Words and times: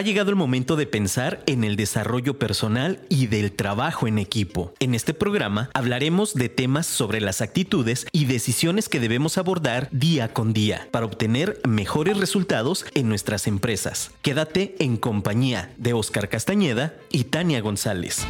Ha 0.00 0.02
llegado 0.02 0.30
el 0.30 0.36
momento 0.36 0.76
de 0.76 0.86
pensar 0.86 1.42
en 1.44 1.62
el 1.62 1.76
desarrollo 1.76 2.38
personal 2.38 3.02
y 3.10 3.26
del 3.26 3.52
trabajo 3.52 4.06
en 4.06 4.16
equipo. 4.16 4.72
En 4.80 4.94
este 4.94 5.12
programa 5.12 5.68
hablaremos 5.74 6.32
de 6.32 6.48
temas 6.48 6.86
sobre 6.86 7.20
las 7.20 7.42
actitudes 7.42 8.06
y 8.10 8.24
decisiones 8.24 8.88
que 8.88 8.98
debemos 8.98 9.36
abordar 9.36 9.88
día 9.92 10.32
con 10.32 10.54
día 10.54 10.88
para 10.90 11.04
obtener 11.04 11.60
mejores 11.68 12.16
resultados 12.16 12.86
en 12.94 13.10
nuestras 13.10 13.46
empresas. 13.46 14.10
Quédate 14.22 14.74
en 14.78 14.96
compañía 14.96 15.70
de 15.76 15.92
Oscar 15.92 16.30
Castañeda 16.30 16.94
y 17.10 17.24
Tania 17.24 17.60
González. 17.60 18.26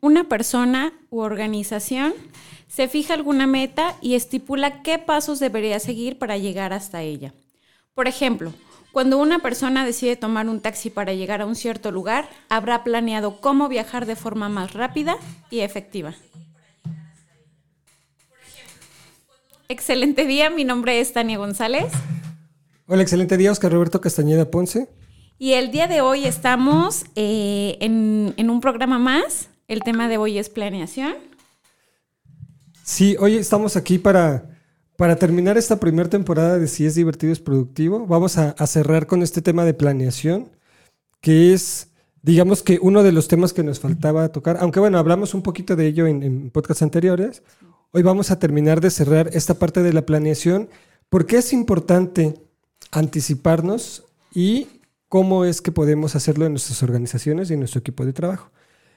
Una 0.00 0.24
persona 0.24 0.92
u 1.08 1.20
organización 1.20 2.14
se 2.74 2.88
fija 2.88 3.14
alguna 3.14 3.46
meta 3.46 3.94
y 4.00 4.16
estipula 4.16 4.82
qué 4.82 4.98
pasos 4.98 5.38
debería 5.38 5.78
seguir 5.78 6.18
para 6.18 6.38
llegar 6.38 6.72
hasta 6.72 7.02
ella. 7.02 7.32
Por 7.94 8.08
ejemplo, 8.08 8.52
cuando 8.90 9.18
una 9.18 9.38
persona 9.38 9.84
decide 9.84 10.16
tomar 10.16 10.48
un 10.48 10.58
taxi 10.58 10.90
para 10.90 11.14
llegar 11.14 11.40
a 11.40 11.46
un 11.46 11.54
cierto 11.54 11.92
lugar, 11.92 12.28
habrá 12.48 12.82
planeado 12.82 13.40
cómo 13.40 13.68
viajar 13.68 14.06
de 14.06 14.16
forma 14.16 14.48
más 14.48 14.72
rápida 14.72 15.18
y 15.50 15.60
efectiva. 15.60 16.14
Excelente 19.68 20.24
día, 20.24 20.50
mi 20.50 20.64
nombre 20.64 20.98
es 20.98 21.12
Tania 21.12 21.38
González. 21.38 21.92
Hola, 22.88 23.02
excelente 23.02 23.36
día, 23.36 23.52
Oscar 23.52 23.70
Roberto 23.70 24.00
Castañeda 24.00 24.50
Ponce. 24.50 24.88
Y 25.38 25.52
el 25.52 25.70
día 25.70 25.86
de 25.86 26.00
hoy 26.00 26.24
estamos 26.24 27.04
eh, 27.14 27.76
en, 27.78 28.34
en 28.36 28.50
un 28.50 28.60
programa 28.60 28.98
más. 28.98 29.48
El 29.68 29.80
tema 29.80 30.08
de 30.08 30.18
hoy 30.18 30.38
es 30.38 30.48
planeación. 30.48 31.33
Sí, 32.86 33.16
hoy 33.18 33.36
estamos 33.36 33.76
aquí 33.76 33.98
para, 33.98 34.58
para 34.98 35.16
terminar 35.16 35.56
esta 35.56 35.80
primera 35.80 36.10
temporada 36.10 36.58
de 36.58 36.68
Si 36.68 36.84
es 36.84 36.94
divertido 36.94 37.32
es 37.32 37.40
productivo. 37.40 38.06
Vamos 38.06 38.36
a, 38.36 38.54
cerrar 38.66 39.06
con 39.06 39.22
este 39.22 39.40
tema 39.40 39.64
de 39.64 39.72
planeación, 39.72 40.50
que 41.22 41.54
es, 41.54 41.88
digamos 42.20 42.62
que 42.62 42.78
uno 42.82 43.02
de 43.02 43.12
los 43.12 43.26
temas 43.26 43.54
que 43.54 43.62
nos 43.62 43.80
faltaba 43.80 44.28
tocar, 44.28 44.58
aunque 44.60 44.80
bueno, 44.80 44.98
hablamos 44.98 45.32
un 45.32 45.40
poquito 45.40 45.76
de 45.76 45.86
ello 45.86 46.06
en, 46.06 46.50
podcasts 46.50 46.82
anteriores. 46.82 47.42
Hoy 47.92 48.02
vamos 48.02 48.30
a 48.30 48.38
terminar 48.38 48.82
de 48.82 48.90
cerrar 48.90 49.30
esta 49.32 49.54
parte 49.54 49.82
de 49.82 49.94
la 49.94 50.04
planeación, 50.04 50.68
porque 51.08 51.38
es 51.38 51.54
importante 51.54 52.34
anticiparnos 52.92 54.04
y 54.34 54.82
cómo 55.08 55.46
es 55.46 55.62
que 55.62 55.72
podemos 55.72 56.16
hacerlo 56.16 56.44
en 56.44 56.52
nuestras 56.52 56.82
organizaciones 56.82 57.48
y 57.48 57.54
en 57.54 57.60
nuestro 57.60 57.80
equipo 57.80 58.04
de 58.04 58.12
trabajo. 58.12 58.50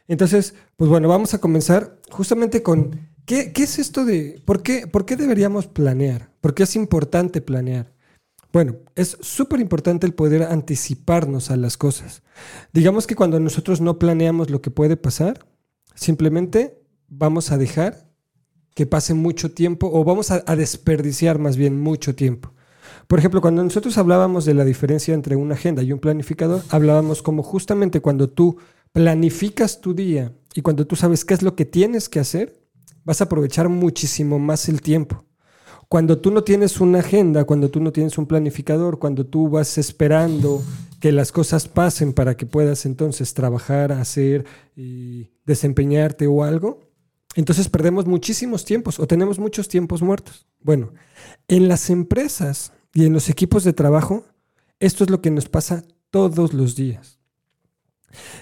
Entonces, 0.09 0.55
pues 0.75 0.89
bueno, 0.89 1.07
vamos 1.07 1.33
a 1.33 1.39
comenzar 1.39 1.97
justamente 2.09 2.61
con 2.61 3.15
¿Qué, 3.27 3.51
es 3.57 3.77
esto 3.77 4.05
de 4.05 4.41
por 4.45 4.63
qué, 4.63 4.87
por 4.87 5.05
qué 5.05 5.17
deberíamos 5.17 5.67
planear? 5.67 6.31
¿Por 6.39 6.53
qué 6.53 6.63
es 6.63 6.77
importante 6.77 7.41
planear? 7.41 7.91
Bueno, 8.53 8.77
es 8.95 9.17
súper 9.19 9.59
importante 9.59 10.07
el 10.07 10.13
poder 10.13 10.43
anticiparnos 10.43 11.51
a 11.51 11.57
las 11.57 11.75
cosas. 11.75 12.23
Digamos 12.71 13.05
que 13.05 13.15
cuando 13.15 13.37
nosotros 13.41 13.81
no 13.81 13.99
planeamos 13.99 14.49
lo 14.49 14.61
que 14.61 14.71
puede 14.71 14.95
pasar, 14.95 15.45
simplemente 15.93 16.81
vamos 17.09 17.51
a 17.51 17.57
dejar 17.57 18.09
que 18.73 18.85
pase 18.85 19.13
mucho 19.13 19.51
tiempo 19.51 19.89
o 19.91 20.05
vamos 20.05 20.31
a, 20.31 20.41
a 20.47 20.55
desperdiciar 20.55 21.37
más 21.37 21.57
bien 21.57 21.77
mucho 21.77 22.15
tiempo. 22.15 22.53
Por 23.07 23.19
ejemplo, 23.19 23.41
cuando 23.41 23.61
nosotros 23.61 23.97
hablábamos 23.97 24.45
de 24.45 24.53
la 24.53 24.63
diferencia 24.63 25.13
entre 25.13 25.35
una 25.35 25.55
agenda 25.55 25.83
y 25.83 25.91
un 25.91 25.99
planificador, 25.99 26.63
hablábamos 26.69 27.21
como 27.21 27.43
justamente 27.43 27.99
cuando 27.99 28.29
tú 28.29 28.55
planificas 28.93 29.81
tu 29.81 29.93
día 29.93 30.31
y 30.55 30.61
cuando 30.61 30.87
tú 30.87 30.95
sabes 30.95 31.25
qué 31.25 31.33
es 31.33 31.41
lo 31.41 31.57
que 31.57 31.65
tienes 31.65 32.07
que 32.07 32.21
hacer, 32.21 32.66
vas 33.07 33.21
a 33.21 33.23
aprovechar 33.23 33.69
muchísimo 33.69 34.37
más 34.37 34.67
el 34.67 34.81
tiempo. 34.81 35.23
Cuando 35.87 36.19
tú 36.19 36.29
no 36.29 36.43
tienes 36.43 36.81
una 36.81 36.99
agenda, 36.99 37.45
cuando 37.45 37.69
tú 37.71 37.79
no 37.79 37.93
tienes 37.93 38.17
un 38.17 38.25
planificador, 38.25 38.99
cuando 38.99 39.25
tú 39.25 39.49
vas 39.49 39.77
esperando 39.77 40.61
que 40.99 41.13
las 41.13 41.31
cosas 41.31 41.69
pasen 41.69 42.11
para 42.11 42.35
que 42.35 42.45
puedas 42.45 42.85
entonces 42.85 43.33
trabajar, 43.33 43.93
hacer 43.93 44.43
y 44.75 45.29
desempeñarte 45.45 46.27
o 46.27 46.43
algo, 46.43 46.81
entonces 47.35 47.69
perdemos 47.69 48.07
muchísimos 48.07 48.65
tiempos 48.65 48.99
o 48.99 49.07
tenemos 49.07 49.39
muchos 49.39 49.69
tiempos 49.69 50.01
muertos. 50.01 50.45
Bueno, 50.61 50.91
en 51.47 51.69
las 51.69 51.89
empresas 51.89 52.73
y 52.93 53.05
en 53.05 53.13
los 53.13 53.29
equipos 53.29 53.63
de 53.63 53.71
trabajo, 53.71 54.25
esto 54.81 55.05
es 55.05 55.09
lo 55.09 55.21
que 55.21 55.31
nos 55.31 55.47
pasa 55.47 55.85
todos 56.09 56.53
los 56.53 56.75
días. 56.75 57.19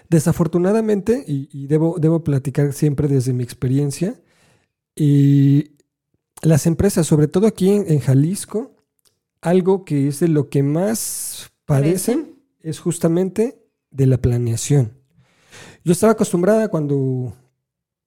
Desafortunadamente, 0.09 1.23
y, 1.27 1.67
debo, 1.67 1.97
debo 1.99 2.23
platicar 2.23 2.73
siempre 2.73 3.07
desde 3.07 3.31
mi 3.31 3.43
experiencia, 3.43 4.19
y 4.95 5.75
las 6.41 6.65
empresas, 6.67 7.05
sobre 7.07 7.27
todo 7.27 7.47
aquí 7.47 7.69
en, 7.69 7.99
Jalisco, 7.99 8.75
algo 9.41 9.83
que 9.83 10.07
es 10.07 10.19
de 10.19 10.27
lo 10.27 10.49
que 10.49 10.63
más 10.63 11.51
padecen 11.65 12.39
es 12.61 12.79
justamente 12.79 13.61
de 13.91 14.07
la 14.07 14.17
planeación. 14.17 14.93
Yo 15.83 15.91
estaba 15.91 16.13
acostumbrada 16.13 16.69
cuando, 16.69 17.33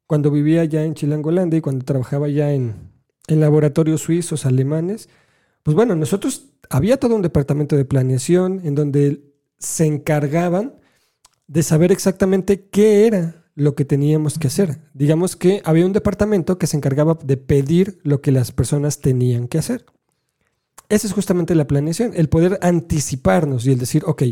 cuando 0.07 0.31
vivía 0.31 0.65
ya 0.65 0.85
en 0.85 0.95
Chilangolanda 0.95 1.57
y 1.57 1.61
cuando 1.61 1.85
trabajaba 1.85 2.29
ya 2.29 2.53
en, 2.53 2.91
en 3.27 3.41
laboratorios 3.41 4.03
suizos, 4.03 4.47
alemanes, 4.47 5.09
pues 5.63 5.75
bueno, 5.75 5.95
nosotros 5.95 6.51
había 6.71 6.99
todo 6.99 7.15
un 7.15 7.23
departamento 7.23 7.77
de 7.77 7.85
planeación 7.85 8.61
en 8.65 8.75
donde 8.75 9.23
se 9.59 9.87
encargaban 9.87 10.81
de 11.47 11.63
saber 11.63 11.93
exactamente 11.93 12.69
qué 12.69 13.07
era 13.07 13.38
lo 13.59 13.75
que 13.75 13.85
teníamos 13.85 14.39
que 14.39 14.47
hacer. 14.47 14.79
Digamos 14.95 15.35
que 15.35 15.61
había 15.65 15.85
un 15.85 15.93
departamento 15.93 16.59
que 16.59 16.69
se 16.69 16.77
encargaba 16.77 17.19
de 17.21 17.37
pedir 17.37 17.99
lo 18.05 18.21
que 18.21 18.31
las 18.31 18.53
personas 18.53 19.01
tenían 19.01 19.49
que 19.49 19.59
hacer. 19.59 19.85
Esa 20.89 21.09
es 21.09 21.13
justamente 21.13 21.57
la 21.57 21.67
planeación, 21.67 22.13
el 22.15 22.29
poder 22.29 22.61
anticiparnos 22.63 23.67
y 23.67 23.73
el 23.73 23.79
decir, 23.79 24.05
ok, 24.07 24.23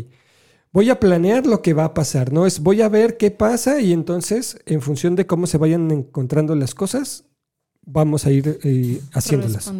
voy 0.71 0.89
a 0.89 1.01
planear 1.01 1.45
lo 1.45 1.61
que 1.61 1.73
va 1.73 1.83
a 1.83 1.93
pasar, 1.93 2.31
no 2.31 2.45
es 2.45 2.61
voy 2.61 2.81
a 2.81 2.87
ver 2.87 3.17
qué 3.17 3.29
pasa 3.29 3.81
y 3.81 3.91
entonces 3.91 4.59
en 4.65 4.81
función 4.81 5.17
de 5.17 5.27
cómo 5.27 5.45
se 5.45 5.57
vayan 5.57 5.91
encontrando 5.91 6.55
las 6.55 6.73
cosas, 6.73 7.25
vamos 7.81 8.25
a 8.25 8.31
ir 8.31 8.59
eh, 8.63 9.01
haciéndolas. 9.11 9.71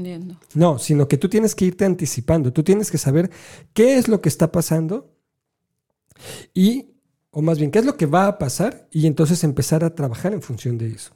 No, 0.54 0.78
sino 0.78 1.08
que 1.08 1.18
tú 1.18 1.30
tienes 1.30 1.56
que 1.56 1.66
irte 1.66 1.86
anticipando, 1.86 2.52
tú 2.52 2.64
tienes 2.64 2.92
que 2.92 2.98
saber 2.98 3.32
qué 3.74 3.98
es 3.98 4.10
lo 4.10 4.20
que 4.20 4.28
está 4.28 4.52
pasando 4.52 5.10
y 6.54 6.97
o 7.32 7.42
más 7.42 7.60
bien, 7.60 7.72
¿qué 7.72 7.80
es 7.80 7.86
lo 7.86 7.98
que 7.98 8.06
va 8.06 8.28
a 8.28 8.38
pasar? 8.38 8.88
Y 8.92 9.08
entonces 9.08 9.44
empezar 9.44 9.84
a 9.84 9.94
trabajar 9.94 10.34
en 10.34 10.42
función 10.42 10.78
de 10.78 10.88
eso. 10.88 11.16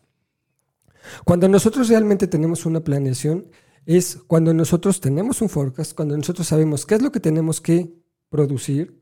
Cuando 1.26 1.48
nosotros 1.48 1.90
realmente 1.90 2.28
tenemos 2.28 2.66
una 2.66 2.84
planeación, 2.84 3.48
es 3.86 4.20
cuando 4.28 4.54
nosotros 4.54 5.02
tenemos 5.02 5.42
un 5.42 5.50
forecast, 5.50 5.94
cuando 5.96 6.16
nosotros 6.16 6.48
sabemos 6.48 6.86
qué 6.86 6.96
es 6.96 7.02
lo 7.02 7.12
que 7.12 7.20
tenemos 7.20 7.60
que 7.62 7.94
producir, 8.30 9.02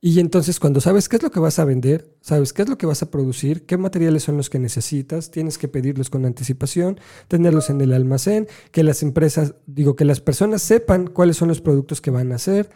y 0.00 0.20
entonces 0.20 0.60
cuando 0.60 0.80
sabes 0.80 1.08
qué 1.08 1.16
es 1.16 1.22
lo 1.22 1.30
que 1.30 1.40
vas 1.40 1.58
a 1.58 1.64
vender, 1.64 2.16
sabes 2.20 2.52
qué 2.52 2.62
es 2.62 2.68
lo 2.68 2.78
que 2.78 2.86
vas 2.86 3.02
a 3.02 3.10
producir, 3.10 3.66
qué 3.66 3.76
materiales 3.76 4.22
son 4.22 4.36
los 4.36 4.50
que 4.50 4.58
necesitas, 4.58 5.30
tienes 5.30 5.58
que 5.58 5.68
pedirlos 5.68 6.10
con 6.10 6.24
anticipación, 6.24 6.98
tenerlos 7.28 7.70
en 7.70 7.80
el 7.80 7.92
almacén, 7.92 8.48
que 8.72 8.82
las 8.82 9.02
empresas, 9.02 9.54
digo, 9.66 9.96
que 9.96 10.04
las 10.04 10.20
personas 10.20 10.62
sepan 10.62 11.08
cuáles 11.08 11.36
son 11.36 11.48
los 11.48 11.60
productos 11.60 12.00
que 12.00 12.10
van 12.10 12.32
a 12.32 12.36
hacer 12.36 12.70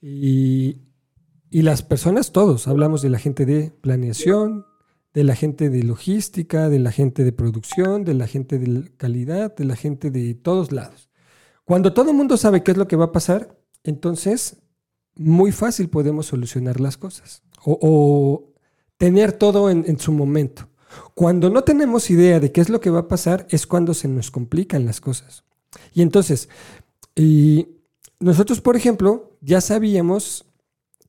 y, 0.00 0.82
y 1.54 1.62
las 1.62 1.84
personas, 1.84 2.32
todos, 2.32 2.66
hablamos 2.66 3.00
de 3.00 3.10
la 3.10 3.20
gente 3.20 3.46
de 3.46 3.70
planeación, 3.80 4.66
de 5.12 5.22
la 5.22 5.36
gente 5.36 5.70
de 5.70 5.84
logística, 5.84 6.68
de 6.68 6.80
la 6.80 6.90
gente 6.90 7.22
de 7.22 7.30
producción, 7.30 8.02
de 8.04 8.14
la 8.14 8.26
gente 8.26 8.58
de 8.58 8.90
calidad, 8.96 9.54
de 9.54 9.64
la 9.64 9.76
gente 9.76 10.10
de 10.10 10.34
todos 10.34 10.72
lados. 10.72 11.10
Cuando 11.64 11.94
todo 11.94 12.10
el 12.10 12.16
mundo 12.16 12.36
sabe 12.38 12.64
qué 12.64 12.72
es 12.72 12.76
lo 12.76 12.88
que 12.88 12.96
va 12.96 13.04
a 13.04 13.12
pasar, 13.12 13.56
entonces 13.84 14.64
muy 15.14 15.52
fácil 15.52 15.88
podemos 15.90 16.26
solucionar 16.26 16.80
las 16.80 16.96
cosas 16.96 17.44
o, 17.64 18.52
tener 18.96 19.30
todo 19.32 19.70
en, 19.70 19.84
en, 19.86 20.00
su 20.00 20.10
momento. 20.10 20.68
Cuando 21.14 21.50
no 21.50 21.62
tenemos 21.62 22.10
idea 22.10 22.40
de 22.40 22.50
qué 22.50 22.62
es 22.62 22.68
lo 22.68 22.80
que 22.80 22.90
va 22.90 23.00
a 23.00 23.08
pasar 23.08 23.46
es 23.48 23.68
cuando 23.68 23.94
se 23.94 24.08
nos 24.08 24.32
complican 24.32 24.86
las 24.86 25.00
cosas. 25.00 25.44
Y 25.92 26.02
entonces, 26.02 26.48
y 27.14 27.68
nosotros, 28.18 28.60
por 28.60 28.74
ejemplo, 28.74 29.38
ya 29.40 29.60
sabíamos 29.60 30.46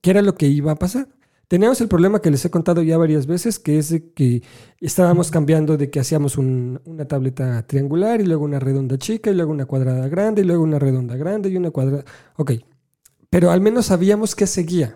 qué 0.06 0.12
era 0.12 0.22
lo 0.22 0.36
que 0.36 0.46
iba 0.46 0.72
a 0.72 0.76
pasar. 0.76 1.08
Teníamos 1.48 1.82
el 1.82 1.88
problema 1.88 2.22
que 2.22 2.30
les 2.30 2.46
he 2.46 2.52
contado 2.52 2.84
ya 2.84 2.96
varias 2.96 3.26
veces, 3.26 3.58
que 3.58 3.80
es 3.80 3.90
de 3.90 4.12
que 4.14 4.44
estábamos 4.80 5.32
cambiando 5.32 5.78
de 5.78 5.90
que 5.90 6.00
hacíamos 6.00 6.38
una 6.38 7.08
tableta 7.08 7.66
triangular 7.66 8.22
y 8.22 8.26
luego 8.26 8.46
una 8.46 8.60
redonda 8.60 9.00
chica 9.00 9.32
y 9.32 9.34
luego 9.34 9.52
una 9.52 9.66
cuadrada 9.66 10.08
grande 10.08 10.44
y 10.44 10.46
luego 10.46 10.62
una 10.62 10.78
redonda 10.78 11.16
grande 11.16 11.50
y 11.50 11.58
una 11.58 11.72
cuadrada. 11.72 12.06
Ok, 12.36 12.52
pero 13.32 13.50
al 13.50 13.62
menos 13.62 13.88
sabíamos 13.88 14.36
que 14.36 14.46
seguía. 14.46 14.96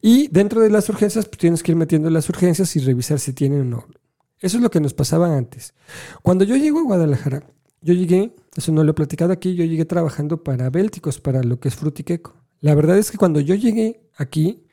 Y 0.00 0.28
dentro 0.28 0.62
de 0.62 0.70
las 0.70 0.88
urgencias, 0.88 1.26
pues 1.26 1.36
tienes 1.36 1.62
que 1.62 1.72
ir 1.72 1.76
metiendo 1.76 2.08
las 2.08 2.26
urgencias 2.30 2.74
y 2.74 2.80
revisar 2.80 3.18
si 3.18 3.34
tienen 3.34 3.60
o 3.60 3.64
no. 3.64 3.86
Eso 4.40 4.56
es 4.56 4.62
lo 4.62 4.70
que 4.70 4.80
nos 4.80 4.94
pasaba 4.94 5.36
antes. 5.36 5.74
Cuando 6.22 6.44
yo 6.44 6.56
llego 6.56 6.78
a 6.78 6.84
Guadalajara, 6.84 7.42
yo 7.82 7.92
llegué, 7.92 8.34
eso 8.56 8.72
no 8.72 8.82
lo 8.82 8.92
he 8.92 8.94
platicado 8.94 9.30
aquí, 9.30 9.54
yo 9.54 9.66
llegué 9.66 9.84
trabajando 9.84 10.42
para 10.42 10.70
Bélticos, 10.70 11.20
para 11.20 11.42
lo 11.42 11.60
que 11.60 11.68
es 11.68 11.76
Frutiqueco. 11.76 12.47
La 12.60 12.74
verdad 12.74 12.98
es 12.98 13.10
que 13.10 13.18
cuando 13.18 13.40
yo 13.40 13.54
llegué 13.54 14.08
aquí, 14.16 14.64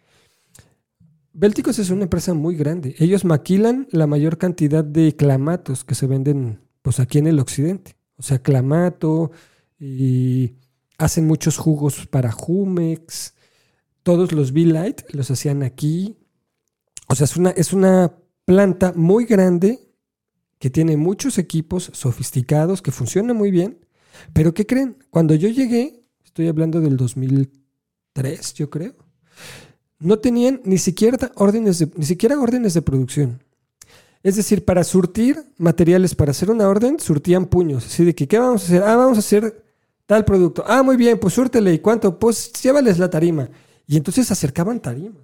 Bélticos 1.33 1.79
es 1.79 1.89
una 1.89 2.03
empresa 2.03 2.33
muy 2.33 2.55
grande. 2.55 2.95
Ellos 2.97 3.25
maquilan 3.25 3.87
la 3.91 4.07
mayor 4.07 4.37
cantidad 4.37 4.85
de 4.85 5.15
clamatos 5.15 5.83
que 5.83 5.93
se 5.93 6.07
venden 6.07 6.61
pues, 6.81 7.01
aquí 7.01 7.17
en 7.17 7.27
el 7.27 7.39
occidente. 7.39 7.97
O 8.17 8.23
sea, 8.23 8.39
clamato 8.39 9.31
y 9.77 10.53
hacen 10.97 11.27
muchos 11.27 11.57
jugos 11.57 12.07
para 12.07 12.31
Jumex, 12.31 13.33
todos 14.01 14.31
los 14.31 14.51
V-Light 14.51 15.01
los 15.11 15.29
hacían 15.29 15.61
aquí. 15.61 16.17
O 17.09 17.15
sea, 17.15 17.25
es 17.25 17.35
una, 17.35 17.49
es 17.49 17.73
una 17.73 18.15
planta 18.45 18.93
muy 18.95 19.25
grande 19.25 19.91
que 20.57 20.69
tiene 20.69 20.95
muchos 20.95 21.37
equipos 21.37 21.91
sofisticados, 21.93 22.81
que 22.81 22.91
funciona 22.91 23.33
muy 23.33 23.51
bien. 23.51 23.85
Pero 24.31 24.53
¿qué 24.53 24.65
creen? 24.65 24.97
Cuando 25.09 25.35
yo 25.35 25.49
llegué, 25.49 26.05
estoy 26.23 26.47
hablando 26.47 26.79
del 26.79 26.95
2003, 28.15 28.53
yo 28.53 28.69
creo, 28.69 28.93
no 29.99 30.19
tenían 30.19 30.61
ni 30.63 30.77
siquiera 30.77 31.31
órdenes 31.35 31.79
de, 31.79 31.91
ni 31.95 32.05
siquiera 32.05 32.39
órdenes 32.39 32.73
de 32.73 32.81
producción. 32.81 33.43
Es 34.23 34.35
decir, 34.35 34.65
para 34.65 34.83
surtir 34.83 35.43
materiales, 35.57 36.15
para 36.15 36.31
hacer 36.31 36.49
una 36.49 36.67
orden, 36.67 36.99
surtían 36.99 37.45
puños. 37.45 37.85
Así 37.85 38.03
de 38.03 38.15
que, 38.15 38.27
¿qué 38.27 38.39
vamos 38.39 38.63
a 38.63 38.65
hacer? 38.65 38.83
Ah, 38.83 38.95
vamos 38.95 39.17
a 39.17 39.19
hacer 39.19 39.63
tal 40.07 40.25
producto. 40.25 40.63
Ah, 40.65 40.81
muy 40.81 40.97
bien, 40.97 41.19
pues 41.19 41.35
súrtele. 41.35 41.73
¿Y 41.73 41.79
cuánto? 41.79 42.17
Pues 42.17 42.51
llévales 42.53 42.97
la 42.97 43.09
tarima. 43.09 43.49
Y 43.85 43.97
entonces 43.97 44.31
acercaban 44.31 44.79
tarimas. 44.79 45.21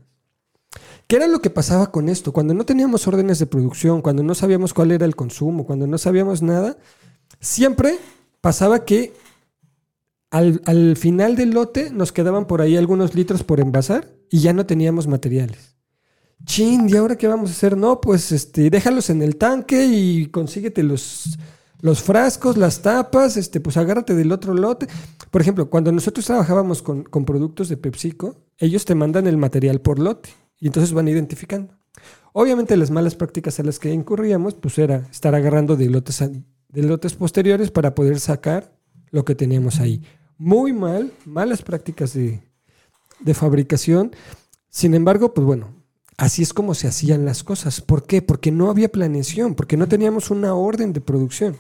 ¿Qué 1.08 1.16
era 1.16 1.28
lo 1.28 1.42
que 1.42 1.50
pasaba 1.50 1.92
con 1.92 2.10
esto? 2.10 2.32
Cuando 2.32 2.54
no 2.54 2.64
teníamos 2.64 3.08
órdenes 3.08 3.40
de 3.40 3.48
producción, 3.48 4.04
cuando 4.04 4.22
no 4.22 4.36
sabíamos 4.36 4.72
cuál 4.74 4.92
era 4.92 5.06
el 5.06 5.16
consumo, 5.16 5.66
cuando 5.66 5.88
no 5.88 5.98
sabíamos 5.98 6.44
nada, 6.44 6.78
siempre 7.40 7.98
pasaba 8.40 8.86
que 8.86 9.14
al, 10.32 10.62
al 10.66 10.98
final 10.98 11.36
del 11.36 11.52
lote 11.52 11.92
nos 11.92 12.12
quedaban 12.12 12.48
por 12.48 12.62
ahí 12.62 12.78
algunos 12.78 13.14
litros 13.14 13.44
por 13.44 13.60
envasar 13.60 14.08
y 14.30 14.40
ya 14.40 14.54
no 14.54 14.66
teníamos 14.66 15.08
materiales. 15.08 15.76
Chin, 16.46 16.90
¿y 16.90 16.96
ahora 16.96 17.18
qué 17.18 17.28
vamos 17.28 17.50
a 17.50 17.54
hacer? 17.54 17.78
No, 17.78 18.02
pues 18.02 18.32
este, 18.32 18.70
déjalos 18.70 19.10
en 19.10 19.22
el 19.22 19.36
tanque 19.36 19.86
y 19.86 20.28
consíguete 20.28 20.82
los, 20.82 21.38
los 21.82 22.02
frascos, 22.02 22.58
las 22.58 22.82
tapas, 22.82 23.38
este, 23.38 23.60
pues 23.60 23.78
agárrate 23.78 24.16
del 24.16 24.32
otro 24.32 24.54
lote. 24.54 24.88
Por 25.30 25.42
ejemplo, 25.42 25.70
cuando 25.70 25.92
nosotros 25.92 26.26
trabajábamos 26.26 26.82
con, 26.82 27.04
con 27.04 27.26
productos 27.26 27.70
de 27.70 27.78
PepsiCo, 27.78 28.38
ellos 28.58 28.86
te 28.86 28.96
mandan 28.96 29.28
el 29.28 29.38
material 29.38 29.82
por 29.82 30.00
lote 30.00 30.30
y 30.60 30.68
entonces 30.68 30.94
van 30.94 31.08
identificando. 31.08 31.76
Obviamente 32.34 32.78
las 32.78 32.90
malas 32.90 33.16
prácticas 33.16 33.60
a 33.60 33.64
las 33.64 33.78
que 33.78 33.92
incurríamos, 33.92 34.56
pues 34.56 34.78
era 34.78 35.08
estar 35.12 35.36
agarrando 35.36 35.76
de 35.76 35.90
lotes, 35.90 36.20
de 36.22 36.84
lotes 36.84 37.14
posteriores 37.16 37.70
para 37.70 37.94
poder 37.94 38.20
sacar 38.20 38.74
lo 39.10 39.26
que 39.26 39.36
teníamos 39.36 39.80
ahí. 39.80 40.02
Muy 40.44 40.74
mal, 40.74 41.14
malas 41.24 41.62
prácticas 41.62 42.16
de, 42.16 42.42
de 43.20 43.34
fabricación. 43.36 44.16
Sin 44.72 44.96
embargo, 44.96 45.36
pues 45.36 45.46
bueno, 45.46 45.68
así 46.18 46.42
es 46.42 46.52
como 46.52 46.74
se 46.74 46.88
hacían 46.88 47.26
las 47.26 47.44
cosas. 47.44 47.80
¿Por 47.80 48.08
qué? 48.08 48.24
Porque 48.24 48.52
no 48.52 48.72
había 48.72 48.92
planeación, 48.92 49.54
porque 49.54 49.78
no 49.78 49.88
teníamos 49.88 50.32
una 50.32 50.56
orden 50.56 50.94
de 50.94 51.02
producción. 51.02 51.58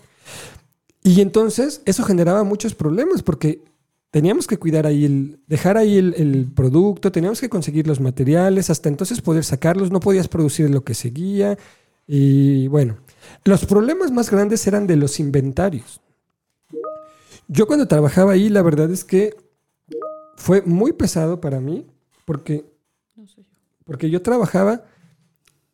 Y 1.04 1.22
entonces 1.22 1.84
eso 1.86 2.04
generaba 2.04 2.44
muchos 2.44 2.74
problemas, 2.74 3.22
porque 3.22 3.64
teníamos 4.10 4.48
que 4.48 4.58
cuidar 4.58 4.88
ahí, 4.88 5.06
el, 5.06 5.40
dejar 5.46 5.78
ahí 5.78 6.00
el, 6.00 6.52
producto, 6.56 7.12
teníamos 7.12 7.40
que 7.40 7.50
conseguir 7.50 7.86
los 7.86 8.00
materiales, 8.00 8.72
hasta 8.72 8.90
entonces 8.90 9.22
poder 9.22 9.44
sacarlos, 9.44 9.92
no 9.92 10.00
podías 10.00 10.28
producir 10.28 10.72
lo 10.72 10.84
que 10.84 10.96
seguía. 10.96 11.56
Y 12.08 12.68
bueno, 12.68 12.98
los 13.44 13.64
problemas 13.68 14.10
más 14.10 14.32
grandes 14.32 14.66
eran 14.66 14.88
de 14.88 14.96
los 14.96 15.20
inventarios. 15.20 16.02
Yo 17.48 17.68
cuando 17.68 17.88
trabajaba 17.88 18.34
ahí, 18.34 18.50
la 18.50 18.62
verdad 18.62 18.92
es 18.92 19.04
que 19.04 19.36
fue 20.38 20.62
muy 20.62 20.94
pesado 20.94 21.42
para 21.42 21.60
mí 21.60 21.86
porque, 22.26 22.66
porque 23.86 24.10
yo 24.10 24.22
trabajaba 24.22 24.86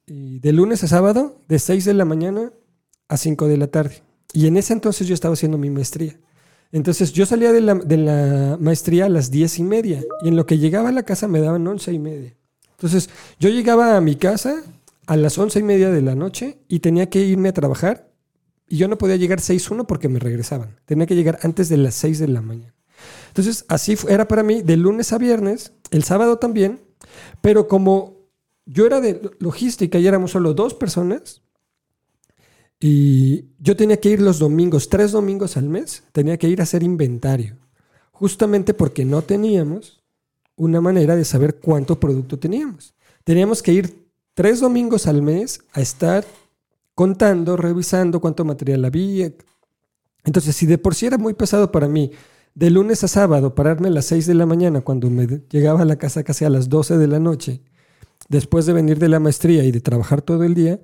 de 0.08 0.52
lunes 0.54 0.84
a 0.84 0.88
sábado 0.88 1.42
de 1.48 1.60
6 1.60 1.86
de 1.86 1.94
la 1.94 2.06
mañana 2.06 2.52
a 3.08 3.18
5 3.18 3.48
de 3.48 3.58
la 3.58 3.68
tarde. 3.68 4.02
Y 4.34 4.48
en 4.48 4.58
ese 4.58 4.74
entonces 4.74 5.08
yo 5.08 5.14
estaba 5.14 5.34
haciendo 5.34 5.58
mi 5.58 5.70
maestría. 5.70 6.20
Entonces 6.72 7.14
yo 7.14 7.26
salía 7.26 7.52
de 7.52 7.62
la, 7.62 8.58
maestría 8.60 9.06
a 9.06 9.10
las 9.10 9.32
10 9.32 9.60
y 9.60 9.64
media 9.64 10.04
y 10.22 10.28
en 10.28 10.36
lo 10.36 10.46
que 10.46 10.58
llegaba 10.58 10.90
a 10.90 10.92
la 10.92 11.04
casa 11.04 11.28
me 11.28 11.40
daban 11.40 11.66
11 11.66 11.94
y 11.94 12.00
media. 12.00 12.36
Entonces 12.72 13.10
yo 13.40 13.50
llegaba 13.50 13.96
a 13.96 14.02
mi 14.02 14.16
casa 14.16 14.64
a 15.06 15.16
las 15.16 15.38
11 15.38 15.60
y 15.60 15.64
media 15.64 15.90
de 15.90 16.02
la 16.02 16.16
noche 16.16 16.60
y 16.68 16.80
tenía 16.80 17.10
que 17.10 17.20
irme 17.20 17.50
a 17.50 17.54
trabajar 17.54 18.07
y 18.68 18.78
yo 18.78 18.88
no 18.88 18.98
podía 18.98 19.16
llegar 19.16 19.40
6.1 19.40 19.86
porque 19.86 20.10
me 20.10 20.20
regresaban. 20.20 20.80
Tenía 20.86 21.06
que 21.06 21.16
llegar 21.16 21.40
antes 21.44 21.70
de 21.70 21.78
las 21.78 21.96
6 21.96 22.20
de 22.20 22.28
la 22.28 22.42
mañana. 22.42 22.74
Entonces, 23.28 23.66
así 23.68 23.96
era 24.10 24.28
para 24.28 24.44
mí 24.44 24.62
de 24.62 24.78
lunes 24.78 25.14
a 25.14 25.18
viernes, 25.18 25.74
el 25.92 26.04
sábado 26.04 26.38
también, 26.38 26.82
pero 27.42 27.68
como 27.68 28.18
yo 28.66 28.86
era 28.86 29.00
de 29.00 29.32
logística 29.40 30.00
y 30.00 30.08
éramos 30.08 30.32
solo 30.32 30.54
dos 30.54 30.74
personas, 30.74 31.42
y 32.80 33.46
yo 33.60 33.76
tenía 33.76 33.98
que 33.98 34.10
ir 34.10 34.22
los 34.22 34.40
domingos, 34.40 34.90
tres 34.90 35.12
domingos 35.12 35.58
al 35.58 35.70
mes, 35.70 36.04
tenía 36.12 36.38
que 36.38 36.48
ir 36.48 36.60
a 36.60 36.64
hacer 36.64 36.84
inventario, 36.84 37.58
justamente 38.12 38.74
porque 38.74 39.06
no 39.06 39.22
teníamos 39.22 40.04
una 40.56 40.82
manera 40.82 41.16
de 41.16 41.26
saber 41.26 41.60
cuánto 41.60 42.00
producto 42.00 42.38
teníamos. 42.38 42.94
Teníamos 43.24 43.62
que 43.62 43.74
ir 43.74 44.08
tres 44.34 44.60
domingos 44.60 45.08
al 45.08 45.22
mes 45.22 45.62
a 45.74 45.82
estar 45.82 46.26
contando, 46.98 47.58
revisando 47.58 48.20
cuánto 48.20 48.44
material 48.44 48.84
había. 48.84 49.32
Entonces, 50.24 50.56
si 50.56 50.66
de 50.66 50.80
por 50.80 50.96
sí 50.96 51.06
era 51.06 51.20
muy 51.20 51.36
pesado 51.36 51.72
para 51.72 51.88
mí 51.88 52.10
de 52.56 52.72
lunes 52.72 53.04
a 53.04 53.08
sábado, 53.08 53.54
pararme 53.54 53.90
a 53.90 53.92
las 53.92 54.06
6 54.06 54.26
de 54.26 54.34
la 54.34 54.48
mañana 54.48 54.82
cuando 54.82 55.08
me 55.12 55.28
llegaba 55.52 55.84
a 55.84 55.86
la 55.86 55.98
casa 55.98 56.24
casi 56.24 56.44
a 56.44 56.50
las 56.50 56.70
12 56.70 56.98
de 56.98 57.06
la 57.06 57.20
noche, 57.20 57.62
después 58.30 58.66
de 58.66 58.74
venir 58.74 58.98
de 58.98 59.10
la 59.10 59.20
maestría 59.20 59.64
y 59.64 59.72
de 59.72 59.80
trabajar 59.80 60.24
todo 60.24 60.44
el 60.44 60.56
día, 60.56 60.82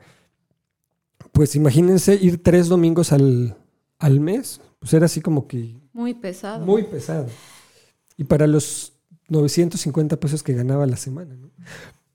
pues 1.32 1.56
imagínense 1.56 2.14
ir 2.14 2.44
tres 2.44 2.68
domingos 2.68 3.12
al, 3.12 3.58
al 3.98 4.20
mes, 4.20 4.62
pues 4.78 4.94
era 4.94 5.08
así 5.08 5.20
como 5.20 5.48
que... 5.48 5.82
Muy 5.94 6.14
pesado. 6.14 6.64
Muy 6.64 6.84
pesado. 6.84 7.26
Y 8.18 8.26
para 8.26 8.46
los 8.46 8.94
950 9.30 10.20
pesos 10.20 10.44
que 10.44 10.54
ganaba 10.54 10.86
la 10.86 10.98
semana. 10.98 11.36
¿no? 11.36 11.50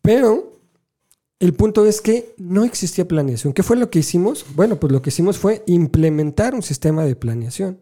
Pero 0.03 0.58
el 1.41 1.55
punto 1.55 1.87
es 1.87 2.01
que 2.01 2.35
no 2.37 2.65
existía 2.65 3.07
planeación. 3.07 3.53
¿Qué 3.53 3.63
fue 3.63 3.77
lo 3.77 3.91
que 3.91 4.01
hicimos? 4.01 4.45
Bueno, 4.57 4.81
pues 4.81 4.93
lo 4.93 5.03
que 5.03 5.11
hicimos 5.11 5.39
fue 5.39 5.63
implementar 5.67 6.55
un 6.55 6.63
sistema 6.63 7.05
de 7.05 7.15
planeación. 7.15 7.81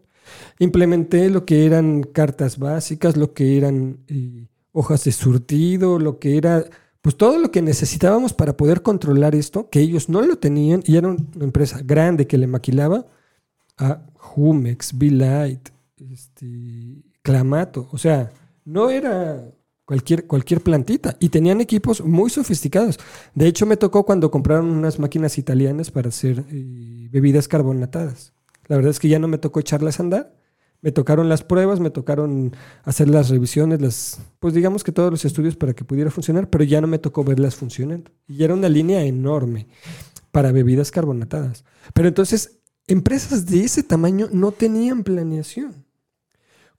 Implementé 0.59 1.29
lo 1.29 1.45
que 1.45 1.65
eran 1.65 2.03
cartas 2.03 2.59
básicas, 2.59 3.17
lo 3.17 3.33
que 3.33 3.57
eran 3.57 3.99
eh, 4.07 4.47
hojas 4.73 5.05
de 5.05 5.11
surtido, 5.11 5.97
lo 5.97 6.19
que 6.19 6.37
era, 6.37 6.65
pues 7.01 7.15
todo 7.17 7.39
lo 7.39 7.49
que 7.49 7.61
necesitábamos 7.63 8.33
para 8.33 8.55
poder 8.55 8.83
controlar 8.83 9.33
esto, 9.33 9.69
que 9.69 9.79
ellos 9.79 10.07
no 10.07 10.21
lo 10.21 10.37
tenían 10.37 10.83
y 10.85 10.97
era 10.97 11.07
una 11.07 11.17
empresa 11.39 11.79
grande 11.83 12.27
que 12.27 12.37
le 12.37 12.45
maquilaba 12.45 13.07
a 13.77 14.01
Jumex, 14.15 14.93
Light, 15.01 15.69
este, 15.97 17.03
Clamato, 17.23 17.87
o 17.91 17.97
sea, 17.97 18.31
no 18.65 18.89
era 18.89 19.51
cualquier, 19.87 20.27
cualquier 20.27 20.61
plantita 20.61 21.15
y 21.17 21.29
tenían 21.29 21.61
equipos 21.61 22.03
muy 22.03 22.29
sofisticados. 22.29 22.99
De 23.33 23.47
hecho, 23.47 23.65
me 23.65 23.77
tocó 23.77 24.05
cuando 24.05 24.29
compraron 24.29 24.69
unas 24.69 24.99
máquinas 24.99 25.37
italianas 25.37 25.91
para 25.91 26.09
hacer 26.09 26.43
eh, 26.49 27.07
bebidas 27.09 27.47
carbonatadas. 27.47 28.33
La 28.67 28.75
verdad 28.75 28.91
es 28.91 28.99
que 28.99 29.07
ya 29.07 29.17
no 29.17 29.29
me 29.29 29.37
tocó 29.37 29.61
echarlas 29.61 29.99
a 29.99 30.03
andar. 30.03 30.35
Me 30.81 30.91
tocaron 30.91 31.29
las 31.29 31.41
pruebas, 31.41 31.79
me 31.79 31.89
tocaron 31.89 32.53
hacer 32.83 33.07
las 33.07 33.29
revisiones, 33.29 33.81
las, 33.81 34.19
pues 34.39 34.53
digamos 34.53 34.83
que 34.83 34.91
todos 34.91 35.09
los 35.09 35.25
estudios 35.25 35.55
para 35.55 35.73
que 35.73 35.85
pudiera 35.85 36.11
funcionar, 36.11 36.49
pero 36.49 36.65
ya 36.65 36.81
no 36.81 36.87
me 36.87 36.99
tocó 36.99 37.23
verlas 37.23 37.55
funcionando. 37.55 38.11
Y 38.27 38.43
era 38.43 38.53
una 38.53 38.69
línea 38.69 39.03
enorme 39.03 39.67
para 40.31 40.51
bebidas 40.51 40.91
carbonatadas. 40.91 41.63
Pero 41.93 42.09
entonces, 42.09 42.59
empresas 42.87 43.45
de 43.45 43.63
ese 43.63 43.83
tamaño 43.83 44.27
no 44.31 44.51
tenían 44.51 45.03
planeación. 45.03 45.86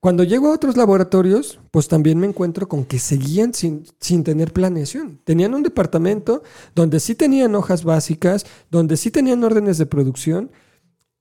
Cuando 0.01 0.23
llego 0.23 0.49
a 0.49 0.55
otros 0.55 0.77
laboratorios, 0.77 1.59
pues 1.73 1.89
también 1.89 2.19
me 2.19 2.27
encuentro 2.29 2.69
con 2.69 2.85
que 2.85 3.01
seguían 3.01 3.53
sin, 3.53 3.85
sin, 3.99 4.23
tener 4.23 4.53
planeación. 4.53 5.21
Tenían 5.25 5.55
un 5.55 5.65
departamento 5.65 6.45
donde 6.75 7.01
sí 7.01 7.17
tenían 7.17 7.57
hojas 7.57 7.83
básicas, 7.83 8.47
donde 8.71 8.97
sí 8.97 9.11
tenían 9.11 9.43
órdenes 9.43 9.77
de 9.77 9.87
producción, 9.87 10.53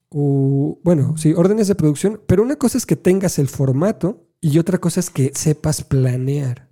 o, 0.10 0.79
bueno, 0.84 1.17
sí, 1.17 1.34
órdenes 1.34 1.67
de 1.67 1.75
producción, 1.75 2.22
pero 2.27 2.43
una 2.43 2.55
cosa 2.55 2.77
es 2.77 2.86
que 2.86 2.96
tengas 2.96 3.39
el 3.39 3.48
formato 3.48 4.27
y 4.41 4.60
otra 4.60 4.77
cosa 4.77 5.00
es 5.00 5.10
que 5.10 5.31
sepas 5.34 5.84
planear. 5.84 6.69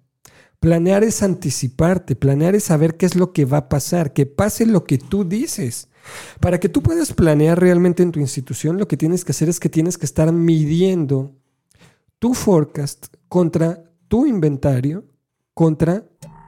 Planear 0.59 1.03
es 1.03 1.24
anticiparte, 1.24 2.15
planear 2.15 2.55
es 2.55 2.65
saber 2.65 2.97
qué 2.97 3.07
es 3.07 3.15
lo 3.15 3.33
que 3.33 3.45
va 3.45 3.57
a 3.57 3.69
pasar, 3.69 4.13
que 4.13 4.27
pase 4.27 4.67
lo 4.67 4.85
que 4.85 5.00
tú 5.00 5.25
dices. 5.25 5.89
Para 6.39 6.59
que 6.59 6.69
tú 6.69 6.83
puedas 6.83 7.13
planear 7.13 7.59
realmente 7.59 8.03
en 8.03 8.12
tu 8.12 8.19
institución, 8.19 8.77
lo 8.77 8.88
que 8.88 8.95
tienes 8.95 9.25
que 9.25 9.31
hacer 9.31 9.50
es 9.50 9.59
que 9.59 9.69
tienes 9.69 9.97
que 9.97 10.05
estar 10.05 10.31
midiendo 10.31 11.35
tu 12.25 12.34
forecast 12.34 13.05
contra 13.29 13.84
tu 14.08 14.25
inventario, 14.25 15.05
contra 15.53 16.03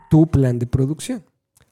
tu 0.09 0.25
plan 0.25 0.57
de 0.57 0.65
producción. 0.65 1.23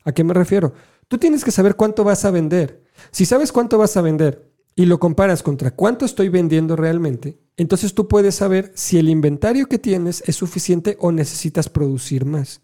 ¿A 0.04 0.12
qué 0.12 0.24
me 0.24 0.36
refiero? 0.36 0.74
Tú 1.08 1.18
tienes 1.18 1.44
que 1.44 1.50
saber 1.50 1.76
cuánto 1.76 2.04
vas 2.04 2.24
a 2.24 2.30
vender. 2.30 2.84
Si 3.10 3.26
sabes 3.26 3.52
cuánto 3.52 3.80
vas 3.80 3.98
a 3.98 4.04
vender 4.04 4.54
y 4.76 4.86
lo 4.86 5.00
comparas 5.00 5.42
contra 5.42 5.72
cuánto 5.72 6.06
estoy 6.06 6.30
vendiendo 6.30 6.76
realmente, 6.76 7.40
entonces 7.58 7.96
tú 7.96 8.08
puedes 8.08 8.36
saber 8.36 8.72
si 8.76 9.00
el 9.00 9.10
inventario 9.10 9.66
que 9.66 9.80
tienes 9.80 10.22
es 10.28 10.36
suficiente 10.36 10.98
o 11.00 11.12
necesitas 11.12 11.68
producir 11.68 12.26
más. 12.26 12.62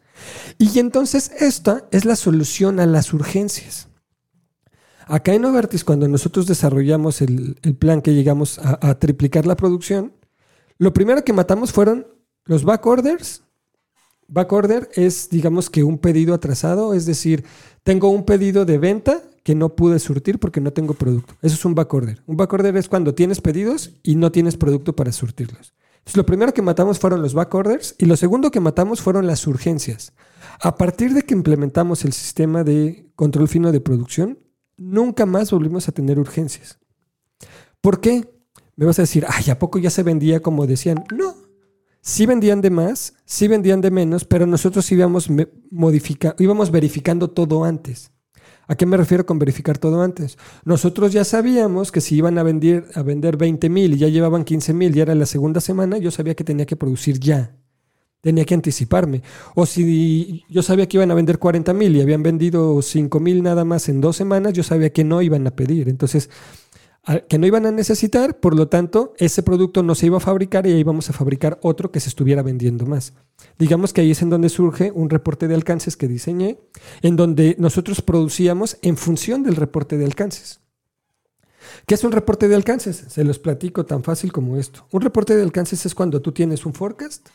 Y 0.60 0.77
entonces 0.77 1.31
esta 1.39 1.88
es 1.89 2.05
la 2.05 2.17
solución 2.17 2.79
a 2.79 2.86
las 2.86 3.13
urgencias. 3.13 3.88
Acá 5.07 5.33
en 5.33 5.41
Novartis, 5.41 5.83
cuando 5.83 6.07
nosotros 6.07 6.45
desarrollamos 6.45 7.19
el, 7.24 7.55
plan 7.79 8.03
que 8.03 8.13
llegamos 8.13 8.60
a, 8.60 8.77
a 8.88 9.00
triplicar 9.00 9.48
la 9.48 9.55
producción, 9.55 10.20
Lo 10.81 10.93
primero 10.93 11.23
que 11.23 11.31
matamos 11.31 11.71
fueron 11.71 12.07
los 12.43 12.63
back 12.63 12.83
orders. 12.88 13.43
Back 14.27 14.51
order 14.51 14.89
es, 14.95 15.29
digamos 15.29 15.69
que 15.69 15.83
un 15.83 16.00
pedido 16.00 16.33
atrasado, 16.33 16.95
es 16.95 17.05
decir, 17.05 17.45
tengo 17.83 18.09
un 18.09 18.25
pedido 18.25 18.65
de 18.65 18.79
venta 18.79 19.21
que 19.43 19.53
no 19.53 19.75
pude 19.75 20.00
surtir 20.00 20.39
porque 20.39 20.59
no 20.59 20.73
tengo 20.73 20.95
producto. 20.95 21.35
Eso 21.43 21.53
es 21.53 21.65
un 21.65 21.75
back 21.75 21.93
order. 21.93 22.23
Un 22.25 22.35
back 22.35 22.51
order 22.53 22.75
es 22.77 22.89
cuando 22.89 23.13
tienes 23.13 23.41
pedidos 23.41 23.91
y 24.01 24.15
no 24.15 24.31
tienes 24.31 24.57
producto 24.57 24.95
para 24.95 25.11
surtirlos. 25.11 25.75
Entonces, 26.00 26.17
lo 26.17 26.25
primero 26.25 26.51
que 26.51 26.63
matamos 26.63 26.97
fueron 26.97 27.21
los 27.21 27.35
back 27.35 27.53
orders 27.53 27.93
y 28.00 28.05
lo 28.05 28.17
segundo 28.17 28.50
que 28.50 28.59
matamos 28.59 29.01
fueron 29.01 29.27
las 29.27 29.45
urgencias. 29.45 30.13
A 30.61 30.77
partir 30.77 31.13
de 31.13 31.21
que 31.21 31.35
implementamos 31.35 32.05
el 32.05 32.13
sistema 32.13 32.63
de 32.63 33.11
control 33.15 33.47
fino 33.47 33.71
de 33.71 33.81
producción, 33.81 34.39
nunca 34.77 35.27
más 35.27 35.51
volvimos 35.51 35.88
a 35.88 35.91
tener 35.91 36.17
urgencias. 36.17 36.79
¿Por 37.81 38.01
qué? 38.01 38.40
Me 38.75 38.85
vas 38.85 38.99
a 38.99 39.03
decir, 39.03 39.25
ay, 39.27 39.49
¿a 39.49 39.59
poco 39.59 39.79
ya 39.79 39.89
se 39.89 40.03
vendía 40.03 40.41
como 40.41 40.67
decían? 40.67 41.03
No. 41.15 41.35
Sí 42.01 42.25
vendían 42.25 42.61
de 42.61 42.71
más, 42.71 43.13
sí 43.25 43.47
vendían 43.47 43.81
de 43.81 43.91
menos, 43.91 44.25
pero 44.25 44.47
nosotros 44.47 44.91
íbamos, 44.91 45.29
íbamos 46.39 46.71
verificando 46.71 47.29
todo 47.29 47.63
antes. 47.63 48.11
¿A 48.67 48.75
qué 48.75 48.85
me 48.85 48.97
refiero 48.97 49.25
con 49.25 49.37
verificar 49.37 49.77
todo 49.77 50.01
antes? 50.01 50.37
Nosotros 50.63 51.11
ya 51.11 51.25
sabíamos 51.25 51.91
que 51.91 52.01
si 52.01 52.15
iban 52.15 52.37
a 52.37 52.43
vender, 52.43 52.85
a 52.95 53.03
vender 53.03 53.37
20 53.37 53.69
mil 53.69 53.93
y 53.93 53.97
ya 53.97 54.07
llevaban 54.07 54.45
15 54.45 54.73
mil, 54.73 54.93
ya 54.93 55.03
era 55.03 55.13
la 55.13 55.25
segunda 55.25 55.59
semana, 55.59 55.97
yo 55.97 56.09
sabía 56.09 56.35
que 56.35 56.43
tenía 56.43 56.65
que 56.65 56.75
producir 56.75 57.19
ya. 57.19 57.55
Tenía 58.21 58.45
que 58.45 58.53
anticiparme. 58.53 59.23
O 59.55 59.65
si 59.65 60.45
yo 60.47 60.61
sabía 60.61 60.87
que 60.87 60.97
iban 60.97 61.11
a 61.11 61.15
vender 61.15 61.37
40 61.37 61.73
mil 61.73 61.95
y 61.95 62.01
habían 62.01 62.23
vendido 62.23 62.81
5 62.81 63.19
mil 63.19 63.43
nada 63.43 63.65
más 63.65 63.89
en 63.89 63.99
dos 63.99 64.15
semanas, 64.15 64.53
yo 64.53 64.63
sabía 64.63 64.93
que 64.93 65.03
no 65.03 65.21
iban 65.21 65.45
a 65.47 65.51
pedir. 65.51 65.89
Entonces, 65.89 66.29
que 67.27 67.39
no 67.39 67.48
iban 67.48 67.65
a 67.65 67.72
necesitar, 67.72 68.39
por 68.39 68.55
lo 68.55 68.67
tanto, 68.67 69.13
ese 69.17 69.41
producto 69.41 69.81
no 69.81 69.96
se 69.96 70.05
iba 70.05 70.17
a 70.17 70.22
fabricar 70.22 70.67
y 70.67 70.72
íbamos 70.72 71.10
a 71.10 71.13
fabricar 71.13 71.60
otro 71.63 71.91
que 71.91 72.00
se 72.00 72.10
estuviera 72.10 72.43
vendiendo 72.43 72.86
más. 72.86 73.13
Digamos 73.58 73.91
que 73.91 74.01
ahí 74.01 74.12
es 74.12 74.22
en 74.22 74.29
donde 74.29 74.50
surge 74.50 74.91
un 74.91 75.10
reporte 75.10 75.48
de 75.48 75.55
alcances 75.55 75.98
que 75.98 76.08
diseñé, 76.08 76.60
en 77.01 77.15
donde 77.15 77.55
nosotros 77.58 78.01
producíamos 78.01 78.77
en 78.84 78.98
función 78.98 79.41
del 79.41 79.55
reporte 79.55 79.98
de 79.98 80.05
alcances. 80.05 80.62
¿Qué 81.88 81.96
es 81.96 82.03
un 82.03 82.12
reporte 82.12 82.48
de 82.48 82.55
alcances? 82.55 83.05
Se 83.08 83.24
los 83.24 83.39
platico 83.39 83.86
tan 83.86 84.03
fácil 84.03 84.31
como 84.31 84.58
esto. 84.58 84.88
Un 84.91 85.01
reporte 85.01 85.36
de 85.36 85.41
alcances 85.41 85.86
es 85.86 85.96
cuando 85.96 86.22
tú 86.22 86.31
tienes 86.31 86.65
un 86.65 86.74
forecast, 86.74 87.29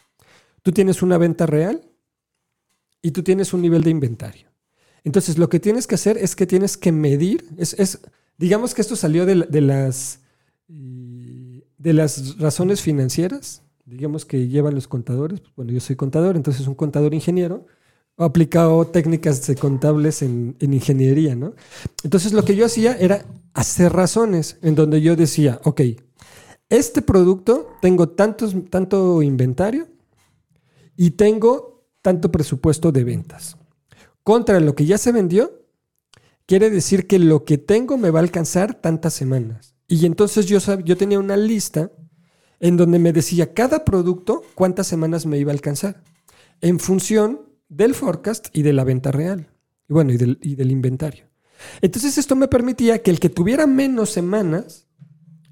tú 0.63 0.73
tienes 0.73 1.03
una 1.03 1.19
venta 1.19 1.47
real 1.47 1.83
y 3.03 3.11
tú 3.11 3.23
tienes 3.23 3.53
un 3.53 3.63
nivel 3.63 3.83
de 3.83 3.91
inventario. 3.91 4.49
Entonces, 5.05 5.39
lo 5.39 5.49
que 5.49 5.61
tienes 5.61 5.87
que 5.87 5.95
hacer 5.95 6.19
es 6.19 6.35
que 6.35 6.47
tienes 6.47 6.77
que 6.77 6.91
medir, 6.91 7.49
es, 7.57 8.01
digamos 8.39 8.75
que 8.75 8.83
esto 8.83 8.97
salió 8.97 9.27
de, 9.27 9.35
las, 9.61 10.21
de 10.69 11.93
las 11.93 12.39
razones 12.39 12.81
financieras, 12.81 13.63
digamos 13.85 14.25
que 14.25 14.49
llevan 14.49 14.75
los 14.75 14.89
contadores, 14.89 15.41
pues, 15.41 15.55
bueno, 15.57 15.73
yo 15.73 15.81
soy 15.81 15.97
contador, 15.97 16.37
entonces 16.37 16.67
un 16.67 16.75
contador 16.75 17.15
ingeniero, 17.15 17.67
he 18.19 18.25
aplicado 18.25 18.87
técnicas 18.87 19.51
contables 19.61 20.23
en, 20.23 20.57
ingeniería, 20.61 21.37
¿no? 21.37 21.55
Entonces 22.03 22.33
lo 22.33 22.45
que 22.45 22.57
yo 22.57 22.67
hacía 22.67 22.97
era 22.97 23.25
hacer 23.55 23.93
razones 23.93 24.59
en 24.63 24.75
donde 24.75 25.01
yo 25.01 25.17
decía, 25.17 25.61
ok, 25.65 25.83
este 26.69 27.03
producto 27.03 27.71
tengo 27.81 28.09
tantos, 28.09 28.57
tanto 28.71 29.23
inventario 29.23 29.87
y 30.97 31.11
tengo 31.11 31.85
tanto 32.03 32.33
presupuesto 32.33 32.91
de 32.91 33.05
ventas. 33.05 33.57
Contra 34.23 34.59
lo 34.61 34.75
que 34.75 34.87
ya 34.87 34.99
se 34.99 35.13
vendió, 35.13 35.66
quiere 36.47 36.71
decir 36.71 37.07
que 37.07 37.19
lo 37.19 37.45
que 37.45 37.59
tengo 37.59 37.99
me 37.99 38.11
va 38.11 38.21
a 38.21 38.23
alcanzar 38.23 38.75
tantas 38.75 39.15
semanas. 39.15 39.75
Y 39.89 40.07
entonces 40.07 40.47
yo, 40.47 40.59
yo 40.81 40.97
tenía 40.97 41.19
una 41.19 41.37
lista 41.37 41.93
en 42.59 42.77
donde 42.77 42.99
me 42.99 43.13
decía 43.13 43.53
cada 43.53 43.85
producto 43.85 44.43
cuántas 44.55 44.87
semanas 44.87 45.27
me 45.27 45.39
iba 45.39 45.53
a 45.53 45.55
alcanzar, 45.55 46.03
en 46.61 46.81
función 46.81 47.43
del 47.69 47.95
forecast 47.95 48.49
y 48.57 48.63
de 48.63 48.73
la 48.73 48.85
venta 48.85 49.13
real, 49.13 49.51
y 49.89 49.93
bueno, 49.93 50.13
del, 50.17 50.39
y 50.43 50.55
del 50.55 50.71
inventario. 50.71 51.27
Entonces 51.81 52.17
esto 52.19 52.37
me 52.37 52.49
permitía 52.49 53.03
que 53.03 53.11
el 53.11 53.21
que 53.21 53.29
tuviera 53.29 53.67
menos 53.67 54.11
semanas 54.11 54.87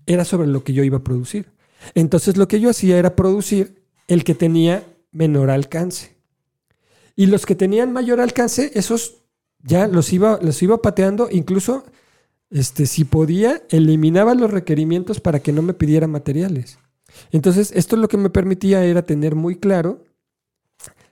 era 0.07 0.25
sobre 0.25 0.49
lo 0.49 0.65
que 0.65 0.73
yo 0.73 0.85
iba 0.85 0.99
a 0.99 1.05
producir. 1.05 1.53
Entonces 1.95 2.37
lo 2.37 2.49
que 2.49 2.61
yo 2.61 2.71
hacía 2.71 2.99
era 2.99 3.17
producir 3.17 3.83
el 4.09 4.25
que 4.25 4.35
tenía 4.35 4.85
menor 5.13 5.51
alcance. 5.51 6.17
Y 7.17 7.27
los 7.27 7.47
que 7.47 7.55
tenían 7.55 7.93
mayor 7.93 8.21
alcance, 8.21 8.73
esos 8.75 9.24
ya 9.65 9.89
los 9.89 10.13
iba, 10.13 10.39
los 10.41 10.63
iba 10.63 10.81
pateando, 10.81 11.29
incluso 11.31 11.85
este, 12.51 12.87
si 12.87 13.05
podía, 13.05 13.63
eliminaba 13.71 14.35
los 14.35 14.51
requerimientos 14.51 15.21
para 15.21 15.41
que 15.41 15.53
no 15.53 15.63
me 15.63 15.75
pidiera 15.75 16.07
materiales. 16.07 16.79
Entonces, 17.33 17.73
esto 17.75 17.97
lo 17.97 18.09
que 18.09 18.17
me 18.17 18.31
permitía 18.31 18.85
era 18.85 19.03
tener 19.03 19.35
muy 19.35 19.57
claro 19.57 20.05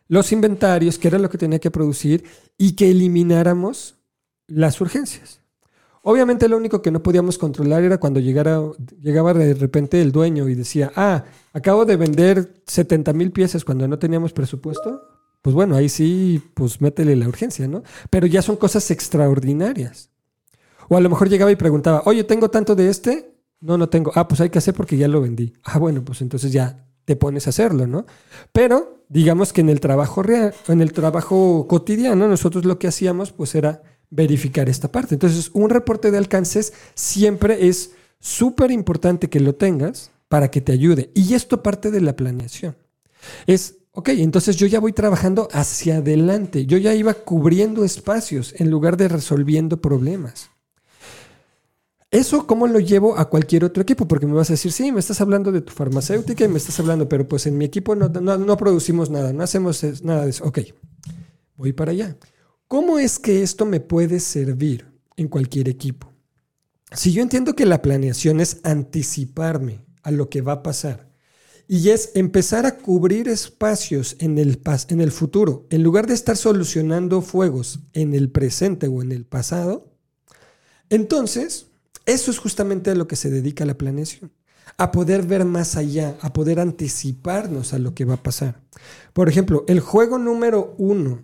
los 0.06 0.30
inventarios, 0.32 0.98
que 0.98 1.08
era 1.08 1.18
lo 1.18 1.30
que 1.30 1.38
tenía 1.38 1.58
que 1.58 1.70
producir, 1.70 2.24
y 2.58 2.72
que 2.72 2.90
elimináramos 2.90 3.96
las 4.46 4.80
urgencias. 4.80 5.40
Obviamente 6.02 6.48
lo 6.48 6.56
único 6.56 6.82
que 6.82 6.90
no 6.90 7.02
podíamos 7.02 7.38
controlar 7.38 7.84
era 7.84 7.98
cuando 7.98 8.20
llegara, 8.20 8.60
llegaba 9.00 9.32
de 9.32 9.54
repente 9.54 10.02
el 10.02 10.10
dueño 10.12 10.48
y 10.48 10.54
decía, 10.54 10.92
ah, 10.96 11.24
acabo 11.52 11.84
de 11.84 11.96
vender 11.96 12.62
70 12.66 13.12
mil 13.12 13.30
piezas 13.30 13.64
cuando 13.64 13.86
no 13.86 13.98
teníamos 13.98 14.32
presupuesto. 14.32 15.00
Pues 15.42 15.54
bueno, 15.54 15.76
ahí 15.76 15.88
sí, 15.88 16.40
pues 16.54 16.80
métele 16.80 17.16
la 17.16 17.28
urgencia, 17.28 17.66
¿no? 17.68 17.82
Pero 18.10 18.26
ya 18.26 18.42
son 18.42 18.56
cosas 18.56 18.90
extraordinarias. 18.90 20.10
O 20.88 20.96
a 20.96 21.00
lo 21.00 21.10
mejor 21.10 21.28
llegaba 21.28 21.50
y 21.50 21.56
preguntaba, 21.56 22.02
oye, 22.06 22.24
tengo 22.24 22.48
tanto 22.48 22.74
de 22.74 22.88
este, 22.88 23.34
no, 23.60 23.76
no 23.76 23.88
tengo. 23.88 24.12
Ah, 24.14 24.28
pues 24.28 24.40
hay 24.40 24.50
que 24.50 24.58
hacer 24.58 24.74
porque 24.74 24.96
ya 24.96 25.08
lo 25.08 25.20
vendí. 25.20 25.52
Ah, 25.64 25.78
bueno, 25.78 26.04
pues 26.04 26.20
entonces 26.20 26.52
ya 26.52 26.86
te 27.04 27.16
pones 27.16 27.46
a 27.46 27.50
hacerlo, 27.50 27.86
¿no? 27.86 28.06
Pero 28.52 29.04
digamos 29.08 29.52
que 29.52 29.60
en 29.60 29.68
el 29.68 29.80
trabajo 29.80 30.22
real, 30.22 30.54
en 30.68 30.80
el 30.80 30.92
trabajo 30.92 31.66
cotidiano, 31.68 32.28
nosotros 32.28 32.64
lo 32.64 32.78
que 32.78 32.88
hacíamos 32.88 33.32
pues 33.32 33.54
era 33.54 33.82
verificar 34.10 34.68
esta 34.68 34.92
parte. 34.92 35.14
Entonces, 35.14 35.50
un 35.54 35.70
reporte 35.70 36.10
de 36.10 36.18
alcances 36.18 36.72
siempre 36.94 37.66
es 37.66 37.92
súper 38.20 38.70
importante 38.70 39.28
que 39.28 39.40
lo 39.40 39.54
tengas 39.54 40.10
para 40.28 40.50
que 40.50 40.60
te 40.60 40.72
ayude. 40.72 41.10
Y 41.14 41.34
esto 41.34 41.62
parte 41.62 41.90
de 41.90 42.00
la 42.00 42.14
planeación. 42.14 42.76
Es, 43.46 43.78
ok, 43.92 44.08
entonces 44.10 44.56
yo 44.56 44.66
ya 44.66 44.80
voy 44.80 44.92
trabajando 44.92 45.48
hacia 45.52 45.98
adelante. 45.98 46.66
Yo 46.66 46.78
ya 46.78 46.94
iba 46.94 47.14
cubriendo 47.14 47.84
espacios 47.84 48.54
en 48.58 48.70
lugar 48.70 48.96
de 48.96 49.08
resolviendo 49.08 49.80
problemas. 49.80 50.50
¿Eso 52.10 52.46
cómo 52.46 52.66
lo 52.66 52.78
llevo 52.78 53.16
a 53.16 53.30
cualquier 53.30 53.64
otro 53.64 53.82
equipo? 53.82 54.06
Porque 54.06 54.26
me 54.26 54.34
vas 54.34 54.50
a 54.50 54.52
decir, 54.52 54.70
sí, 54.70 54.92
me 54.92 55.00
estás 55.00 55.22
hablando 55.22 55.50
de 55.50 55.62
tu 55.62 55.72
farmacéutica 55.72 56.44
y 56.44 56.48
me 56.48 56.58
estás 56.58 56.78
hablando, 56.78 57.08
pero 57.08 57.26
pues 57.26 57.46
en 57.46 57.56
mi 57.56 57.64
equipo 57.64 57.94
no, 57.96 58.08
no, 58.10 58.56
producimos 58.58 59.08
nada, 59.08 59.32
no 59.32 59.42
hacemos 59.42 59.82
nada 60.02 60.24
de 60.24 60.30
eso. 60.30 60.44
Ok, 60.44 60.58
voy 61.56 61.72
para 61.72 61.92
allá. 61.92 62.18
¿Cómo 62.68 62.98
es 62.98 63.18
que 63.18 63.42
esto 63.42 63.64
me 63.64 63.80
puede 63.80 64.20
servir 64.20 64.92
en 65.16 65.28
cualquier 65.28 65.70
equipo? 65.70 66.12
Si 66.92 67.12
yo 67.12 67.22
entiendo 67.22 67.54
que 67.54 67.64
la 67.64 67.80
planeación 67.80 68.40
es 68.40 68.60
anticiparme 68.62 69.86
a 70.02 70.10
lo 70.10 70.28
que 70.28 70.42
va 70.42 70.52
a 70.52 70.62
pasar 70.62 71.11
y 71.68 71.90
es 71.90 72.10
empezar 72.14 72.66
a 72.66 72.76
cubrir 72.76 73.28
espacios 73.28 74.16
en 74.18 74.38
el, 74.38 74.60
en 74.88 75.00
el 75.00 75.12
futuro, 75.12 75.66
en 75.70 75.82
lugar 75.82 76.06
de 76.06 76.14
estar 76.14 76.36
solucionando 76.36 77.22
fuegos 77.22 77.80
en 77.92 78.14
el 78.14 78.30
presente 78.30 78.88
o 78.88 79.02
en 79.02 79.12
el 79.12 79.24
pasado, 79.24 79.92
entonces 80.90 81.66
eso 82.04 82.30
es 82.30 82.38
justamente 82.38 82.90
a 82.90 82.94
lo 82.94 83.06
que 83.06 83.16
se 83.16 83.30
dedica 83.30 83.64
la 83.64 83.78
planeación, 83.78 84.32
a 84.76 84.90
poder 84.92 85.22
ver 85.22 85.44
más 85.44 85.76
allá, 85.76 86.16
a 86.20 86.32
poder 86.32 86.60
anticiparnos 86.60 87.72
a 87.72 87.78
lo 87.78 87.94
que 87.94 88.04
va 88.04 88.14
a 88.14 88.22
pasar. 88.22 88.60
Por 89.12 89.28
ejemplo, 89.28 89.64
el 89.68 89.80
juego 89.80 90.18
número 90.18 90.74
uno 90.78 91.22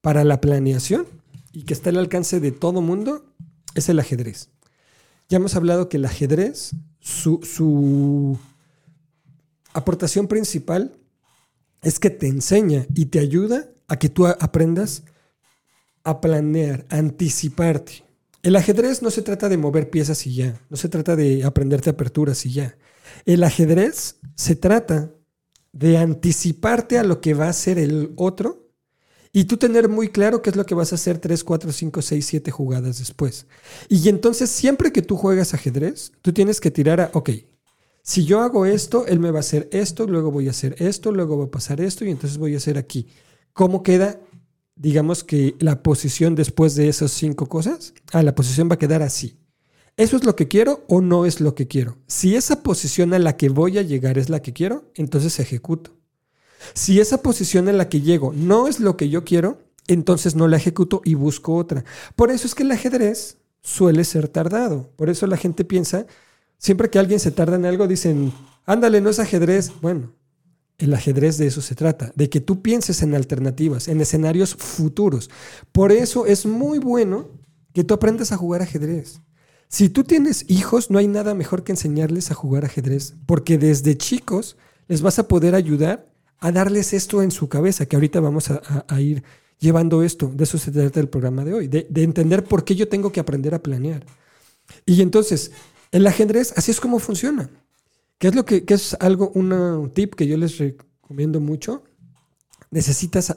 para 0.00 0.24
la 0.24 0.40
planeación 0.40 1.06
y 1.52 1.62
que 1.62 1.74
está 1.74 1.90
al 1.90 1.96
alcance 1.96 2.40
de 2.40 2.52
todo 2.52 2.80
mundo 2.80 3.24
es 3.74 3.88
el 3.88 3.98
ajedrez. 3.98 4.50
Ya 5.28 5.36
hemos 5.36 5.56
hablado 5.56 5.88
que 5.88 5.96
el 5.96 6.04
ajedrez, 6.04 6.72
su, 7.00 7.40
su 7.42 8.38
aportación 9.72 10.28
principal 10.28 10.96
es 11.82 11.98
que 11.98 12.10
te 12.10 12.26
enseña 12.26 12.86
y 12.94 13.06
te 13.06 13.18
ayuda 13.18 13.68
a 13.86 13.98
que 13.98 14.08
tú 14.08 14.26
aprendas 14.26 15.02
a 16.04 16.20
planear, 16.20 16.86
a 16.90 16.96
anticiparte. 16.96 18.04
El 18.42 18.56
ajedrez 18.56 19.02
no 19.02 19.10
se 19.10 19.22
trata 19.22 19.48
de 19.48 19.56
mover 19.56 19.90
piezas 19.90 20.26
y 20.26 20.34
ya, 20.34 20.60
no 20.70 20.76
se 20.76 20.88
trata 20.88 21.16
de 21.16 21.44
aprenderte 21.44 21.90
aperturas 21.90 22.46
y 22.46 22.52
ya. 22.52 22.76
El 23.24 23.42
ajedrez 23.44 24.16
se 24.34 24.56
trata 24.56 25.10
de 25.72 25.98
anticiparte 25.98 26.98
a 26.98 27.04
lo 27.04 27.20
que 27.20 27.34
va 27.34 27.46
a 27.46 27.50
hacer 27.50 27.78
el 27.78 28.12
otro 28.16 28.68
y 29.32 29.44
tú 29.44 29.56
tener 29.56 29.88
muy 29.88 30.08
claro 30.08 30.40
qué 30.40 30.50
es 30.50 30.56
lo 30.56 30.64
que 30.64 30.74
vas 30.74 30.92
a 30.92 30.96
hacer 30.96 31.18
3, 31.18 31.44
4, 31.44 31.72
5, 31.72 32.02
6, 32.02 32.26
7 32.26 32.50
jugadas 32.50 32.98
después. 32.98 33.46
Y 33.88 34.08
entonces 34.08 34.50
siempre 34.50 34.92
que 34.92 35.02
tú 35.02 35.16
juegas 35.16 35.54
ajedrez, 35.54 36.12
tú 36.22 36.32
tienes 36.32 36.60
que 36.60 36.70
tirar 36.70 37.00
a, 37.00 37.10
ok, 37.12 37.30
si 38.08 38.24
yo 38.24 38.40
hago 38.40 38.64
esto, 38.64 39.06
él 39.06 39.20
me 39.20 39.30
va 39.30 39.38
a 39.38 39.40
hacer 39.40 39.68
esto, 39.70 40.06
luego 40.06 40.30
voy 40.30 40.48
a 40.48 40.52
hacer 40.52 40.74
esto, 40.78 41.12
luego 41.12 41.36
va 41.36 41.44
a 41.44 41.50
pasar 41.50 41.82
esto 41.82 42.06
y 42.06 42.10
entonces 42.10 42.38
voy 42.38 42.54
a 42.54 42.56
hacer 42.56 42.78
aquí. 42.78 43.06
¿Cómo 43.52 43.82
queda 43.82 44.18
digamos 44.78 45.24
que 45.24 45.56
la 45.58 45.82
posición 45.82 46.34
después 46.34 46.74
de 46.74 46.88
esas 46.88 47.10
cinco 47.10 47.48
cosas, 47.48 47.94
ah, 48.12 48.22
la 48.22 48.34
posición 48.34 48.70
va 48.70 48.74
a 48.74 48.78
quedar 48.78 49.02
así. 49.02 49.36
¿Eso 49.96 50.16
es 50.16 50.24
lo 50.24 50.36
que 50.36 50.46
quiero 50.46 50.84
o 50.88 51.00
no 51.00 51.26
es 51.26 51.40
lo 51.40 51.54
que 51.54 51.66
quiero? 51.66 51.98
Si 52.06 52.36
esa 52.36 52.62
posición 52.62 53.12
a 53.12 53.18
la 53.18 53.36
que 53.36 53.48
voy 53.48 53.78
a 53.78 53.82
llegar 53.82 54.16
es 54.16 54.30
la 54.30 54.40
que 54.40 54.52
quiero, 54.52 54.90
entonces 54.94 55.40
ejecuto. 55.40 55.96
Si 56.74 57.00
esa 57.00 57.22
posición 57.22 57.68
a 57.68 57.72
la 57.72 57.88
que 57.88 58.00
llego 58.00 58.32
no 58.32 58.68
es 58.68 58.78
lo 58.78 58.96
que 58.96 59.08
yo 59.08 59.24
quiero, 59.24 59.58
entonces 59.88 60.36
no 60.36 60.46
la 60.46 60.56
ejecuto 60.56 61.02
y 61.04 61.14
busco 61.14 61.56
otra. 61.56 61.84
Por 62.14 62.30
eso 62.30 62.46
es 62.46 62.54
que 62.54 62.62
el 62.62 62.70
ajedrez 62.70 63.38
suele 63.60 64.04
ser 64.04 64.28
tardado. 64.28 64.92
Por 64.94 65.10
eso 65.10 65.26
la 65.26 65.36
gente 65.36 65.64
piensa, 65.64 66.06
siempre 66.58 66.90
que 66.90 66.98
alguien 66.98 67.20
se 67.20 67.30
tarda 67.30 67.56
en 67.56 67.64
algo, 67.64 67.86
dicen, 67.86 68.32
ándale, 68.66 69.00
no 69.00 69.10
es 69.10 69.18
ajedrez. 69.18 69.72
Bueno, 69.80 70.12
el 70.78 70.94
ajedrez 70.94 71.38
de 71.38 71.46
eso 71.46 71.60
se 71.60 71.74
trata, 71.74 72.12
de 72.14 72.28
que 72.28 72.40
tú 72.40 72.62
pienses 72.62 73.02
en 73.02 73.14
alternativas, 73.14 73.88
en 73.88 74.00
escenarios 74.00 74.54
futuros. 74.54 75.30
Por 75.72 75.92
eso 75.92 76.26
es 76.26 76.46
muy 76.46 76.78
bueno 76.78 77.28
que 77.72 77.84
tú 77.84 77.94
aprendas 77.94 78.32
a 78.32 78.36
jugar 78.36 78.62
ajedrez. 78.62 79.20
Si 79.68 79.90
tú 79.90 80.04
tienes 80.04 80.46
hijos, 80.48 80.90
no 80.90 80.98
hay 80.98 81.08
nada 81.08 81.34
mejor 81.34 81.62
que 81.62 81.72
enseñarles 81.72 82.30
a 82.30 82.34
jugar 82.34 82.64
ajedrez, 82.64 83.14
porque 83.26 83.58
desde 83.58 83.98
chicos 83.98 84.56
les 84.86 85.02
vas 85.02 85.18
a 85.18 85.28
poder 85.28 85.54
ayudar 85.54 86.08
a 86.40 86.52
darles 86.52 86.92
esto 86.94 87.22
en 87.22 87.30
su 87.30 87.48
cabeza, 87.48 87.86
que 87.86 87.96
ahorita 87.96 88.20
vamos 88.20 88.50
a, 88.50 89.00
ir 89.00 89.22
llevando 89.58 90.02
esto. 90.02 90.32
De 90.34 90.44
eso 90.44 90.56
se 90.56 90.70
trata 90.70 91.00
el 91.00 91.08
programa 91.08 91.44
de 91.44 91.54
hoy, 91.54 91.68
de, 91.68 91.86
entender 91.96 92.44
por 92.44 92.64
qué 92.64 92.76
yo 92.76 92.88
tengo 92.88 93.12
que 93.12 93.20
aprender 93.20 93.54
a 93.54 93.62
planear. 93.62 94.06
Y 94.86 95.02
entonces, 95.02 95.52
el 95.92 96.06
ajedrez, 96.06 96.52
así 96.56 96.70
es 96.70 96.80
como 96.80 96.98
funciona. 96.98 97.50
¿Qué 98.18 98.28
es 98.28 98.34
lo 98.34 98.44
que, 98.44 98.64
es 98.66 98.96
algo, 99.00 99.30
un 99.30 99.90
tip 99.94 100.14
que 100.14 100.26
yo 100.26 100.36
les 100.36 100.58
recomiendo 100.58 101.40
mucho? 101.40 101.84
Necesitas 102.70 103.36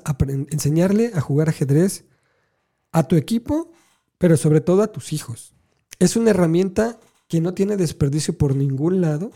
enseñarle 0.49 1.11
a 1.13 1.21
jugar 1.21 1.49
ajedrez 1.49 2.05
a 2.91 3.07
tu 3.07 3.15
equipo, 3.15 3.71
pero 4.17 4.37
sobre 4.37 4.61
todo 4.61 4.81
a 4.81 4.91
tus 4.91 5.13
hijos. 5.13 5.53
Es 5.99 6.15
una 6.15 6.31
herramienta 6.31 6.99
que 7.27 7.41
no 7.41 7.53
tiene 7.53 7.77
desperdicio 7.77 8.37
por 8.37 8.55
ningún 8.55 9.01
lado, 9.01 9.31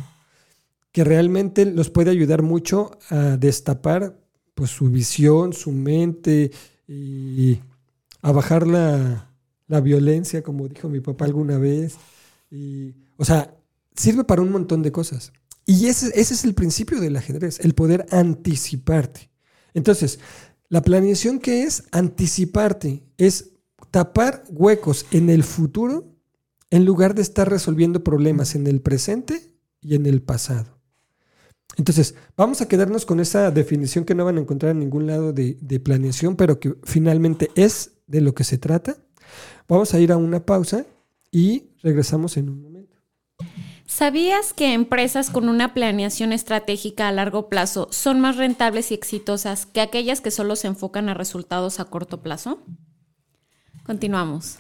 que 0.91 1.03
realmente 1.03 1.65
los 1.65 1.89
puede 1.89 2.11
ayudar 2.11 2.41
mucho 2.41 2.97
a 3.09 3.37
destapar 3.37 4.17
pues, 4.53 4.71
su 4.71 4.89
visión, 4.89 5.53
su 5.53 5.71
mente 5.71 6.51
y 6.87 7.59
a 8.21 8.31
bajar 8.31 8.65
la, 8.67 9.31
violencia, 9.81 10.41
como 10.41 10.67
dijo 10.67 10.89
mi 10.89 10.99
papá 10.99 11.25
alguna 11.25 11.57
vez. 11.57 11.97
O 13.17 13.25
sea, 13.25 13.55
sirve 13.95 14.23
para 14.23 14.41
un 14.41 14.51
montón 14.51 14.81
de 14.81 14.91
cosas. 14.91 15.33
Y 15.65 15.87
ese, 15.87 16.07
ese 16.19 16.33
es 16.33 16.43
el 16.43 16.53
principio 16.53 16.99
del 16.99 17.15
ajedrez, 17.15 17.59
el 17.59 17.73
poder 17.73 18.05
anticiparte. 18.11 19.29
Entonces, 19.73 20.19
la 20.69 20.81
planeación 20.81 21.39
que 21.39 21.63
es 21.63 21.83
anticiparte, 21.91 23.03
es 23.17 23.51
tapar 23.91 24.43
huecos 24.49 25.05
en 25.11 25.29
el 25.29 25.43
futuro 25.43 26.15
en 26.69 26.85
lugar 26.85 27.15
de 27.15 27.21
estar 27.21 27.49
resolviendo 27.49 28.03
problemas 28.03 28.55
en 28.55 28.67
el 28.67 28.81
presente 28.81 29.53
y 29.81 29.95
en 29.95 30.05
el 30.05 30.21
pasado. 30.21 30.75
Entonces, 31.77 32.15
vamos 32.37 32.61
a 32.61 32.67
quedarnos 32.67 33.05
con 33.05 33.19
esa 33.19 33.51
definición 33.51 34.05
que 34.05 34.15
no 34.15 34.25
van 34.25 34.37
a 34.37 34.41
encontrar 34.41 34.71
en 34.71 34.79
ningún 34.79 35.07
lado 35.07 35.33
de, 35.33 35.55
planeación, 35.83 36.35
pero 36.35 36.59
que 36.59 36.75
finalmente 36.83 37.51
es 37.55 37.91
de 38.07 38.21
lo 38.21 38.33
que 38.33 38.43
se 38.43 38.57
trata. 38.57 38.97
Vamos 39.67 39.93
a 39.93 39.99
ir 39.99 40.11
a 40.11 40.17
una 40.17 40.45
pausa 40.45 40.85
y 41.31 41.71
regresamos 41.81 42.37
en 42.37 42.49
un 42.49 42.61
momento. 42.61 42.74
¿Sabías 43.85 44.53
que 44.53 44.73
empresas 44.73 45.29
con 45.29 45.47
una 45.47 45.73
planeación 45.73 46.33
estratégica 46.33 47.07
a 47.07 47.11
largo 47.11 47.49
plazo 47.49 47.87
son 47.91 48.19
más 48.19 48.35
rentables 48.35 48.91
y 48.91 48.95
exitosas 48.95 49.67
que 49.67 49.79
aquellas 49.79 50.21
que 50.21 50.31
solo 50.31 50.55
se 50.55 50.67
enfocan 50.67 51.07
a 51.07 51.13
resultados 51.13 51.79
a 51.79 51.85
corto 51.85 52.21
plazo? 52.21 52.63
Continuamos. 53.83 54.57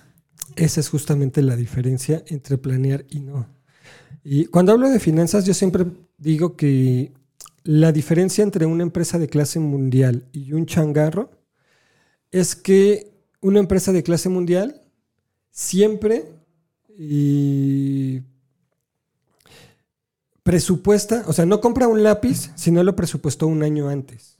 Esa 0.55 0.79
es 0.79 0.89
justamente 0.89 1.41
la 1.41 1.55
diferencia 1.55 2.23
entre 2.27 2.57
planear 2.59 3.05
y 3.09 3.19
no. 3.19 3.47
Y 4.23 4.45
cuando 4.45 4.71
hablo 4.71 4.89
de 4.89 4.99
finanzas, 4.99 5.45
yo 5.45 5.55
siempre 5.55 5.85
digo 6.17 6.55
que 6.55 7.11
la 7.63 7.91
diferencia 7.91 8.43
entre 8.43 8.67
una 8.67 8.83
empresa 8.83 9.17
de 9.17 9.27
clase 9.27 9.59
mundial 9.59 10.27
y 10.31 10.53
un 10.53 10.67
changarro 10.67 11.31
es 12.31 12.55
que 12.55 13.11
una 13.41 13.59
empresa 13.59 13.91
de 13.91 14.03
clase 14.03 14.29
mundial 14.29 14.81
siempre 15.49 16.25
presupuesta, 20.45 21.25
o 21.27 21.33
sea, 21.33 21.45
no 21.45 21.59
compra 21.59 21.89
un 21.89 22.03
lápiz 22.03 22.51
si 22.55 22.71
no 22.71 22.83
lo 22.83 22.95
presupuestó 22.95 23.47
un 23.47 23.63
año 23.63 23.89
antes. 23.89 24.37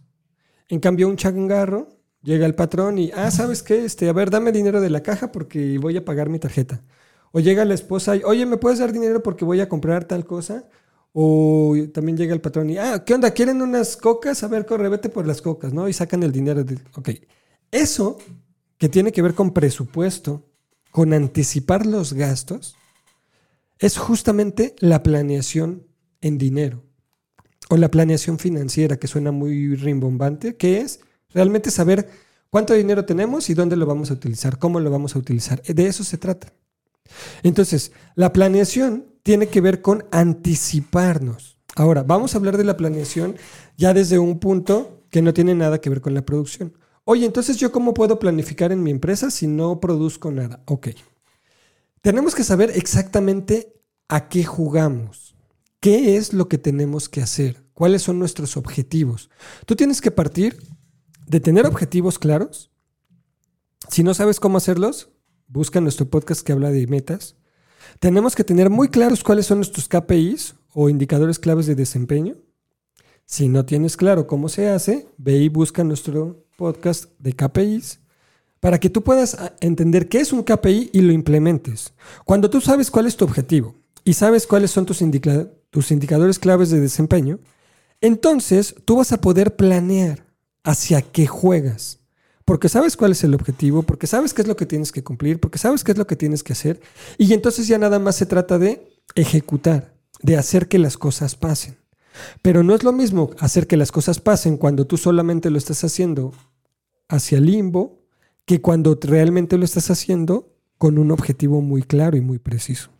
En 0.69 0.79
cambio, 0.79 1.09
un 1.09 1.17
changarro 1.17 1.95
Llega 2.25 2.47
el 2.47 2.55
patrón 2.55 2.97
y, 2.97 3.11
ah, 3.11 3.29
¿sabes 3.29 3.61
qué? 3.61 3.85
Este, 3.85 4.09
a 4.09 4.13
ver, 4.13 4.31
dame 4.31 4.51
dinero 4.51 4.81
de 4.81 4.89
la 4.89 5.03
caja 5.03 5.31
porque 5.31 5.77
voy 5.77 5.95
a 5.95 6.03
pagar 6.03 6.27
mi 6.27 6.39
tarjeta. 6.39 6.81
O 7.31 7.39
llega 7.39 7.63
la 7.65 7.75
esposa 7.75 8.15
y, 8.15 8.23
oye, 8.23 8.47
¿me 8.47 8.57
puedes 8.57 8.79
dar 8.79 8.91
dinero 8.91 9.21
porque 9.21 9.45
voy 9.45 9.61
a 9.61 9.69
comprar 9.69 10.05
tal 10.05 10.25
cosa? 10.25 10.67
O 11.13 11.75
también 11.93 12.17
llega 12.17 12.33
el 12.33 12.41
patrón 12.41 12.71
y, 12.71 12.79
ah, 12.79 13.03
¿qué 13.05 13.13
onda? 13.13 13.29
¿Quieren 13.29 13.61
unas 13.61 13.95
cocas? 13.95 14.41
A 14.41 14.47
ver, 14.47 14.65
corre, 14.65 14.89
vete 14.89 15.09
por 15.09 15.27
las 15.27 15.39
cocas, 15.39 15.71
¿no? 15.71 15.87
Y 15.87 15.93
sacan 15.93 16.23
el 16.23 16.31
dinero. 16.31 16.63
De... 16.63 16.79
Ok. 16.95 17.09
Eso 17.69 18.17
que 18.79 18.89
tiene 18.89 19.11
que 19.11 19.21
ver 19.21 19.35
con 19.35 19.53
presupuesto, 19.53 20.49
con 20.89 21.13
anticipar 21.13 21.85
los 21.85 22.13
gastos, 22.13 22.75
es 23.77 23.99
justamente 23.99 24.75
la 24.79 25.03
planeación 25.03 25.85
en 26.25 26.37
dinero. 26.37 26.83
O 27.69 27.77
la 27.77 27.89
planeación 27.89 28.37
financiera, 28.37 28.97
que 28.97 29.07
suena 29.07 29.31
muy 29.31 29.75
rimbombante, 29.75 30.55
que 30.55 30.81
es 30.81 30.99
Realmente 31.35 31.69
saber 31.69 32.09
cuánto 32.49 32.73
dinero 32.73 33.03
tenemos 33.03 33.49
y 33.49 33.53
dónde 33.53 33.75
lo 33.75 33.85
vamos 33.85 34.09
a 34.09 34.13
utilizar, 34.13 34.57
cómo 34.57 34.79
lo 34.79 34.89
vamos 34.89 35.15
a 35.15 35.19
utilizar. 35.19 35.61
De 35.61 35.85
eso 35.85 36.05
se 36.05 36.17
trata. 36.17 36.53
Entonces, 37.43 37.91
la 38.15 38.31
planeación 38.31 39.05
tiene 39.21 39.47
que 39.47 39.59
ver 39.59 39.81
con 39.81 40.05
anticiparnos. 40.11 41.57
Ahora, 41.75 42.03
vamos 42.03 42.33
a 42.33 42.37
hablar 42.37 42.55
de 42.55 42.63
la 42.63 42.77
planeación 42.77 43.35
ya 43.77 43.93
desde 43.93 44.17
un 44.17 44.39
punto 44.39 45.03
que 45.09 45.21
no 45.21 45.33
tiene 45.33 45.53
nada 45.55 45.81
que 45.81 45.89
ver 45.89 45.99
con 45.99 46.13
la 46.13 46.25
producción. 46.25 46.73
Oye, 47.03 47.25
entonces 47.25 47.57
yo 47.57 47.73
cómo 47.73 47.93
puedo 47.93 48.17
planificar 48.17 48.71
en 48.71 48.81
mi 48.81 48.91
empresa 48.91 49.29
si 49.29 49.47
no 49.47 49.81
produzco 49.81 50.31
nada? 50.31 50.63
Ok. 50.67 50.87
Tenemos 52.01 52.33
que 52.33 52.45
saber 52.45 52.71
exactamente 52.75 53.73
a 54.07 54.29
qué 54.29 54.45
jugamos. 54.45 55.24
¿Qué 55.85 56.17
es 56.17 56.33
lo 56.33 56.49
que 56.49 56.57
tenemos 56.57 57.09
que 57.09 57.21
hacer? 57.21 57.63
¿Cuáles 57.75 58.01
son 58.01 58.17
nuestros 58.17 58.57
objetivos? 58.57 59.29
Tú 59.67 59.75
tienes 59.75 60.01
que 60.01 60.09
partir 60.09 60.57
de 61.27 61.39
tener 61.39 61.67
objetivos 61.67 62.17
claros. 62.17 62.71
Si 63.89 64.01
no 64.01 64.15
sabes 64.15 64.39
cómo 64.39 64.57
hacerlos, 64.57 65.09
busca 65.47 65.81
nuestro 65.81 66.09
podcast 66.09 66.41
que 66.41 66.53
habla 66.53 66.71
de 66.71 66.87
metas. 66.87 67.35
Tenemos 67.99 68.33
que 68.33 68.43
tener 68.43 68.71
muy 68.71 68.87
claros 68.87 69.23
cuáles 69.23 69.45
son 69.45 69.59
nuestros 69.59 69.87
KPIs 69.87 70.55
o 70.73 70.89
indicadores 70.89 71.37
claves 71.37 71.67
de 71.67 71.75
desempeño. 71.75 72.35
Si 73.27 73.47
no 73.47 73.63
tienes 73.63 73.95
claro 73.95 74.25
cómo 74.25 74.49
se 74.49 74.69
hace, 74.69 75.07
ve 75.17 75.37
y 75.37 75.49
busca 75.49 75.83
nuestro 75.83 76.47
podcast 76.57 77.11
de 77.19 77.33
KPIs 77.33 77.99
para 78.59 78.79
que 78.79 78.89
tú 78.89 79.03
puedas 79.03 79.35
ah, 79.35 79.53
entender 79.59 80.09
qué 80.09 80.17
es 80.17 80.33
un 80.33 80.41
KPI 80.41 80.89
y 80.93 81.01
lo 81.01 81.13
implementes. 81.13 81.93
Cuando 82.25 82.49
tú 82.49 82.59
sabes 82.59 82.89
cuál 82.89 83.05
es 83.05 83.15
tu 83.15 83.23
objetivo 83.23 83.75
y 84.03 84.13
sabes 84.13 84.47
cuáles 84.47 84.71
son 84.71 84.87
tus, 84.87 85.03
tus 85.75 85.91
indicadores 85.91 86.39
claves 86.39 86.69
de 86.69 86.79
desempeño, 86.79 87.41
entonces 87.99 88.75
tú 88.85 88.95
vas 88.95 89.11
a 89.11 89.19
poder 89.19 89.57
planear 89.57 90.25
hacia 90.63 91.01
qué 91.01 91.27
juegas. 91.27 91.99
Porque 92.45 92.69
sabes 92.69 92.95
cuál 92.95 93.11
es 93.11 93.25
el 93.25 93.33
objetivo, 93.33 93.83
porque 93.83 94.07
sabes 94.07 94.33
qué 94.33 94.41
es 94.41 94.47
lo 94.47 94.55
que 94.55 94.65
tienes 94.65 94.93
que 94.93 95.03
cumplir, 95.03 95.41
porque 95.41 95.57
sabes 95.57 95.83
qué 95.83 95.91
es 95.91 95.97
lo 95.97 96.07
que 96.07 96.15
tienes 96.15 96.43
que 96.43 96.53
hacer. 96.53 96.79
Y 97.17 97.33
entonces 97.33 97.67
ya 97.67 97.77
nada 97.77 97.99
más 97.99 98.15
se 98.15 98.25
trata 98.25 98.57
de 98.57 98.87
ejecutar, 99.15 99.93
de 100.21 100.37
hacer 100.37 100.69
que 100.69 100.79
las 100.79 100.97
cosas 100.97 101.35
pasen. 101.35 101.75
Pero 102.41 102.63
no 102.63 102.73
es 102.73 102.83
lo 102.83 102.93
mismo 102.93 103.31
hacer 103.39 103.67
que 103.67 103.75
las 103.75 103.91
cosas 103.91 104.21
pasen 104.21 104.55
cuando 104.55 104.87
tú 104.87 104.95
solamente 104.95 105.49
lo 105.49 105.57
estás 105.57 105.83
haciendo 105.83 106.31
hacia 107.09 107.37
el 107.37 107.47
limbo 107.47 107.99
que 108.45 108.61
cuando 108.61 108.97
realmente 109.01 109.57
lo 109.57 109.65
estás 109.65 109.91
haciendo 109.91 110.55
con 110.77 110.97
un 110.97 111.11
objetivo 111.11 111.59
muy 111.59 111.83
claro 111.83 112.15
y 112.15 112.21
muy 112.21 112.39
preciso. 112.39 112.91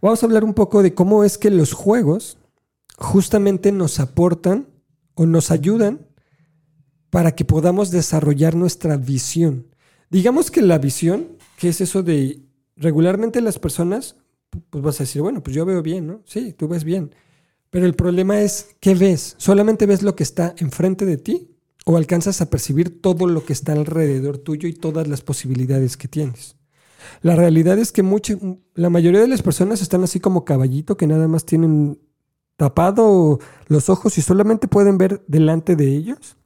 Vamos 0.00 0.22
a 0.22 0.26
hablar 0.26 0.44
un 0.44 0.54
poco 0.54 0.82
de 0.82 0.94
cómo 0.94 1.24
es 1.24 1.38
que 1.38 1.50
los 1.50 1.72
juegos 1.72 2.38
justamente 2.96 3.72
nos 3.72 4.00
aportan 4.00 4.66
o 5.14 5.26
nos 5.26 5.50
ayudan 5.50 6.06
para 7.10 7.32
que 7.32 7.44
podamos 7.44 7.90
desarrollar 7.90 8.54
nuestra 8.54 8.96
visión. 8.96 9.66
Digamos 10.10 10.50
que 10.50 10.62
la 10.62 10.78
visión, 10.78 11.36
que 11.58 11.68
es 11.68 11.80
eso 11.80 12.02
de 12.02 12.40
regularmente 12.76 13.40
las 13.40 13.58
personas, 13.58 14.16
pues 14.70 14.82
vas 14.82 15.00
a 15.00 15.04
decir, 15.04 15.22
bueno, 15.22 15.42
pues 15.42 15.54
yo 15.54 15.64
veo 15.64 15.82
bien, 15.82 16.06
¿no? 16.06 16.22
Sí, 16.24 16.52
tú 16.52 16.68
ves 16.68 16.84
bien. 16.84 17.14
Pero 17.70 17.86
el 17.86 17.94
problema 17.94 18.40
es, 18.40 18.74
¿qué 18.80 18.94
ves? 18.94 19.34
¿Solamente 19.38 19.86
ves 19.86 20.02
lo 20.02 20.16
que 20.16 20.24
está 20.24 20.54
enfrente 20.58 21.06
de 21.06 21.16
ti 21.16 21.50
o 21.84 21.96
alcanzas 21.96 22.40
a 22.40 22.50
percibir 22.50 23.00
todo 23.00 23.26
lo 23.26 23.44
que 23.44 23.52
está 23.52 23.72
alrededor 23.72 24.38
tuyo 24.38 24.68
y 24.68 24.72
todas 24.72 25.06
las 25.06 25.20
posibilidades 25.20 25.96
que 25.96 26.08
tienes? 26.08 26.56
La 27.22 27.36
realidad 27.36 27.78
es 27.78 27.92
que 27.92 28.02
la 28.74 28.90
mayoría 28.90 29.20
de 29.20 29.28
las 29.28 29.42
personas 29.42 29.82
están 29.82 30.02
así 30.02 30.20
como 30.20 30.44
caballito, 30.44 30.96
que 30.96 31.06
nada 31.06 31.28
más 31.28 31.44
tienen 31.44 32.00
tapado 32.56 33.38
los 33.68 33.88
ojos 33.88 34.18
y 34.18 34.22
solamente 34.22 34.68
pueden 34.68 34.98
ver 34.98 35.24
delante 35.26 35.76
de 35.76 35.86
ellos 35.88 36.36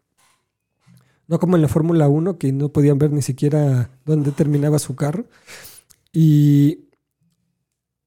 no 1.26 1.38
como 1.38 1.56
en 1.56 1.62
la 1.62 1.68
Fórmula 1.68 2.08
1, 2.08 2.38
que 2.38 2.52
no 2.52 2.70
podían 2.70 2.98
ver 2.98 3.12
ni 3.12 3.22
siquiera 3.22 3.90
dónde 4.04 4.30
terminaba 4.32 4.78
su 4.78 4.94
carro. 4.96 5.26
Y 6.12 6.88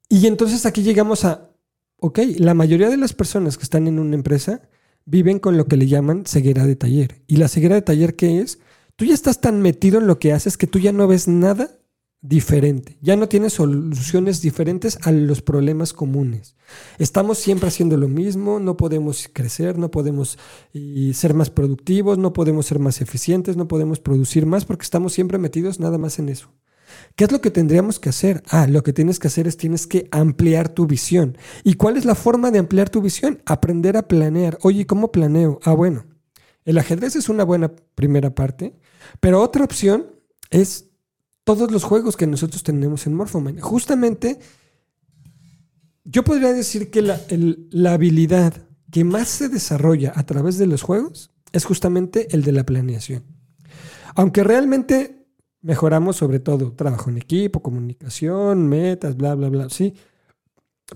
Y 0.09 0.27
entonces 0.27 0.65
aquí 0.65 0.83
llegamos 0.83 1.25
a, 1.25 1.51
ok, 1.99 2.19
la 2.37 2.53
mayoría 2.53 2.89
de 2.89 2.97
las 2.97 3.13
personas 3.13 3.57
que 3.57 3.63
están 3.63 3.87
en 3.87 3.99
una 3.99 4.15
empresa 4.15 4.61
viven 5.05 5.39
con 5.39 5.57
lo 5.57 5.67
que 5.67 5.77
le 5.77 5.87
llaman 5.87 6.25
ceguera 6.25 6.65
de 6.65 6.75
taller. 6.75 7.21
¿Y 7.27 7.37
la 7.37 7.47
ceguera 7.49 7.75
de 7.75 7.81
taller 7.81 8.15
qué 8.15 8.39
es? 8.39 8.59
Tú 8.95 9.05
ya 9.05 9.13
estás 9.13 9.41
tan 9.41 9.61
metido 9.61 9.99
en 9.99 10.07
lo 10.07 10.19
que 10.19 10.33
haces 10.33 10.57
que 10.57 10.67
tú 10.67 10.79
ya 10.79 10.91
no 10.93 11.07
ves 11.07 11.27
nada 11.27 11.76
diferente. 12.21 12.97
Ya 13.01 13.15
no 13.15 13.29
tienes 13.29 13.53
soluciones 13.53 14.41
diferentes 14.41 14.97
a 15.03 15.11
los 15.11 15.41
problemas 15.41 15.93
comunes. 15.93 16.55
Estamos 16.97 17.37
siempre 17.37 17.67
haciendo 17.67 17.97
lo 17.97 18.07
mismo, 18.07 18.59
no 18.59 18.75
podemos 18.75 19.29
crecer, 19.31 19.77
no 19.77 19.91
podemos 19.91 20.37
ser 21.13 21.33
más 21.33 21.49
productivos, 21.49 22.17
no 22.17 22.33
podemos 22.33 22.65
ser 22.65 22.79
más 22.79 23.01
eficientes, 23.01 23.55
no 23.55 23.67
podemos 23.67 23.99
producir 23.99 24.45
más 24.45 24.65
porque 24.65 24.83
estamos 24.83 25.13
siempre 25.13 25.37
metidos 25.37 25.79
nada 25.79 25.97
más 25.97 26.19
en 26.19 26.29
eso. 26.29 26.51
¿Qué 27.15 27.25
es 27.25 27.31
lo 27.31 27.41
que 27.41 27.51
tendríamos 27.51 27.99
que 27.99 28.09
hacer? 28.09 28.43
Ah, 28.49 28.65
lo 28.67 28.81
que 28.81 28.93
tienes 28.93 29.19
que 29.19 29.27
hacer 29.27 29.47
es 29.47 29.57
tienes 29.57 29.87
que 29.87 30.07
ampliar 30.11 30.69
tu 30.69 30.87
visión. 30.87 31.37
¿Y 31.63 31.73
cuál 31.73 31.97
es 31.97 32.05
la 32.05 32.15
forma 32.15 32.49
de 32.49 32.59
ampliar 32.59 32.89
tu 32.89 33.01
visión? 33.01 33.41
Aprender 33.45 33.97
a 33.97 34.07
planear. 34.07 34.57
Oye, 34.61 34.85
¿cómo 34.87 35.11
planeo? 35.11 35.59
Ah, 35.63 35.73
bueno, 35.73 36.05
el 36.63 36.77
ajedrez 36.77 37.15
es 37.15 37.29
una 37.29 37.43
buena 37.43 37.73
primera 37.95 38.33
parte, 38.33 38.77
pero 39.19 39.41
otra 39.41 39.65
opción 39.65 40.07
es 40.49 40.86
todos 41.47 41.71
los 41.71 41.85
juegos 41.85 42.17
que 42.17 42.27
nosotros 42.27 42.61
tenemos 42.61 43.07
en 43.07 43.13
Morphoman. 43.13 43.57
Justamente, 43.61 44.37
yo 46.03 46.25
podría 46.25 46.51
decir 46.51 46.91
que 46.91 47.01
la, 47.01 47.21
la 47.71 47.93
habilidad 47.93 48.53
que 48.91 49.05
más 49.05 49.29
se 49.29 49.47
desarrolla 49.47 50.11
a 50.13 50.25
través 50.25 50.57
de 50.57 50.67
los 50.67 50.81
juegos 50.81 51.31
es 51.53 51.63
justamente 51.63 52.27
el 52.35 52.43
de 52.43 52.51
la 52.51 52.65
planeación. 52.65 53.23
Aunque 54.13 54.43
realmente 54.43 55.25
mejoramos 55.61 56.17
sobre 56.17 56.41
todo 56.41 56.73
trabajo 56.73 57.09
en 57.09 57.17
equipo, 57.17 57.61
comunicación, 57.61 58.67
metas, 58.67 59.15
bla, 59.15 59.33
bla, 59.33 59.47
bla, 59.47 59.69
sí. 59.69 59.93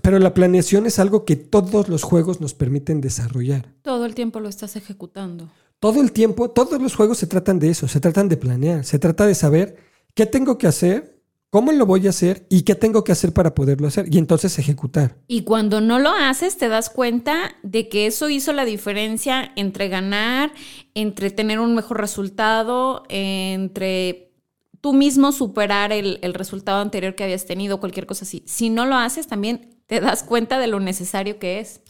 Pero 0.02 0.18
la 0.18 0.34
planeación 0.34 0.84
es 0.84 0.98
algo 0.98 1.24
que 1.24 1.36
todos 1.36 1.88
los 1.88 2.02
juegos 2.02 2.42
nos 2.42 2.52
permiten 2.52 3.00
desarrollar. 3.00 3.72
Todo 3.80 4.04
el 4.04 4.14
tiempo 4.14 4.38
lo 4.38 4.50
estás 4.50 4.76
ejecutando. 4.76 5.48
Todo 5.80 6.02
el 6.02 6.12
tiempo, 6.12 6.50
todos 6.50 6.78
los 6.78 6.94
juegos 6.94 7.16
se 7.16 7.26
tratan 7.26 7.58
de 7.58 7.70
eso, 7.70 7.88
se 7.88 8.00
tratan 8.00 8.28
de 8.28 8.36
planear, 8.36 8.84
se 8.84 8.98
trata 8.98 9.24
de 9.24 9.34
saber 9.34 9.91
¿Qué 10.14 10.26
tengo 10.26 10.58
que 10.58 10.66
hacer? 10.66 11.22
¿Cómo 11.48 11.72
lo 11.72 11.84
voy 11.84 12.06
a 12.06 12.10
hacer? 12.10 12.46
¿Y 12.48 12.62
qué 12.62 12.74
tengo 12.74 13.04
que 13.04 13.12
hacer 13.12 13.32
para 13.32 13.54
poderlo 13.54 13.86
hacer? 13.86 14.06
Y 14.10 14.18
entonces 14.18 14.58
ejecutar. 14.58 15.18
Y 15.26 15.44
cuando 15.44 15.80
no 15.80 15.98
lo 15.98 16.10
haces, 16.10 16.56
te 16.56 16.68
das 16.68 16.88
cuenta 16.88 17.56
de 17.62 17.88
que 17.88 18.06
eso 18.06 18.30
hizo 18.30 18.52
la 18.52 18.64
diferencia 18.64 19.52
entre 19.56 19.88
ganar, 19.88 20.52
entre 20.94 21.30
tener 21.30 21.60
un 21.60 21.74
mejor 21.74 22.00
resultado, 22.00 23.04
entre 23.08 24.32
tú 24.80 24.94
mismo 24.94 25.30
superar 25.30 25.92
el, 25.92 26.18
el 26.22 26.34
resultado 26.34 26.80
anterior 26.80 27.14
que 27.14 27.24
habías 27.24 27.44
tenido, 27.44 27.80
cualquier 27.80 28.06
cosa 28.06 28.24
así. 28.24 28.42
Si 28.46 28.70
no 28.70 28.86
lo 28.86 28.96
haces, 28.96 29.26
también 29.26 29.76
te 29.86 30.00
das 30.00 30.22
cuenta 30.22 30.58
de 30.58 30.68
lo 30.68 30.80
necesario 30.80 31.38
que 31.38 31.60
es. 31.60 31.82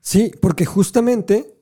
Sí, 0.00 0.30
porque 0.40 0.66
justamente 0.66 1.55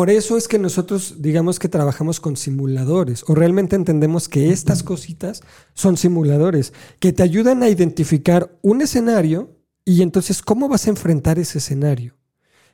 por 0.00 0.08
eso 0.08 0.38
es 0.38 0.48
que 0.48 0.58
nosotros 0.58 1.16
digamos 1.18 1.58
que 1.58 1.68
trabajamos 1.68 2.20
con 2.20 2.34
simuladores 2.34 3.22
o 3.26 3.34
realmente 3.34 3.76
entendemos 3.76 4.30
que 4.30 4.50
estas 4.50 4.82
cositas 4.82 5.42
son 5.74 5.98
simuladores 5.98 6.72
que 7.00 7.12
te 7.12 7.22
ayudan 7.22 7.62
a 7.62 7.68
identificar 7.68 8.50
un 8.62 8.80
escenario 8.80 9.58
y 9.84 10.00
entonces 10.00 10.40
cómo 10.40 10.70
vas 10.70 10.86
a 10.86 10.88
enfrentar 10.88 11.38
ese 11.38 11.58
escenario. 11.58 12.16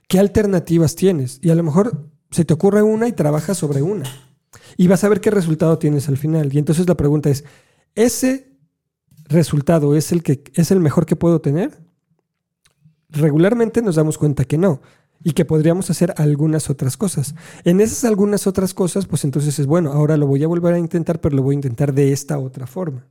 ¿Qué 0.07 0.21
alternativas 0.21 0.95
tienes? 0.95 1.41
Y 1.43 1.51
a 1.51 1.57
lo 1.57 1.65
mejor 1.65 2.09
se 2.31 2.45
te 2.45 2.55
ocurre 2.55 2.83
una 2.83 3.09
y 3.09 3.13
trabajas 3.13 3.59
sobre 3.59 3.83
una. 3.83 4.05
Y 4.77 4.87
vas 4.87 5.03
a 5.03 5.09
ver 5.09 5.21
qué 5.21 5.33
resultado 5.33 5.81
tienes 5.81 6.09
al 6.09 6.19
final. 6.19 6.55
Y 6.55 6.59
entonces 6.59 6.87
la 6.87 6.97
pregunta 6.97 7.29
es, 7.29 7.43
¿ese 7.97 8.53
resultado 9.25 9.97
es 9.97 10.13
el, 10.13 10.23
que, 10.23 10.45
es 10.55 10.71
el 10.71 10.79
mejor 10.79 11.07
que 11.07 11.17
puedo 11.17 11.41
tener? 11.41 11.77
Regularmente 13.09 13.83
nos 13.83 13.97
damos 13.97 14.17
cuenta 14.17 14.45
que 14.45 14.59
no 14.59 14.81
y 15.25 15.33
que 15.33 15.45
podríamos 15.45 15.91
hacer 15.91 16.15
algunas 16.17 16.71
otras 16.71 16.97
cosas. 16.97 17.35
En 17.65 17.81
esas 17.81 18.05
algunas 18.05 18.47
otras 18.47 18.75
cosas, 18.75 19.07
pues 19.07 19.25
entonces 19.25 19.59
es 19.59 19.67
bueno, 19.67 19.93
ahora 19.93 20.17
lo 20.17 20.27
voy 20.27 20.43
a 20.45 20.49
volver 20.49 20.75
a 20.75 20.79
intentar, 20.79 21.21
pero 21.21 21.37
lo 21.37 21.43
voy 21.43 21.55
a 21.55 21.57
intentar 21.57 21.93
de 21.93 22.13
esta 22.13 22.39
otra 22.39 22.67
forma. 22.67 23.07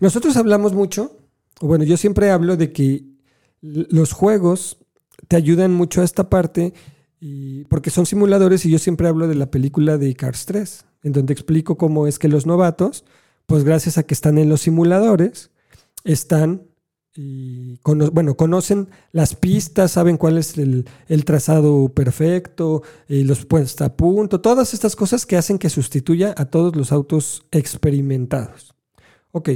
Nosotros 0.00 0.36
hablamos 0.36 0.72
mucho, 0.72 1.16
o 1.60 1.66
bueno, 1.66 1.84
yo 1.84 1.96
siempre 1.96 2.30
hablo 2.30 2.56
de 2.56 2.72
que 2.72 3.04
los 3.60 4.12
juegos 4.12 4.78
te 5.26 5.36
ayudan 5.36 5.72
mucho 5.72 6.00
a 6.00 6.04
esta 6.04 6.30
parte 6.30 6.74
porque 7.68 7.90
son 7.90 8.06
simuladores 8.06 8.64
y 8.64 8.70
yo 8.70 8.78
siempre 8.78 9.08
hablo 9.08 9.26
de 9.26 9.34
la 9.34 9.50
película 9.50 9.98
de 9.98 10.14
Cars 10.14 10.46
3, 10.46 10.84
en 11.02 11.12
donde 11.12 11.32
explico 11.32 11.76
cómo 11.76 12.06
es 12.06 12.18
que 12.18 12.28
los 12.28 12.46
novatos, 12.46 13.04
pues 13.46 13.64
gracias 13.64 13.98
a 13.98 14.04
que 14.04 14.14
están 14.14 14.38
en 14.38 14.48
los 14.48 14.60
simuladores, 14.60 15.50
están 16.04 16.67
y 17.14 17.80
bueno, 17.84 18.36
conocen 18.36 18.88
las 19.12 19.34
pistas, 19.34 19.92
saben 19.92 20.16
cuál 20.16 20.38
es 20.38 20.56
el, 20.56 20.84
trazado 21.24 21.88
perfecto, 21.88 22.82
y 23.08 23.24
los 23.24 23.44
puestos 23.44 23.84
a 23.84 23.96
punto, 23.96 24.40
todas 24.40 24.74
estas 24.74 24.94
cosas 24.94 25.26
que 25.26 25.36
hacen 25.36 25.58
que 25.58 25.70
sustituya 25.70 26.34
a 26.36 26.44
todos 26.44 26.76
los 26.76 26.92
autos 26.92 27.44
experimentados. 27.50 28.74
Ok, 29.32 29.50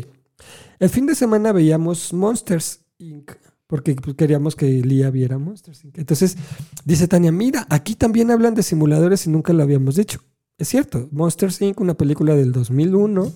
el 0.78 0.88
fin 0.88 1.06
de 1.06 1.14
semana 1.14 1.52
veíamos 1.52 2.12
Monsters 2.12 2.80
Inc., 2.98 3.32
porque 3.66 3.94
pues, 3.94 4.16
queríamos 4.16 4.56
que 4.56 4.66
Lía 4.66 5.10
viera 5.10 5.38
Monsters 5.38 5.84
Inc. 5.84 5.98
Entonces 5.98 6.36
dice 6.84 7.06
Tania, 7.06 7.32
mira, 7.32 7.66
aquí 7.70 7.94
también 7.94 8.30
hablan 8.30 8.54
de 8.54 8.62
simuladores 8.62 9.26
y 9.26 9.30
nunca 9.30 9.52
lo 9.52 9.62
habíamos 9.62 9.94
dicho. 9.96 10.20
Es 10.58 10.68
cierto, 10.68 11.08
Monsters 11.12 11.62
Inc., 11.62 11.80
una 11.80 11.94
película 11.94 12.34
del 12.34 12.52
2001, 12.52 13.22
o 13.22 13.32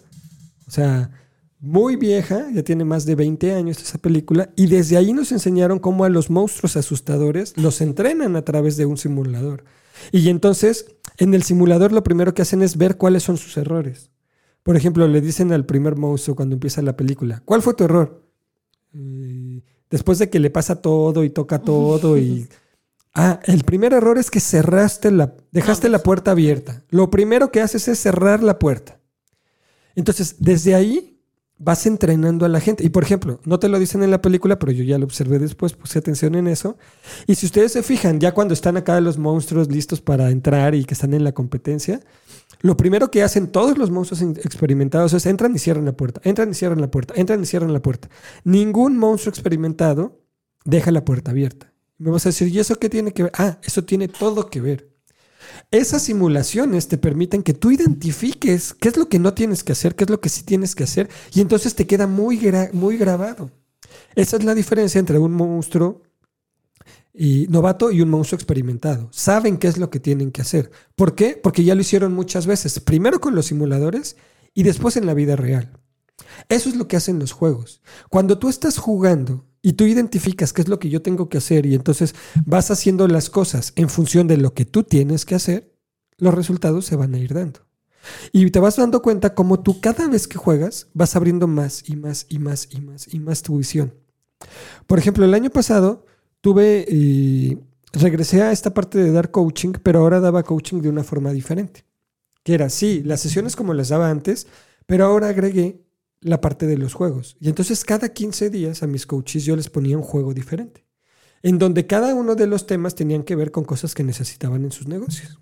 sea 0.71 1.11
muy 1.59 1.97
vieja, 1.97 2.51
ya 2.53 2.63
tiene 2.63 2.85
más 2.85 3.07
de 3.07 3.15
20 3.15 3.53
años 3.53 3.81
esa 3.81 3.99
película, 3.99 4.51
y 4.57 4.67
desde 4.67 4.97
ahí 4.97 5.13
nos 5.13 5.33
enseñaron 5.33 5.79
cómo 5.79 6.05
a 6.05 6.09
los 6.09 6.31
monstruos 6.31 6.77
asustadores 6.77 7.57
los 7.57 7.81
entrenan 7.81 8.37
a 8.37 8.43
través 8.43 8.77
de 8.77 8.87
un 8.87 8.97
simulador. 8.97 9.65
Y 10.13 10.29
entonces, 10.29 10.97
en 11.17 11.35
el 11.35 11.43
simulador 11.43 11.93
lo 11.93 12.03
primero 12.03 12.35
que 12.35 12.43
hacen 12.43 12.63
es 12.63 12.77
ver 12.77 12.97
cuáles 12.97 13.23
son 13.23 13.39
sus 13.39 13.57
errores. 13.57 14.11
Por 14.63 14.77
ejemplo, 14.77 15.07
le 15.09 15.21
dicen 15.21 15.53
al 15.53 15.65
primer 15.65 15.97
monstruo 15.97 16.37
cuando 16.37 16.55
empieza 16.55 16.83
la 16.83 16.97
película, 16.97 17.43
¿cuál 17.45 17.63
fue 17.63 17.75
tu 17.75 17.85
error? 17.85 18.23
después 19.91 20.19
de 20.19 20.31
que 20.31 20.41
le 20.41 20.49
pasa 20.49 20.81
todo 20.81 21.23
y 21.23 21.31
toca 21.31 21.61
todo 21.61 22.19
y... 22.19 22.49
Ah, 23.19 23.41
el 23.45 23.65
primer 23.65 23.95
error 23.95 24.19
es 24.19 24.31
que 24.31 24.41
cerraste 24.41 25.11
la, 25.11 25.35
dejaste 25.51 25.89
la 25.89 26.03
puerta 26.03 26.33
abierta. 26.33 26.85
Lo 26.91 27.09
primero 27.11 27.51
que 27.51 27.63
haces 27.63 27.89
es 27.89 27.99
cerrar 27.99 28.43
la 28.43 28.59
puerta. 28.59 29.01
Entonces, 29.95 30.37
desde 30.39 30.75
ahí 30.75 31.16
vas 31.59 31.87
entrenando 31.87 32.45
a 32.45 32.49
la 32.49 32.61
gente. 32.61 32.85
Y 32.85 32.91
por 32.91 33.03
ejemplo, 33.03 33.41
no 33.45 33.59
te 33.59 33.69
lo 33.69 33.79
dicen 33.79 34.03
en 34.03 34.11
la 34.11 34.21
película, 34.21 34.59
pero 34.59 34.73
yo 34.73 34.85
ya 34.85 34.99
lo 34.99 35.05
observé 35.05 35.39
después, 35.39 35.73
puse 35.73 35.99
atención 35.99 36.35
en 36.35 36.49
eso. 36.49 36.77
Y 37.27 37.35
si 37.35 37.47
ustedes 37.47 37.73
se 37.73 37.83
fijan, 37.83 38.21
ya 38.21 38.33
cuando 38.33 38.55
están 38.55 38.77
acá 38.77 39.01
los 39.01 39.19
monstruos 39.19 39.69
listos 39.69 40.01
para 40.01 40.31
entrar 40.31 40.75
y 40.75 40.85
que 40.85 40.95
están 40.95 41.15
en 41.15 41.25
la 41.25 41.33
competencia, 41.33 42.01
lo 42.61 42.77
primero 42.77 43.11
que 43.11 43.23
hacen 43.23 43.49
todos 43.49 43.79
los 43.79 43.91
monstruos 43.91 44.23
experimentados 44.45 45.13
es 45.13 45.27
entran 45.27 45.55
y 45.55 45.59
cierran 45.59 45.85
la 45.85 45.97
puerta, 45.97 46.21
entran 46.25 46.51
y 46.51 46.55
cierran 46.55 46.81
la 46.81 46.91
puerta, 46.91 47.15
entran 47.17 47.43
y 47.43 47.47
cierran 47.47 47.73
la 47.73 47.81
puerta. 47.81 48.09
Ningún 48.45 48.99
monstruo 48.99 49.31
experimentado 49.31 50.21
deja 50.65 50.91
la 50.91 51.05
puerta 51.05 51.31
abierta. 51.31 51.73
Me 51.99 52.11
vas 52.11 52.27
a 52.27 52.29
decir, 52.29 52.49
¿y 52.49 52.59
eso 52.59 52.77
qué 52.77 52.91
tiene 52.91 53.13
que 53.13 53.25
ver? 53.25 53.33
Ah, 53.35 53.59
eso 53.63 53.85
tiene 53.85 54.09
todo 54.09 54.51
que 54.51 54.61
ver. 54.61 54.96
Esas 55.71 56.03
simulaciones 56.03 56.89
te 56.89 56.97
permiten 56.97 57.43
que 57.43 57.55
tú 57.55 57.71
identifiques 57.71 58.73
qué 58.75 58.89
es 58.89 58.97
lo 58.97 59.09
que 59.09 59.19
no 59.19 59.35
tienes 59.35 59.65
que 59.65 59.73
hacer, 59.73 59.97
qué 59.97 60.05
es 60.05 60.11
lo 60.11 60.21
que 60.21 60.29
sí 60.29 60.45
tienes 60.45 60.75
que 60.75 60.85
hacer, 60.85 61.09
y 61.35 61.41
entonces 61.41 61.75
te 61.75 61.87
queda 61.87 62.07
muy, 62.07 62.41
muy 62.73 62.97
grabado. 62.97 63.51
Esa 64.15 64.37
es 64.37 64.45
la 64.45 64.55
diferencia 64.55 64.99
entre 64.99 65.19
un 65.19 65.33
monstruo 65.33 66.03
y 67.13 67.47
novato 67.49 67.91
y 67.91 68.01
un 68.01 68.11
monstruo 68.11 68.37
experimentado. 68.37 69.09
Saben 69.11 69.57
qué 69.57 69.69
es 69.69 69.79
lo 69.79 69.91
que 69.91 70.01
tienen 70.01 70.31
que 70.31 70.43
hacer. 70.43 70.71
¿Por 70.95 71.15
qué? 71.15 71.39
Porque 71.43 71.65
ya 71.65 71.75
lo 71.75 71.81
hicieron 71.81 72.13
muchas 72.13 72.47
veces, 72.47 72.79
primero 72.81 73.21
con 73.21 73.35
los 73.35 73.47
simuladores 73.47 74.17
y 74.55 74.63
después 74.63 74.97
en 74.97 75.07
la 75.07 75.15
vida 75.15 75.35
real. 75.35 75.73
Eso 76.49 76.69
es 76.69 76.77
lo 76.77 76.89
que 76.89 76.97
hacen 76.97 77.19
los 77.19 77.33
juegos. 77.33 77.83
Cuando 78.09 78.39
tú 78.39 78.49
estás 78.49 78.79
jugando 78.79 79.45
y 79.67 79.73
tú 79.73 79.85
identificas 79.85 80.53
qué 80.53 80.63
es 80.63 80.69
lo 80.69 80.79
que 80.79 80.91
yo 80.91 81.03
tengo 81.03 81.29
que 81.29 81.39
hacer 81.39 81.67
y 81.67 81.75
entonces 81.75 82.15
vas 82.45 82.71
haciendo 82.71 83.09
las 83.09 83.31
cosas 83.31 83.73
en 83.75 83.89
función 83.89 84.29
de 84.29 84.37
lo 84.37 84.55
que 84.55 84.65
tú 84.65 84.85
tienes 84.85 85.25
que 85.25 85.35
hacer, 85.35 85.75
los 86.19 86.33
resultados 86.33 86.87
se 86.87 86.95
van 86.95 87.17
a 87.17 87.19
ir 87.19 87.35
dando. 87.35 87.67
Y 88.31 88.49
te 88.53 88.61
vas 88.61 88.77
dando 88.77 89.03
cuenta 89.03 89.35
cómo 89.35 89.59
tú 89.59 89.81
cada 89.81 90.07
vez 90.07 90.29
que 90.29 90.39
juegas 90.39 90.87
vas 90.95 91.17
abriendo 91.17 91.49
más 91.49 91.83
y 91.89 91.97
más 91.97 92.27
y 92.29 92.39
más 92.39 92.69
y 92.71 92.81
más 92.81 93.13
y 93.13 93.19
más 93.19 93.43
tu 93.43 93.59
visión. 93.59 93.93
Por 94.87 95.01
ejemplo, 95.01 95.25
el 95.25 95.35
año 95.35 95.51
pasado 95.51 96.07
tuve 96.41 96.87
y 96.89 97.59
regresé 97.93 98.43
a 98.43 98.53
esta 98.53 98.73
parte 98.73 98.99
de 98.99 99.11
dar 99.11 99.33
coaching, 99.33 99.73
pero 99.83 99.99
ahora 99.99 100.21
daba 100.21 100.45
coaching 100.45 100.81
de 100.81 100.91
una 100.91 101.03
forma 101.03 101.33
diferente. 101.33 101.85
Que 102.45 102.55
era, 102.55 102.71
sí, 102.71 103.03
las 103.05 103.21
sesiones 103.21 103.57
como 103.57 103.75
las 103.75 103.89
daba 103.89 104.11
antes, 104.11 104.47
pero 104.87 105.07
ahora 105.07 105.31
agregué 105.31 105.86
la 106.21 106.41
parte 106.41 106.67
de 106.67 106.77
los 106.77 106.95
juegos. 106.95 107.37
Y 107.41 107.49
entonces 107.49 107.85
cada 107.85 108.09
15 108.09 108.51
días 108.51 108.83
a 108.83 108.87
mis 108.87 109.07
coaches 109.07 109.45
yo 109.45 109.57
les 109.57 109.71
ponía 109.71 109.97
un 109.97 110.03
juego 110.03 110.35
diferente, 110.35 110.87
en 111.43 111.59
donde 111.59 111.87
cada 111.87 112.15
uno 112.15 112.35
de 112.35 112.47
los 112.47 112.67
temas 112.67 112.95
tenían 112.95 113.23
que 113.23 113.37
ver 113.37 113.51
con 113.51 113.65
cosas 113.65 113.95
que 113.95 114.05
necesitaban 114.05 114.65
en 114.65 114.73
sus 114.73 114.89
negocios. 114.89 115.41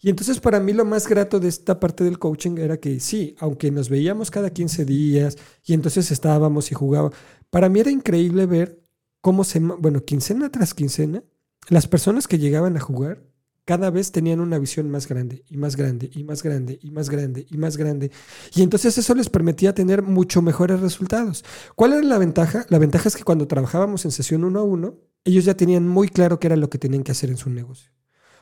Y 0.00 0.10
entonces 0.10 0.40
para 0.40 0.60
mí 0.60 0.72
lo 0.72 0.84
más 0.84 1.08
grato 1.08 1.40
de 1.40 1.48
esta 1.48 1.80
parte 1.80 2.04
del 2.04 2.18
coaching 2.18 2.58
era 2.58 2.78
que 2.78 3.00
sí, 3.00 3.34
aunque 3.38 3.70
nos 3.70 3.88
veíamos 3.88 4.30
cada 4.30 4.50
15 4.50 4.84
días 4.84 5.36
y 5.64 5.72
entonces 5.72 6.10
estábamos 6.10 6.70
y 6.70 6.74
jugábamos, 6.74 7.16
para 7.50 7.68
mí 7.68 7.80
era 7.80 7.90
increíble 7.90 8.46
ver 8.46 8.82
cómo 9.20 9.42
se, 9.42 9.58
bueno, 9.58 10.04
quincena 10.04 10.50
tras 10.50 10.74
quincena, 10.74 11.24
las 11.68 11.88
personas 11.88 12.28
que 12.28 12.38
llegaban 12.38 12.76
a 12.76 12.80
jugar 12.80 13.24
cada 13.66 13.90
vez 13.90 14.12
tenían 14.12 14.40
una 14.40 14.58
visión 14.58 14.88
más 14.88 15.08
grande 15.08 15.42
y 15.50 15.56
más 15.58 15.76
grande 15.76 16.08
y 16.14 16.24
más 16.24 16.42
grande 16.42 16.78
y 16.80 16.90
más 16.92 17.10
grande 17.10 17.46
y 17.50 17.58
más 17.58 17.76
grande. 17.76 18.12
Y 18.54 18.62
entonces 18.62 18.96
eso 18.96 19.14
les 19.14 19.28
permitía 19.28 19.74
tener 19.74 20.02
mucho 20.02 20.40
mejores 20.40 20.80
resultados. 20.80 21.44
¿Cuál 21.74 21.92
era 21.92 22.02
la 22.02 22.18
ventaja? 22.18 22.64
La 22.70 22.78
ventaja 22.78 23.08
es 23.08 23.16
que 23.16 23.24
cuando 23.24 23.48
trabajábamos 23.48 24.04
en 24.04 24.12
sesión 24.12 24.44
uno 24.44 24.60
a 24.60 24.62
uno, 24.62 25.00
ellos 25.24 25.44
ya 25.44 25.54
tenían 25.54 25.86
muy 25.86 26.08
claro 26.08 26.38
qué 26.38 26.46
era 26.46 26.56
lo 26.56 26.70
que 26.70 26.78
tenían 26.78 27.02
que 27.02 27.10
hacer 27.10 27.28
en 27.28 27.36
su 27.36 27.50
negocio. 27.50 27.90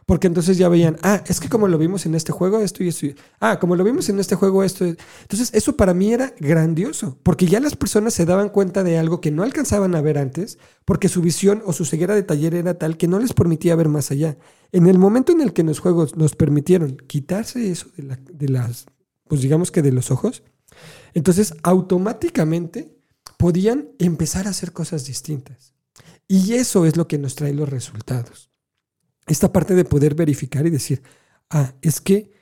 Porque 0.07 0.27
entonces 0.27 0.59
ya 0.59 0.69
veían, 0.69 0.99
ah, 1.03 1.23
es 1.27 1.41
que 1.41 1.49
como 1.49 1.67
lo 1.67 1.79
vimos 1.79 2.05
en 2.05 2.15
este 2.15 2.31
juego, 2.31 2.61
esto 2.61 2.85
y 2.85 2.89
esto. 2.89 3.07
Ah, 3.41 3.59
como 3.59 3.75
lo 3.75 3.85
vimos 3.85 4.09
en 4.11 4.21
este 4.21 4.35
juego, 4.35 4.63
esto. 4.63 4.85
Entonces, 4.85 5.51
eso 5.55 5.77
para 5.77 5.95
mí 5.95 6.13
era 6.13 6.35
grandioso, 6.39 7.19
porque 7.23 7.47
ya 7.47 7.59
las 7.61 7.75
personas 7.75 8.13
se 8.13 8.27
daban 8.27 8.51
cuenta 8.51 8.85
de 8.85 8.99
algo 8.99 9.21
que 9.21 9.31
no 9.31 9.43
alcanzaban 9.43 9.95
a 9.95 10.03
ver 10.03 10.19
antes, 10.19 10.59
porque 10.85 11.09
su 11.09 11.23
visión 11.23 11.63
o 11.65 11.73
su 11.73 11.87
ceguera 11.87 12.15
de 12.15 12.23
taller 12.23 12.55
era 12.55 12.75
tal 12.75 12.99
que 12.99 13.09
no 13.09 13.19
les 13.19 13.33
permitía 13.33 13.77
ver 13.77 13.89
más 13.89 14.11
allá. 14.11 14.37
En 14.73 14.87
el 14.87 14.99
momento 14.99 15.33
en 15.33 15.41
el 15.41 15.53
que 15.53 15.63
los 15.63 15.79
juegos 15.79 16.17
nos 16.17 16.35
permitieron 16.37 16.97
quitarse 17.07 17.71
eso 17.71 17.89
de, 17.97 18.19
de 18.33 18.49
las, 18.49 18.87
pues 19.27 19.41
digamos 19.41 19.71
que 19.71 19.81
de 19.81 19.93
los 19.93 20.11
ojos, 20.11 20.43
entonces 21.15 21.55
automáticamente 21.63 22.95
podían 23.39 23.91
empezar 23.99 24.47
a 24.47 24.51
hacer 24.51 24.73
cosas 24.73 25.07
distintas. 25.07 25.73
Y 26.29 26.55
eso 26.55 26.85
es 26.85 26.97
lo 26.97 27.07
que 27.07 27.19
nos 27.19 27.37
trae 27.37 27.55
los 27.55 27.69
resultados 27.69 28.54
esta 29.27 29.53
parte 29.53 29.75
de 29.75 29.85
poder 29.85 30.15
verificar 30.15 30.67
y 30.67 30.71
decir, 30.71 31.03
ah, 31.51 31.75
es 31.83 32.01
que 32.01 32.33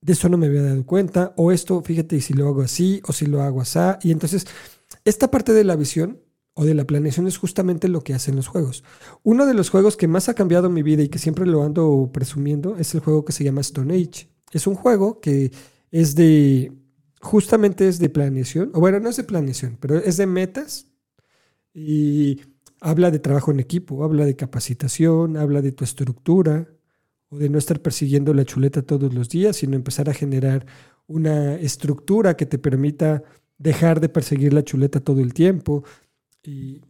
de 0.00 0.12
eso 0.12 0.28
no 0.28 0.36
me 0.36 0.46
había 0.46 0.62
dado 0.62 0.84
cuenta, 0.86 1.34
o 1.36 1.50
esto, 1.52 1.82
fíjate 1.82 2.20
si 2.20 2.34
lo 2.34 2.48
hago 2.48 2.62
así, 2.62 3.00
o 3.06 3.12
si 3.12 3.26
lo 3.26 3.42
hago 3.42 3.60
así. 3.60 3.78
Y 4.02 4.12
entonces, 4.12 4.46
esta 5.04 5.30
parte 5.30 5.52
de 5.52 5.64
la 5.64 5.76
visión 5.76 6.20
o 6.54 6.64
de 6.64 6.74
la 6.74 6.84
planeación 6.84 7.26
es 7.26 7.38
justamente 7.38 7.88
lo 7.88 8.02
que 8.02 8.14
hacen 8.14 8.36
los 8.36 8.48
juegos. 8.48 8.84
Uno 9.22 9.46
de 9.46 9.54
los 9.54 9.70
juegos 9.70 9.96
que 9.96 10.08
más 10.08 10.28
ha 10.28 10.34
cambiado 10.34 10.70
mi 10.70 10.82
vida 10.82 11.02
y 11.02 11.08
que 11.08 11.18
siempre 11.18 11.46
lo 11.46 11.62
ando 11.62 12.10
presumiendo 12.12 12.76
es 12.76 12.94
el 12.94 13.00
juego 13.00 13.24
que 13.24 13.32
se 13.32 13.44
llama 13.44 13.60
Stone 13.60 13.94
Age. 13.94 14.28
Es 14.52 14.66
un 14.66 14.74
juego 14.74 15.20
que 15.20 15.52
es 15.90 16.14
de, 16.14 16.72
justamente 17.20 17.88
es 17.88 17.98
de 17.98 18.08
planeación, 18.10 18.70
o 18.74 18.80
bueno, 18.80 19.00
no 19.00 19.08
es 19.08 19.16
de 19.16 19.24
planeación, 19.24 19.78
pero 19.80 19.98
es 19.98 20.16
de 20.16 20.26
metas. 20.26 20.86
Y 21.74 22.40
Habla 22.80 23.10
de 23.10 23.18
trabajo 23.18 23.50
en 23.50 23.60
equipo, 23.60 24.04
habla 24.04 24.24
de 24.24 24.36
capacitación, 24.36 25.36
habla 25.36 25.62
de 25.62 25.72
tu 25.72 25.84
estructura, 25.84 26.68
o 27.30 27.38
de 27.38 27.48
no 27.48 27.58
estar 27.58 27.80
persiguiendo 27.80 28.32
la 28.32 28.44
chuleta 28.44 28.82
todos 28.82 29.12
los 29.12 29.28
días, 29.28 29.56
sino 29.56 29.76
empezar 29.76 30.08
a 30.08 30.14
generar 30.14 30.66
una 31.06 31.56
estructura 31.56 32.36
que 32.36 32.46
te 32.46 32.58
permita 32.58 33.22
dejar 33.58 34.00
de 34.00 34.08
perseguir 34.08 34.52
la 34.52 34.64
chuleta 34.64 35.00
todo 35.00 35.20
el 35.20 35.34
tiempo. 35.34 35.84
Y 36.42 36.80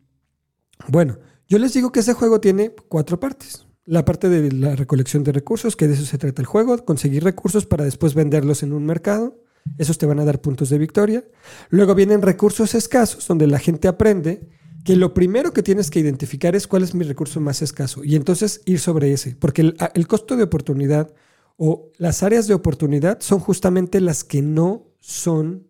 bueno, 0.88 1.18
yo 1.48 1.58
les 1.58 1.72
digo 1.72 1.90
que 1.90 2.00
ese 2.00 2.12
juego 2.12 2.40
tiene 2.40 2.74
cuatro 2.88 3.18
partes. 3.18 3.66
La 3.84 4.04
parte 4.04 4.28
de 4.28 4.52
la 4.52 4.76
recolección 4.76 5.24
de 5.24 5.32
recursos, 5.32 5.74
que 5.74 5.88
de 5.88 5.94
eso 5.94 6.04
se 6.04 6.18
trata 6.18 6.42
el 6.42 6.46
juego, 6.46 6.84
conseguir 6.84 7.24
recursos 7.24 7.64
para 7.64 7.84
después 7.84 8.14
venderlos 8.14 8.62
en 8.62 8.72
un 8.72 8.84
mercado. 8.84 9.42
Esos 9.78 9.98
te 9.98 10.06
van 10.06 10.20
a 10.20 10.24
dar 10.24 10.40
puntos 10.40 10.68
de 10.68 10.78
victoria. 10.78 11.24
Luego 11.70 11.94
vienen 11.94 12.22
recursos 12.22 12.74
escasos, 12.74 13.26
donde 13.26 13.46
la 13.46 13.58
gente 13.58 13.88
aprende 13.88 14.48
que 14.84 14.96
lo 14.96 15.14
primero 15.14 15.52
que 15.52 15.62
tienes 15.62 15.90
que 15.90 16.00
identificar 16.00 16.54
es 16.54 16.66
cuál 16.66 16.82
es 16.82 16.94
mi 16.94 17.04
recurso 17.04 17.40
más 17.40 17.62
escaso 17.62 18.04
y 18.04 18.16
entonces 18.16 18.62
ir 18.64 18.78
sobre 18.78 19.12
ese, 19.12 19.34
porque 19.36 19.74
el, 19.94 20.06
costo 20.06 20.36
de 20.36 20.44
oportunidad 20.44 21.12
o 21.56 21.90
las 21.98 22.22
áreas 22.22 22.46
de 22.46 22.54
oportunidad 22.54 23.20
son 23.20 23.40
justamente 23.40 24.00
las 24.00 24.24
que 24.24 24.42
no 24.42 24.86
son 25.00 25.68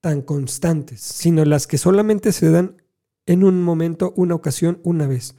tan 0.00 0.22
constantes, 0.22 1.00
sino 1.00 1.44
las 1.44 1.66
que 1.66 1.78
solamente 1.78 2.32
se 2.32 2.50
dan 2.50 2.82
en 3.26 3.42
un 3.42 3.62
momento, 3.62 4.12
una 4.16 4.34
ocasión, 4.34 4.80
una 4.84 5.06
vez. 5.06 5.34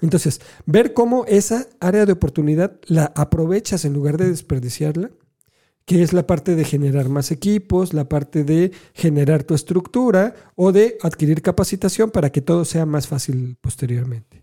Entonces, 0.00 0.40
ver 0.66 0.94
cómo 0.94 1.24
esa 1.26 1.66
área 1.80 2.06
de 2.06 2.12
oportunidad 2.12 2.78
la 2.86 3.12
aprovechas 3.16 3.84
en 3.84 3.92
lugar 3.92 4.16
de 4.16 4.28
desperdiciarla 4.28 5.10
que 5.84 6.02
es 6.02 6.12
la 6.12 6.26
parte 6.26 6.54
de 6.54 6.64
generar 6.64 7.08
más 7.08 7.30
equipos, 7.30 7.92
la 7.92 8.08
parte 8.08 8.44
de 8.44 8.72
generar 8.94 9.44
tu 9.44 9.54
estructura 9.54 10.34
o 10.56 10.72
de 10.72 10.96
adquirir 11.02 11.42
capacitación 11.42 12.10
para 12.10 12.30
que 12.30 12.40
todo 12.40 12.64
sea 12.64 12.86
más 12.86 13.06
fácil 13.06 13.56
posteriormente. 13.60 14.42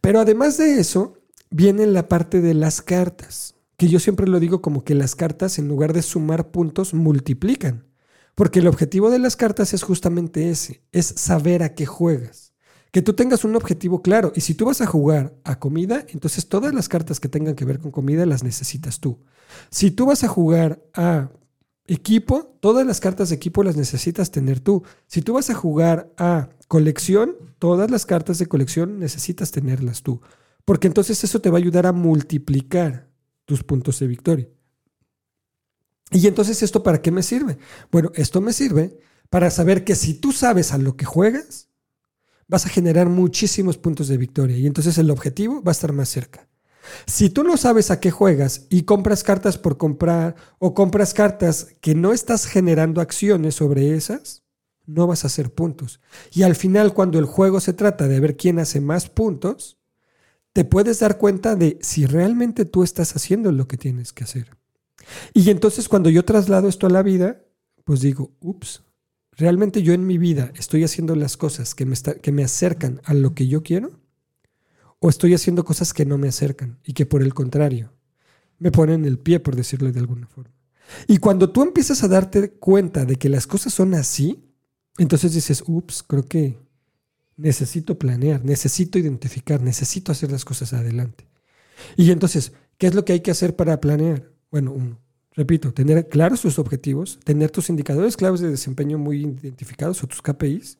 Pero 0.00 0.20
además 0.20 0.58
de 0.58 0.78
eso, 0.78 1.18
viene 1.50 1.86
la 1.86 2.08
parte 2.08 2.40
de 2.40 2.54
las 2.54 2.82
cartas, 2.82 3.54
que 3.76 3.88
yo 3.88 3.98
siempre 3.98 4.28
lo 4.28 4.40
digo 4.40 4.60
como 4.60 4.84
que 4.84 4.94
las 4.94 5.14
cartas 5.14 5.58
en 5.58 5.68
lugar 5.68 5.92
de 5.92 6.02
sumar 6.02 6.50
puntos 6.50 6.92
multiplican, 6.92 7.86
porque 8.34 8.60
el 8.60 8.66
objetivo 8.66 9.10
de 9.10 9.18
las 9.18 9.36
cartas 9.36 9.72
es 9.72 9.82
justamente 9.82 10.50
ese, 10.50 10.82
es 10.92 11.06
saber 11.06 11.62
a 11.62 11.74
qué 11.74 11.86
juegas 11.86 12.53
que 12.94 13.02
tú 13.02 13.14
tengas 13.14 13.42
un 13.44 13.56
objetivo 13.56 14.02
claro. 14.02 14.32
Y 14.36 14.40
si 14.42 14.54
tú 14.54 14.66
vas 14.66 14.80
a 14.80 14.86
jugar 14.86 15.34
a 15.42 15.58
comida, 15.58 16.06
entonces 16.10 16.48
todas 16.48 16.72
las 16.72 16.88
cartas 16.88 17.18
que 17.18 17.28
tengan 17.28 17.56
que 17.56 17.64
ver 17.64 17.80
con 17.80 17.90
comida 17.90 18.24
las 18.24 18.44
necesitas 18.44 19.00
tú. 19.00 19.18
Si 19.68 19.90
tú 19.90 20.06
vas 20.06 20.22
a 20.22 20.28
jugar 20.28 20.80
a 20.94 21.32
equipo, 21.88 22.56
todas 22.60 22.86
las 22.86 23.00
cartas 23.00 23.30
de 23.30 23.34
equipo 23.34 23.64
las 23.64 23.76
necesitas 23.76 24.30
tener 24.30 24.60
tú. 24.60 24.84
Si 25.08 25.22
tú 25.22 25.32
vas 25.32 25.50
a 25.50 25.56
jugar 25.56 26.14
a 26.18 26.50
colección, 26.68 27.34
todas 27.58 27.90
las 27.90 28.06
cartas 28.06 28.38
de 28.38 28.46
colección 28.46 29.00
necesitas 29.00 29.50
tenerlas 29.50 30.04
tú. 30.04 30.20
Porque 30.64 30.86
entonces 30.86 31.24
eso 31.24 31.40
te 31.40 31.50
va 31.50 31.58
a 31.58 31.62
ayudar 31.62 31.88
a 31.88 31.92
multiplicar 31.92 33.08
tus 33.44 33.64
puntos 33.64 33.98
de 33.98 34.06
victoria. 34.06 34.48
Y 36.12 36.28
entonces, 36.28 36.62
¿esto 36.62 36.84
para 36.84 37.02
qué 37.02 37.10
me 37.10 37.24
sirve? 37.24 37.58
Bueno, 37.90 38.12
esto 38.14 38.40
me 38.40 38.52
sirve 38.52 39.00
para 39.30 39.50
saber 39.50 39.82
que 39.82 39.96
si 39.96 40.14
tú 40.14 40.30
sabes 40.30 40.72
a 40.72 40.78
lo 40.78 40.96
que 40.96 41.06
juegas, 41.06 41.73
vas 42.48 42.66
a 42.66 42.68
generar 42.68 43.08
muchísimos 43.08 43.78
puntos 43.78 44.08
de 44.08 44.16
victoria 44.16 44.56
y 44.56 44.66
entonces 44.66 44.98
el 44.98 45.10
objetivo 45.10 45.62
va 45.62 45.70
a 45.70 45.72
estar 45.72 45.92
más 45.92 46.08
cerca. 46.08 46.48
Si 47.06 47.30
tú 47.30 47.44
no 47.44 47.56
sabes 47.56 47.90
a 47.90 48.00
qué 48.00 48.10
juegas 48.10 48.66
y 48.68 48.82
compras 48.82 49.22
cartas 49.22 49.58
por 49.58 49.78
comprar 49.78 50.36
o 50.58 50.74
compras 50.74 51.14
cartas 51.14 51.68
que 51.80 51.94
no 51.94 52.12
estás 52.12 52.46
generando 52.46 53.00
acciones 53.00 53.54
sobre 53.54 53.94
esas, 53.94 54.42
no 54.86 55.06
vas 55.06 55.24
a 55.24 55.28
hacer 55.28 55.52
puntos. 55.52 56.00
Y 56.32 56.42
al 56.42 56.54
final, 56.54 56.92
cuando 56.92 57.18
el 57.18 57.24
juego 57.24 57.60
se 57.60 57.72
trata 57.72 58.06
de 58.06 58.20
ver 58.20 58.36
quién 58.36 58.58
hace 58.58 58.80
más 58.80 59.08
puntos, 59.08 59.78
te 60.52 60.64
puedes 60.64 61.00
dar 61.00 61.18
cuenta 61.18 61.56
de 61.56 61.78
si 61.80 62.06
realmente 62.06 62.64
tú 62.64 62.82
estás 62.82 63.16
haciendo 63.16 63.50
lo 63.50 63.66
que 63.66 63.76
tienes 63.76 64.12
que 64.12 64.24
hacer. 64.24 64.56
Y 65.32 65.50
entonces 65.50 65.88
cuando 65.88 66.10
yo 66.10 66.24
traslado 66.24 66.68
esto 66.68 66.86
a 66.86 66.90
la 66.90 67.02
vida, 67.02 67.44
pues 67.84 68.00
digo, 68.00 68.32
ups, 68.40 68.82
¿realmente 69.36 69.82
yo 69.82 69.92
en 69.92 70.06
mi 70.06 70.18
vida 70.18 70.52
estoy 70.56 70.84
haciendo 70.84 71.14
las 71.16 71.36
cosas 71.36 71.74
que 71.74 71.86
me, 71.86 71.96
que 72.22 72.32
me 72.32 72.44
acercan 72.44 73.00
a 73.04 73.14
lo 73.14 73.34
que 73.34 73.48
yo 73.48 73.62
quiero? 73.62 74.00
¿O 74.98 75.08
estoy 75.08 75.34
haciendo 75.34 75.64
cosas 75.64 75.92
que 75.92 76.06
no 76.06 76.18
me 76.18 76.28
acercan 76.28 76.78
y 76.84 76.94
que 76.94 77.06
por 77.06 77.22
el 77.22 77.34
contrario 77.34 77.92
me 78.58 78.70
ponen 78.70 79.04
el 79.04 79.18
pie, 79.18 79.40
por 79.40 79.56
decirlo 79.56 79.92
de 79.92 80.00
alguna 80.00 80.26
forma? 80.26 80.54
Y 81.06 81.18
cuando 81.18 81.50
tú 81.50 81.62
empiezas 81.62 82.02
a 82.04 82.08
darte 82.08 82.52
cuenta 82.52 83.04
de 83.04 83.16
que 83.16 83.28
las 83.28 83.46
cosas 83.46 83.72
son 83.72 83.94
así, 83.94 84.44
entonces 84.98 85.34
dices, 85.34 85.64
ups, 85.66 86.02
creo 86.02 86.26
que 86.26 86.58
necesito 87.36 87.98
planear, 87.98 88.44
necesito 88.44 88.98
identificar, 88.98 89.60
necesito 89.60 90.12
hacer 90.12 90.30
las 90.30 90.44
cosas 90.44 90.72
adelante. 90.72 91.26
Y 91.96 92.10
entonces, 92.10 92.52
¿qué 92.78 92.86
es 92.86 92.94
lo 92.94 93.04
que 93.04 93.14
hay 93.14 93.20
que 93.20 93.30
hacer 93.30 93.56
para 93.56 93.80
planear? 93.80 94.30
Bueno, 94.50 94.72
uno, 94.72 95.00
repito, 95.34 95.72
tener 95.72 96.08
claros 96.08 96.40
tus 96.40 96.58
objetivos, 96.58 97.18
tener 97.24 97.50
tus 97.50 97.68
indicadores 97.68 98.16
claves 98.16 98.40
de 98.40 98.50
desempeño 98.50 98.98
muy 98.98 99.22
identificados 99.22 100.02
o 100.02 100.06
tus 100.06 100.22
KPIs 100.22 100.78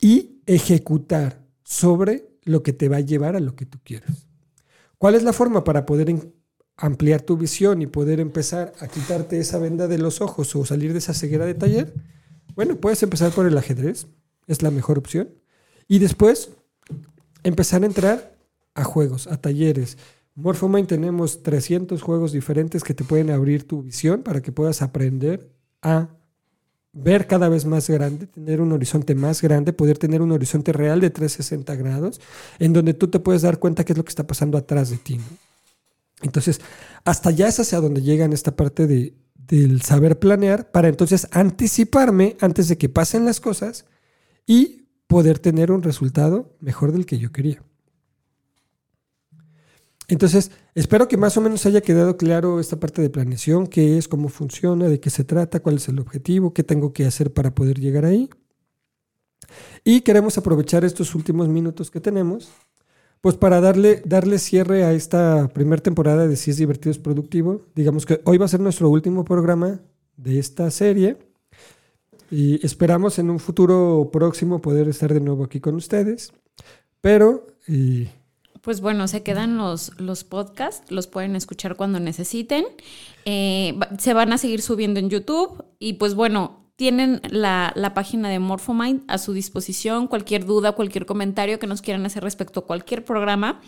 y 0.00 0.40
ejecutar 0.46 1.42
sobre 1.62 2.28
lo 2.44 2.62
que 2.62 2.72
te 2.72 2.88
va 2.88 2.96
a 2.96 3.00
llevar 3.00 3.36
a 3.36 3.40
lo 3.40 3.54
que 3.54 3.66
tú 3.66 3.78
quieres. 3.84 4.26
¿Cuál 4.98 5.14
es 5.14 5.22
la 5.22 5.32
forma 5.32 5.64
para 5.64 5.86
poder 5.86 6.14
ampliar 6.76 7.22
tu 7.22 7.36
visión 7.36 7.82
y 7.82 7.86
poder 7.86 8.20
empezar 8.20 8.72
a 8.80 8.88
quitarte 8.88 9.38
esa 9.38 9.58
venda 9.58 9.88
de 9.88 9.98
los 9.98 10.20
ojos 10.20 10.54
o 10.56 10.64
salir 10.64 10.92
de 10.92 10.98
esa 10.98 11.14
ceguera 11.14 11.46
de 11.46 11.54
taller? 11.54 11.94
Bueno, 12.54 12.76
puedes 12.76 13.02
empezar 13.02 13.32
por 13.32 13.46
el 13.46 13.56
ajedrez, 13.56 14.06
es 14.46 14.62
la 14.62 14.70
mejor 14.70 14.98
opción. 14.98 15.30
Y 15.88 15.98
después 15.98 16.50
empezar 17.42 17.82
a 17.82 17.86
entrar 17.86 18.36
a 18.74 18.84
juegos, 18.84 19.26
a 19.26 19.36
talleres, 19.36 19.98
Morphomind 20.34 20.86
tenemos 20.86 21.42
300 21.42 22.00
juegos 22.00 22.32
diferentes 22.32 22.82
que 22.84 22.94
te 22.94 23.04
pueden 23.04 23.30
abrir 23.30 23.66
tu 23.66 23.82
visión 23.82 24.22
para 24.22 24.40
que 24.40 24.52
puedas 24.52 24.80
aprender 24.80 25.50
a 25.82 26.08
ver 26.92 27.26
cada 27.26 27.48
vez 27.48 27.64
más 27.64 27.88
grande, 27.88 28.26
tener 28.26 28.60
un 28.60 28.72
horizonte 28.72 29.14
más 29.14 29.40
grande, 29.42 29.72
poder 29.72 29.98
tener 29.98 30.22
un 30.22 30.32
horizonte 30.32 30.72
real 30.72 31.00
de 31.00 31.10
360 31.10 31.74
grados, 31.76 32.20
en 32.58 32.72
donde 32.72 32.94
tú 32.94 33.08
te 33.08 33.18
puedes 33.18 33.42
dar 33.42 33.58
cuenta 33.58 33.84
qué 33.84 33.92
es 33.92 33.98
lo 33.98 34.04
que 34.04 34.10
está 34.10 34.26
pasando 34.26 34.58
atrás 34.58 34.90
de 34.90 34.98
ti. 34.98 35.18
Entonces, 36.22 36.60
hasta 37.04 37.30
ya 37.30 37.48
es 37.48 37.58
hacia 37.58 37.80
donde 37.80 38.02
llega 38.02 38.24
en 38.24 38.32
esta 38.32 38.54
parte 38.56 38.86
de, 38.86 39.14
del 39.34 39.82
saber 39.82 40.18
planear, 40.18 40.70
para 40.70 40.88
entonces 40.88 41.26
anticiparme 41.32 42.36
antes 42.40 42.68
de 42.68 42.78
que 42.78 42.88
pasen 42.88 43.24
las 43.24 43.40
cosas 43.40 43.86
y 44.46 44.88
poder 45.06 45.38
tener 45.38 45.72
un 45.72 45.82
resultado 45.82 46.56
mejor 46.60 46.92
del 46.92 47.06
que 47.06 47.18
yo 47.18 47.32
quería. 47.32 47.62
Entonces, 50.08 50.50
espero 50.74 51.08
que 51.08 51.16
más 51.16 51.36
o 51.36 51.40
menos 51.40 51.64
haya 51.66 51.80
quedado 51.80 52.16
claro 52.16 52.60
esta 52.60 52.78
parte 52.78 53.02
de 53.02 53.10
planeación, 53.10 53.66
qué 53.66 53.98
es, 53.98 54.08
cómo 54.08 54.28
funciona, 54.28 54.88
de 54.88 55.00
qué 55.00 55.10
se 55.10 55.24
trata, 55.24 55.60
cuál 55.60 55.76
es 55.76 55.88
el 55.88 55.98
objetivo, 56.00 56.52
qué 56.52 56.64
tengo 56.64 56.92
que 56.92 57.06
hacer 57.06 57.32
para 57.32 57.54
poder 57.54 57.78
llegar 57.78 58.04
ahí. 58.04 58.28
Y 59.84 60.02
queremos 60.02 60.38
aprovechar 60.38 60.84
estos 60.84 61.14
últimos 61.14 61.48
minutos 61.48 61.90
que 61.90 62.00
tenemos, 62.00 62.50
pues 63.20 63.36
para 63.36 63.60
darle, 63.60 64.02
darle 64.04 64.38
cierre 64.38 64.84
a 64.84 64.92
esta 64.92 65.48
primera 65.48 65.82
temporada 65.82 66.26
de 66.26 66.36
Si 66.36 66.50
es 66.50 66.56
divertido 66.56 66.90
es 66.90 66.98
productivo. 66.98 67.62
Digamos 67.74 68.04
que 68.04 68.20
hoy 68.24 68.38
va 68.38 68.46
a 68.46 68.48
ser 68.48 68.60
nuestro 68.60 68.90
último 68.90 69.24
programa 69.24 69.80
de 70.16 70.38
esta 70.38 70.70
serie. 70.70 71.16
Y 72.30 72.64
esperamos 72.64 73.18
en 73.18 73.30
un 73.30 73.38
futuro 73.38 74.08
próximo 74.12 74.60
poder 74.60 74.88
estar 74.88 75.12
de 75.12 75.20
nuevo 75.20 75.44
aquí 75.44 75.60
con 75.60 75.76
ustedes. 75.76 76.32
Pero... 77.00 77.46
pues 78.62 78.80
bueno, 78.80 79.08
se 79.08 79.22
quedan 79.22 79.58
los, 79.58 79.92
los 80.00 80.24
podcasts, 80.24 80.90
los 80.90 81.08
pueden 81.08 81.36
escuchar 81.36 81.76
cuando 81.76 82.00
necesiten. 82.00 82.64
Eh, 83.24 83.78
se 83.98 84.14
van 84.14 84.32
a 84.32 84.38
seguir 84.38 84.62
subiendo 84.62 85.00
en 85.00 85.10
YouTube 85.10 85.64
y 85.80 85.94
pues 85.94 86.14
bueno, 86.14 86.62
tienen 86.76 87.20
la, 87.28 87.92
página 87.94 88.28
de 88.28 88.38
Morphomind 88.38 89.02
a 89.08 89.18
su 89.18 89.32
disposición. 89.32 90.06
Cualquier 90.06 90.46
duda, 90.46 90.72
cualquier 90.72 91.06
comentario 91.06 91.58
que 91.58 91.66
nos 91.66 91.82
quieran 91.82 92.06
hacer 92.06 92.22
respecto 92.22 92.60
a 92.60 92.66
cualquier 92.66 93.04
programa 93.04 93.60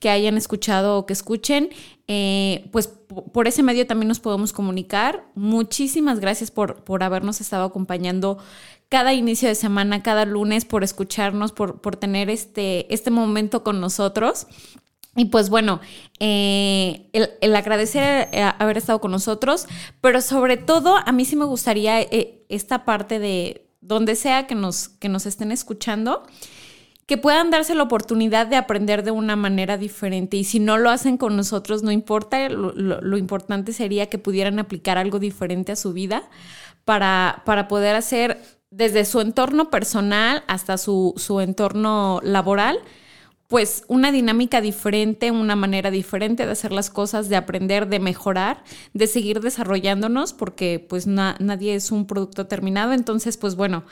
que 0.00 0.10
hayan 0.10 0.36
escuchado 0.36 0.98
o 0.98 1.06
que 1.06 1.12
escuchen, 1.12 1.70
eh, 2.08 2.68
pues 2.72 2.88
por 3.32 3.46
ese 3.46 3.62
medio 3.62 3.86
también 3.86 4.08
nos 4.08 4.20
podemos 4.20 4.52
comunicar. 4.52 5.24
Muchísimas 5.34 6.20
gracias 6.20 6.50
por, 6.50 6.84
por 6.84 7.02
habernos 7.02 7.40
estado 7.40 7.64
acompañando 7.64 8.38
cada 8.92 9.14
inicio 9.14 9.48
de 9.48 9.54
semana, 9.54 10.02
cada 10.02 10.26
lunes, 10.26 10.66
por 10.66 10.84
escucharnos, 10.84 11.50
por, 11.50 11.80
por 11.80 11.96
tener 11.96 12.28
este, 12.28 12.92
este 12.92 13.10
momento 13.10 13.64
con 13.64 13.80
nosotros. 13.80 14.46
Y 15.16 15.24
pues 15.26 15.48
bueno, 15.48 15.80
eh, 16.20 17.08
el, 17.40 17.56
agradecer 17.56 18.28
eh, 18.32 18.42
haber 18.58 18.76
estado 18.76 19.00
con 19.00 19.10
nosotros, 19.10 19.66
pero 20.02 20.20
sobre 20.20 20.58
todo 20.58 20.98
a 20.98 21.10
mí 21.10 21.24
sí 21.24 21.36
me 21.36 21.46
gustaría 21.46 22.02
eh, 22.02 22.44
esta 22.50 22.84
parte 22.84 23.18
de 23.18 23.66
donde 23.80 24.14
sea 24.14 24.46
que 24.46 24.54
nos, 24.54 24.90
que 24.90 25.08
nos 25.08 25.24
estén 25.24 25.52
escuchando, 25.52 26.26
que 27.06 27.16
puedan 27.16 27.50
darse 27.50 27.74
la 27.74 27.84
oportunidad 27.84 28.46
de 28.46 28.56
aprender 28.56 29.04
de 29.04 29.10
una 29.10 29.36
manera 29.36 29.78
diferente. 29.78 30.36
Y 30.36 30.44
si 30.44 30.60
no 30.60 30.76
lo 30.76 30.90
hacen 30.90 31.16
con 31.16 31.34
nosotros, 31.34 31.82
no 31.82 31.92
importa, 31.92 32.50
lo, 32.50 33.16
importante 33.16 33.72
sería 33.72 34.10
que 34.10 34.18
pudieran 34.18 34.58
aplicar 34.58 34.98
algo 34.98 35.18
diferente 35.18 35.72
a 35.72 35.76
su 35.76 35.94
vida 35.94 36.28
para, 36.84 37.42
para 37.46 37.68
poder 37.68 37.96
hacer 37.96 38.38
desde 38.72 39.04
su 39.04 39.20
entorno 39.20 39.70
personal 39.70 40.42
hasta 40.48 40.78
su, 40.78 41.14
su 41.16 41.40
entorno 41.40 42.20
laboral 42.24 42.78
pues 43.52 43.84
una 43.86 44.10
dinámica 44.12 44.62
diferente, 44.62 45.30
una 45.30 45.56
manera 45.56 45.90
diferente 45.90 46.46
de 46.46 46.52
hacer 46.52 46.72
las 46.72 46.88
cosas, 46.88 47.28
de 47.28 47.36
aprender, 47.36 47.86
de 47.86 48.00
mejorar, 48.00 48.64
de 48.94 49.06
seguir 49.06 49.40
desarrollándonos, 49.40 50.32
porque 50.32 50.82
pues 50.88 51.06
nadie 51.06 51.74
es 51.74 51.92
un 51.92 52.06
producto 52.06 52.46
terminado. 52.46 52.94
Entonces, 52.94 53.36
pues 53.36 53.54
bueno, 53.54 53.84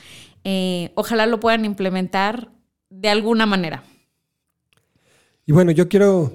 eh, 0.45 0.93
ojalá 0.95 1.27
lo 1.27 1.41
puedan 1.41 1.67
implementar 1.67 2.51
de 2.89 3.11
alguna 3.11 3.45
manera. 3.45 3.85
Y 5.45 5.53
bueno, 5.53 5.73
yo 5.73 5.91
quiero 5.91 6.33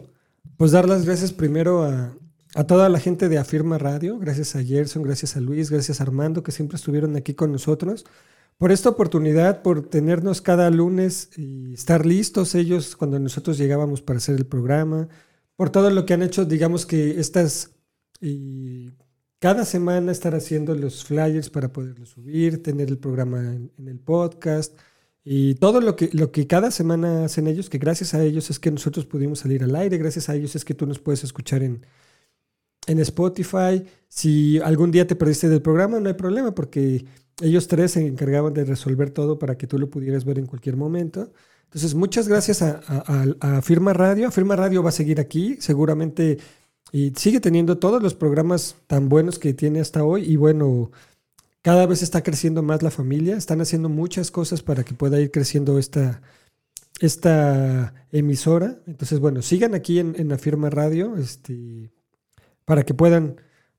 pues 0.57 0.71
dar 0.71 0.87
las 0.87 1.03
gracias 1.03 1.33
primero 1.33 1.81
a, 1.81 2.13
a 2.53 2.63
toda 2.65 2.89
la 2.89 2.99
gente 2.99 3.27
de 3.27 3.39
Afirma 3.39 3.79
Radio, 3.79 4.19
gracias 4.19 4.55
a 4.55 4.63
Gerson, 4.63 5.01
gracias 5.01 5.35
a 5.35 5.39
Luis, 5.39 5.71
gracias 5.71 5.99
a 5.99 6.03
Armando, 6.03 6.43
que 6.43 6.51
siempre 6.51 6.75
estuvieron 6.75 7.15
aquí 7.15 7.33
con 7.33 7.51
nosotros 7.51 8.05
por 8.57 8.71
esta 8.71 8.89
oportunidad, 8.89 9.61
por 9.61 9.87
tenernos 9.89 10.41
cada 10.41 10.69
lunes 10.69 11.29
y 11.37 11.73
estar 11.73 12.05
listos 12.05 12.55
ellos 12.55 12.95
cuando 12.95 13.19
nosotros 13.19 13.57
llegábamos 13.57 14.01
para 14.01 14.17
hacer 14.17 14.35
el 14.35 14.45
programa, 14.45 15.09
por 15.55 15.69
todo 15.69 15.89
lo 15.89 16.05
que 16.05 16.13
han 16.13 16.23
hecho, 16.23 16.45
digamos 16.45 16.85
que 16.85 17.19
estas, 17.19 17.71
y 18.21 18.91
cada 19.39 19.65
semana 19.65 20.11
estar 20.11 20.35
haciendo 20.35 20.73
los 20.75 21.03
flyers 21.03 21.49
para 21.49 21.71
poderlos 21.71 22.09
subir, 22.09 22.63
tener 22.63 22.89
el 22.89 22.97
programa 22.97 23.39
en, 23.39 23.71
el 23.87 23.99
podcast 23.99 24.77
y 25.23 25.55
todo 25.55 25.81
lo 25.81 25.95
que, 25.95 26.09
lo 26.13 26.31
que 26.31 26.47
cada 26.47 26.71
semana 26.71 27.25
hacen 27.25 27.47
ellos, 27.47 27.69
que 27.69 27.77
gracias 27.77 28.13
a 28.13 28.23
ellos 28.23 28.49
es 28.49 28.59
que 28.59 28.71
nosotros 28.71 29.05
pudimos 29.05 29.39
salir 29.39 29.63
al 29.63 29.75
aire, 29.75 29.97
gracias 29.97 30.29
a 30.29 30.35
ellos 30.35 30.55
es 30.55 30.63
que 30.63 30.73
tú 30.73 30.85
nos 30.85 30.99
puedes 30.99 31.23
escuchar 31.23 31.63
en, 31.63 31.85
en 32.87 32.99
Spotify. 32.99 33.83
Si 34.07 34.59
algún 34.59 34.91
día 34.91 35.07
te 35.07 35.15
perdiste 35.15 35.49
del 35.49 35.61
programa, 35.61 35.99
no 35.99 36.07
hay 36.07 36.15
problema 36.15 36.53
porque 36.53 37.05
ellos 37.41 37.67
tres 37.67 37.91
se 37.91 38.05
encargaban 38.05 38.53
de 38.53 38.65
resolver 38.65 39.09
todo 39.09 39.37
para 39.39 39.57
que 39.57 39.67
tú 39.67 39.77
lo 39.77 39.89
pudieras 39.89 40.25
ver 40.25 40.39
en 40.39 40.45
cualquier 40.45 40.77
momento. 40.77 41.31
Entonces, 41.65 41.93
muchas 41.93 42.27
gracias 42.27 42.61
a, 42.61 43.61
Firma 43.61 43.91
Radio. 43.91 44.31
Firma 44.31 44.55
Radio 44.55 44.81
va 44.81 44.89
a 44.89 44.93
seguir 44.93 45.19
aquí, 45.19 45.57
seguramente, 45.59 46.37
y 46.91 47.11
sigue 47.17 47.41
teniendo 47.41 47.77
todos 47.77 48.01
los 48.01 48.13
programas 48.13 48.77
tan 48.87 49.09
buenos 49.09 49.39
que 49.39 49.53
tiene 49.53 49.81
hasta 49.81 50.05
hoy. 50.05 50.23
Y 50.23 50.37
bueno, 50.37 50.91
cada 51.61 51.85
vez 51.85 52.01
está 52.01 52.23
creciendo 52.23 52.63
más 52.63 52.81
la 52.81 52.91
familia. 52.91 53.35
Están 53.35 53.59
haciendo 53.59 53.89
muchas 53.89 54.31
cosas 54.31 54.61
para 54.61 54.83
que 54.83 54.93
pueda 54.93 55.19
ir 55.19 55.31
creciendo 55.31 55.77
esta, 55.77 56.21
esta 57.01 57.93
emisora. 58.11 58.79
Entonces, 58.87 59.19
bueno, 59.19 59.41
sigan 59.41 59.75
aquí 59.75 59.99
en, 59.99 60.15
en 60.17 60.29
la 60.29 60.37
Firma 60.37 60.69
Radio 60.69 61.17
este, 61.17 61.91
para 62.63 62.83
que 62.83 62.93
puedan 62.93 63.35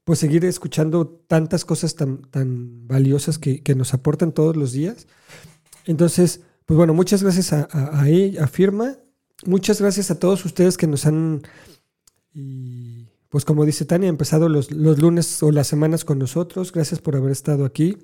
pues 0.07 0.21
seguir 0.21 0.45
escuchando 0.45 1.09
tantas 1.27 1.64
cosas 1.64 1.97
tan, 1.97 2.23
tan 2.31 2.87
valiosas 2.87 3.40
que, 3.40 3.75
nos 3.75 3.92
aportan 3.92 4.31
todos 4.31 4.55
los 4.55 4.71
días. 4.71 5.09
Entonces, 5.85 6.42
pues 6.64 6.77
bueno, 6.77 6.95
muchas 6.95 7.25
gracias 7.25 7.53
a, 7.53 7.66
a, 7.73 8.05
a, 8.05 8.47
Firma, 8.47 8.99
muchas 9.47 9.81
gracias 9.81 10.12
a 10.12 10.21
todos 10.21 10.45
ustedes 10.45 10.77
que 10.77 10.87
nos 10.87 11.07
han, 11.07 11.42
y 12.33 13.09
pues 13.31 13.45
como 13.45 13.64
dice 13.64 13.85
Tania, 13.85 14.09
empezado 14.09 14.49
los, 14.49 14.71
los 14.71 15.01
lunes 15.01 15.42
o 15.42 15.51
las 15.51 15.66
semanas 15.66 16.05
con 16.05 16.21
nosotros. 16.21 16.71
Gracias 16.71 17.01
por 17.01 17.16
haber 17.16 17.33
estado 17.33 17.64
aquí 17.64 17.99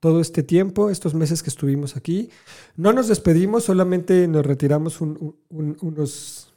todo 0.00 0.20
este 0.20 0.42
tiempo, 0.42 0.90
estos 0.90 1.14
meses 1.14 1.44
que 1.44 1.50
estuvimos 1.50 1.96
aquí. 1.96 2.30
No 2.74 2.92
nos 2.92 3.06
despedimos, 3.06 3.62
solamente 3.62 4.26
nos 4.26 4.44
retiramos 4.44 5.00
unos, 5.00 6.52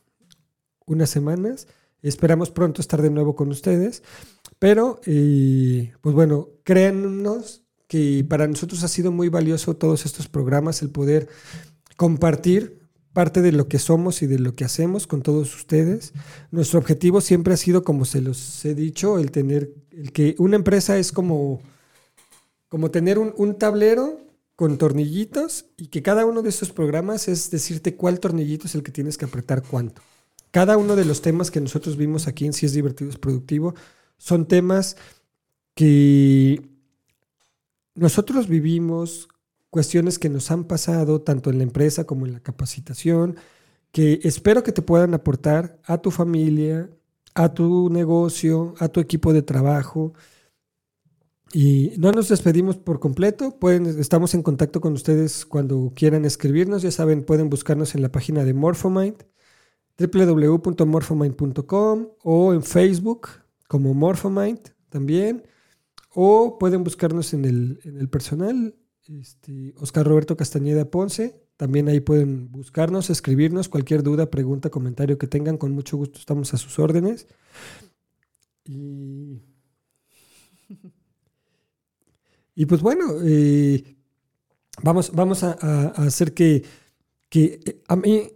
unas 0.87 1.09
semanas. 1.11 1.67
Esperamos 2.01 2.51
pronto 2.51 2.81
estar 2.81 3.01
de 3.01 3.09
nuevo 3.09 3.35
con 3.35 3.49
ustedes. 3.49 4.03
Pero, 4.59 4.99
eh, 5.05 5.93
pues 6.01 6.15
bueno, 6.15 6.49
créannos 6.63 7.63
que 7.87 8.25
para 8.27 8.47
nosotros 8.47 8.83
ha 8.83 8.87
sido 8.87 9.11
muy 9.11 9.29
valioso 9.29 9.75
todos 9.75 10.05
estos 10.05 10.27
programas, 10.27 10.81
el 10.81 10.89
poder 10.89 11.27
compartir 11.95 12.79
parte 13.13 13.41
de 13.41 13.51
lo 13.51 13.67
que 13.67 13.79
somos 13.79 14.21
y 14.21 14.27
de 14.27 14.37
lo 14.37 14.53
que 14.55 14.65
hacemos 14.65 15.07
con 15.07 15.21
todos 15.21 15.55
ustedes. 15.55 16.13
Nuestro 16.51 16.79
objetivo 16.79 17.21
siempre 17.21 17.53
ha 17.53 17.57
sido, 17.57 17.83
como 17.83 18.05
se 18.05 18.21
los 18.21 18.63
he 18.63 18.75
dicho, 18.75 19.17
el 19.17 19.31
tener, 19.31 19.73
el 19.91 20.11
que 20.11 20.35
una 20.37 20.55
empresa 20.55 20.97
es 20.97 21.11
como, 21.11 21.61
como 22.69 22.91
tener 22.91 23.17
un, 23.17 23.33
un 23.37 23.57
tablero 23.57 24.21
con 24.55 24.77
tornillitos 24.77 25.65
y 25.77 25.87
que 25.87 26.03
cada 26.03 26.25
uno 26.25 26.41
de 26.41 26.49
esos 26.49 26.71
programas 26.71 27.27
es 27.27 27.49
decirte 27.49 27.95
cuál 27.95 28.19
tornillito 28.19 28.67
es 28.67 28.75
el 28.75 28.83
que 28.83 28.91
tienes 28.91 29.17
que 29.17 29.25
apretar 29.25 29.63
cuánto. 29.63 30.01
Cada 30.57 30.75
uno 30.75 30.95
de 30.95 31.05
los 31.05 31.21
temas 31.21 31.51
que 31.51 31.61
nosotros 31.61 31.97
vimos 31.97 32.25
aquí 32.25 32.47
en 32.47 32.51
Si 32.51 32.65
es 32.65 32.73
divertido 32.73 33.11
es 33.11 33.19
productivo 33.19 33.75
son 34.17 34.47
temas 34.47 34.97
que 35.75 36.67
nosotros 37.93 38.47
vivimos, 38.47 39.27
cuestiones 39.69 40.17
que 40.17 40.29
nos 40.29 40.49
han 40.49 40.63
pasado 40.63 41.21
tanto 41.21 41.51
en 41.51 41.59
la 41.59 41.63
empresa 41.63 42.05
como 42.05 42.25
en 42.25 42.33
la 42.33 42.39
capacitación, 42.39 43.35
que 43.91 44.19
espero 44.23 44.63
que 44.63 44.71
te 44.71 44.81
puedan 44.81 45.13
aportar 45.13 45.79
a 45.85 45.99
tu 45.99 46.09
familia, 46.09 46.89
a 47.35 47.53
tu 47.53 47.91
negocio, 47.91 48.73
a 48.79 48.87
tu 48.87 48.99
equipo 48.99 49.33
de 49.33 49.43
trabajo. 49.43 50.15
Y 51.53 51.93
no 51.99 52.11
nos 52.11 52.29
despedimos 52.29 52.77
por 52.77 52.99
completo, 52.99 53.59
estamos 53.99 54.33
en 54.33 54.41
contacto 54.41 54.81
con 54.81 54.93
ustedes 54.93 55.45
cuando 55.45 55.93
quieran 55.95 56.25
escribirnos, 56.25 56.81
ya 56.81 56.89
saben, 56.89 57.25
pueden 57.25 57.51
buscarnos 57.51 57.93
en 57.93 58.01
la 58.01 58.11
página 58.11 58.43
de 58.43 58.55
Morphomind, 58.55 59.23
www.morphomind.com 59.97 62.07
o 62.23 62.53
en 62.53 62.63
Facebook, 62.63 63.27
como 63.67 63.93
Morphomind 63.93 64.59
también. 64.89 65.43
O 66.13 66.57
pueden 66.59 66.83
buscarnos 66.83 67.33
en 67.33 67.45
el, 67.45 67.79
en 67.83 67.97
el 67.97 68.09
personal, 68.09 68.75
este, 69.07 69.73
Oscar 69.77 70.05
Roberto 70.05 70.37
Castañeda 70.37 70.89
Ponce. 70.89 71.41
También 71.57 71.89
ahí 71.89 71.99
pueden 71.99 72.51
buscarnos, 72.51 73.09
escribirnos 73.09 73.69
cualquier 73.69 74.03
duda, 74.03 74.29
pregunta, 74.29 74.69
comentario 74.69 75.17
que 75.17 75.27
tengan. 75.27 75.57
Con 75.57 75.71
mucho 75.71 75.97
gusto 75.97 76.19
estamos 76.19 76.53
a 76.53 76.57
sus 76.57 76.77
órdenes. 76.77 77.27
Y, 78.65 79.41
y 82.53 82.65
pues 82.65 82.81
bueno, 82.81 83.05
eh, 83.23 83.95
vamos, 84.83 85.11
vamos 85.13 85.43
a, 85.43 85.53
hacer 85.95 86.33
que, 86.33 86.63
que 87.29 87.59
eh, 87.65 87.81
a 87.87 87.95
mí, 87.95 88.29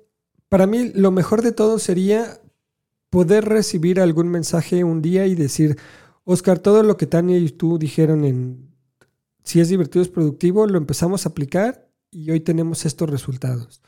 para 0.51 0.67
mí 0.67 0.91
lo 0.93 1.11
mejor 1.11 1.43
de 1.43 1.53
todo 1.53 1.79
sería 1.79 2.41
poder 3.09 3.45
recibir 3.45 4.01
algún 4.01 4.27
mensaje 4.27 4.83
un 4.83 5.01
día 5.01 5.25
y 5.25 5.33
decir, 5.33 5.77
Oscar, 6.25 6.59
todo 6.59 6.83
lo 6.83 6.97
que 6.97 7.07
Tania 7.07 7.37
y 7.37 7.47
tú 7.51 7.77
dijeron 7.77 8.25
en 8.25 8.69
si 9.45 9.61
es 9.61 9.69
divertido, 9.69 10.01
es 10.01 10.09
productivo, 10.09 10.67
lo 10.67 10.77
empezamos 10.77 11.25
a 11.25 11.29
aplicar 11.29 11.87
y 12.11 12.31
hoy 12.31 12.41
tenemos 12.41 12.85
estos 12.85 13.09
resultados. 13.09 13.81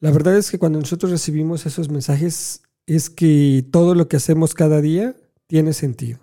La 0.00 0.10
verdad 0.10 0.38
es 0.38 0.50
que 0.50 0.58
cuando 0.58 0.80
nosotros 0.80 1.12
recibimos 1.12 1.66
esos 1.66 1.90
mensajes 1.90 2.62
es 2.86 3.10
que 3.10 3.66
todo 3.70 3.94
lo 3.94 4.08
que 4.08 4.16
hacemos 4.16 4.54
cada 4.54 4.80
día 4.80 5.14
tiene 5.46 5.74
sentido. 5.74 6.20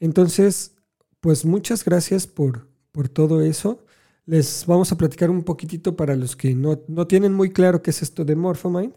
Entonces, 0.00 0.72
pues 1.20 1.44
muchas 1.44 1.84
gracias 1.84 2.26
por, 2.26 2.66
por 2.92 3.10
todo 3.10 3.42
eso. 3.42 3.84
Les 4.24 4.64
vamos 4.66 4.90
a 4.90 4.96
platicar 4.96 5.28
un 5.28 5.42
poquitito 5.42 5.96
para 5.96 6.16
los 6.16 6.34
que 6.34 6.54
no, 6.54 6.80
no 6.88 7.06
tienen 7.06 7.34
muy 7.34 7.50
claro 7.50 7.82
qué 7.82 7.90
es 7.90 8.00
esto 8.00 8.24
de 8.24 8.34
Morphomind. 8.34 8.94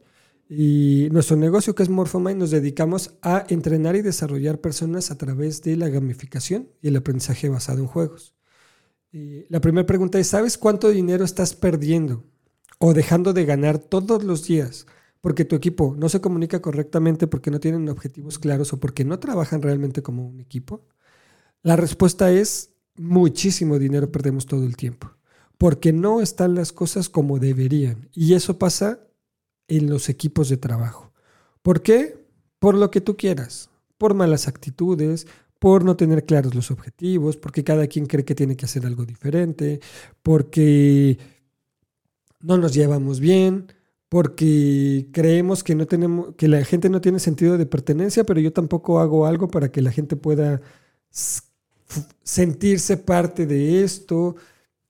Y 0.54 1.08
nuestro 1.14 1.38
negocio 1.38 1.76
que 1.76 1.82
es 1.82 1.88
Morphomind 1.88 2.38
nos 2.38 2.52
dedicamos 2.52 3.18
a 3.22 3.45
entrenar 3.47 3.95
y 3.95 4.02
desarrollar 4.02 4.60
personas 4.60 5.10
a 5.10 5.18
través 5.18 5.62
de 5.62 5.78
la 5.78 5.88
gamificación 5.88 6.68
y 6.82 6.89
el 6.89 6.97
aprendizaje 6.97 7.47
basado 7.47 7.80
en 7.80 7.88
juegos. 7.88 8.36
La 9.47 9.62
primera 9.62 9.88
pregunta 9.88 10.20
es, 10.20 10.28
¿sabes 10.28 10.58
cuánto 10.58 10.89
dinero 10.89 11.24
estás 11.24 11.56
perdiendo 11.56 12.26
o 12.80 12.93
dejando 12.93 13.32
de 13.32 13.45
ganar 13.45 13.78
todos 13.78 14.26
los 14.26 14.45
días 14.45 14.88
porque 15.22 15.45
tu 15.45 15.56
equipo 15.56 15.95
no 15.97 16.10
se 16.10 16.20
comunica 16.20 16.62
correctamente, 16.62 17.28
porque 17.28 17.49
no 17.49 17.62
tienen 17.62 17.88
objetivos 17.88 18.38
claros 18.38 18.74
o 18.74 18.80
porque 18.82 19.06
no 19.06 19.20
trabajan 19.20 19.62
realmente 19.62 20.02
como 20.02 20.28
un 20.28 20.41
equipo? 20.41 20.86
La 21.64 21.78
respuesta 21.78 22.30
es 22.30 22.74
muchísimo 22.97 23.80
dinero 23.80 24.12
perdemos 24.12 24.47
todo 24.47 24.66
el 24.66 24.76
tiempo, 24.76 25.12
porque 25.58 25.93
no 25.93 26.20
están 26.20 26.56
las 26.56 26.74
cosas 26.74 27.08
como 27.08 27.39
deberían. 27.39 28.10
Y 28.14 28.34
eso 28.34 28.60
pasa 28.60 29.08
en 29.78 29.89
los 29.89 30.09
equipos 30.09 30.49
de 30.49 30.57
trabajo. 30.57 31.13
¿Por 31.61 31.82
qué? 31.82 32.17
Por 32.59 32.76
lo 32.76 32.91
que 32.91 32.99
tú 32.99 33.15
quieras, 33.15 33.69
por 33.97 34.13
malas 34.13 34.47
actitudes, 34.47 35.28
por 35.59 35.86
no 35.86 35.95
tener 35.95 36.26
claros 36.26 36.55
los 36.55 36.72
objetivos, 36.72 37.38
porque 37.38 37.63
cada 37.63 37.88
quien 37.88 38.05
cree 38.05 38.26
que 38.26 38.36
tiene 38.36 38.57
que 38.57 38.65
hacer 38.65 38.86
algo 38.86 39.05
diferente, 39.05 39.80
porque 40.24 41.17
no 42.41 42.57
nos 42.57 42.74
llevamos 42.74 43.19
bien, 43.19 43.72
porque 44.09 45.07
creemos 45.13 45.63
que 45.63 45.76
no 45.76 45.86
tenemos 45.88 46.36
que 46.36 46.49
la 46.49 46.65
gente 46.65 46.89
no 46.89 46.99
tiene 46.99 47.19
sentido 47.19 47.57
de 47.57 47.65
pertenencia, 47.65 48.26
pero 48.26 48.41
yo 48.41 48.51
tampoco 48.51 48.99
hago 48.99 49.26
algo 49.26 49.47
para 49.47 49.72
que 49.72 49.82
la 49.82 49.91
gente 49.91 50.17
pueda 50.17 50.61
sentirse 52.24 52.97
parte 52.97 53.45
de 53.45 53.84
esto. 53.84 54.36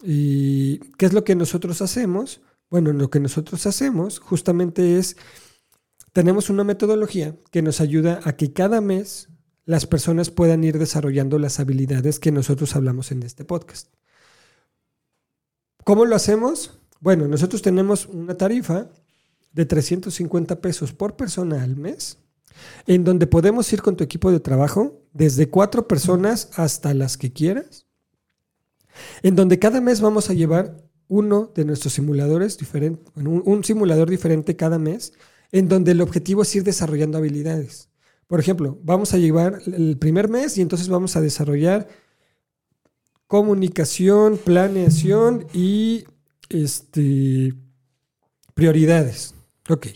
¿Y 0.04 0.80
qué 0.98 1.06
es 1.06 1.14
lo 1.14 1.24
que 1.24 1.36
nosotros 1.36 1.84
hacemos? 1.84 2.42
Bueno, 2.72 2.94
lo 2.94 3.10
que 3.10 3.20
nosotros 3.20 3.68
hacemos 3.68 4.20
justamente 4.20 4.98
es, 4.98 5.18
tenemos 6.14 6.50
una 6.50 6.64
metodología 6.64 7.36
que 7.52 7.62
nos 7.62 7.82
ayuda 7.82 8.22
a 8.24 8.38
que 8.38 8.54
cada 8.54 8.80
mes 8.80 9.28
las 9.66 9.86
personas 9.86 10.32
puedan 10.32 10.64
ir 10.64 10.80
desarrollando 10.80 11.38
las 11.38 11.60
habilidades 11.60 12.18
que 12.18 12.32
nosotros 12.32 12.74
hablamos 12.78 13.12
en 13.12 13.24
este 13.24 13.44
podcast. 13.44 13.94
¿Cómo 15.84 16.06
lo 16.06 16.16
hacemos? 16.16 16.80
Bueno, 17.02 17.28
nosotros 17.28 17.62
tenemos 17.62 18.06
una 18.06 18.38
tarifa 18.38 18.90
de 19.52 19.66
350 19.66 20.62
pesos 20.62 20.94
por 20.94 21.18
persona 21.18 21.64
al 21.64 21.76
mes, 21.76 22.20
en 22.88 23.04
donde 23.04 23.28
podemos 23.28 23.72
ir 23.74 23.82
con 23.82 23.98
tu 23.98 24.06
equipo 24.06 24.32
de 24.32 24.40
trabajo, 24.40 25.04
desde 25.12 25.50
cuatro 25.50 25.90
personas 25.90 26.52
hasta 26.56 26.94
las 26.94 27.18
que 27.18 27.34
quieras, 27.34 27.86
en 29.24 29.36
donde 29.36 29.60
cada 29.60 29.82
mes 29.82 30.00
vamos 30.00 30.30
a 30.30 30.34
llevar 30.34 30.81
uno 31.12 31.52
de 31.54 31.66
nuestros 31.66 31.92
simuladores 31.92 32.58
diferente, 32.58 33.04
un, 33.18 33.64
simulador 33.66 34.10
diferente 34.10 34.56
cada 34.56 34.80
mes, 34.80 35.12
en 35.52 35.68
donde 35.68 35.92
el 35.92 36.00
objetivo 36.00 36.44
es 36.44 36.56
ir 36.56 36.64
desarrollando 36.64 37.18
habilidades. 37.18 37.90
Por 38.28 38.40
ejemplo, 38.40 38.80
vamos 38.82 39.14
a 39.14 39.18
llevar 39.18 39.62
el 39.66 39.98
primer 39.98 40.30
mes 40.30 40.58
y 40.58 40.62
entonces 40.62 40.88
vamos 40.88 41.18
a 41.18 41.22
desarrollar 41.22 41.90
comunicación, 43.28 44.38
planeación 44.38 45.48
y 45.54 46.06
este, 46.48 47.56
prioridades. 48.54 49.36
Ok. 49.70 49.88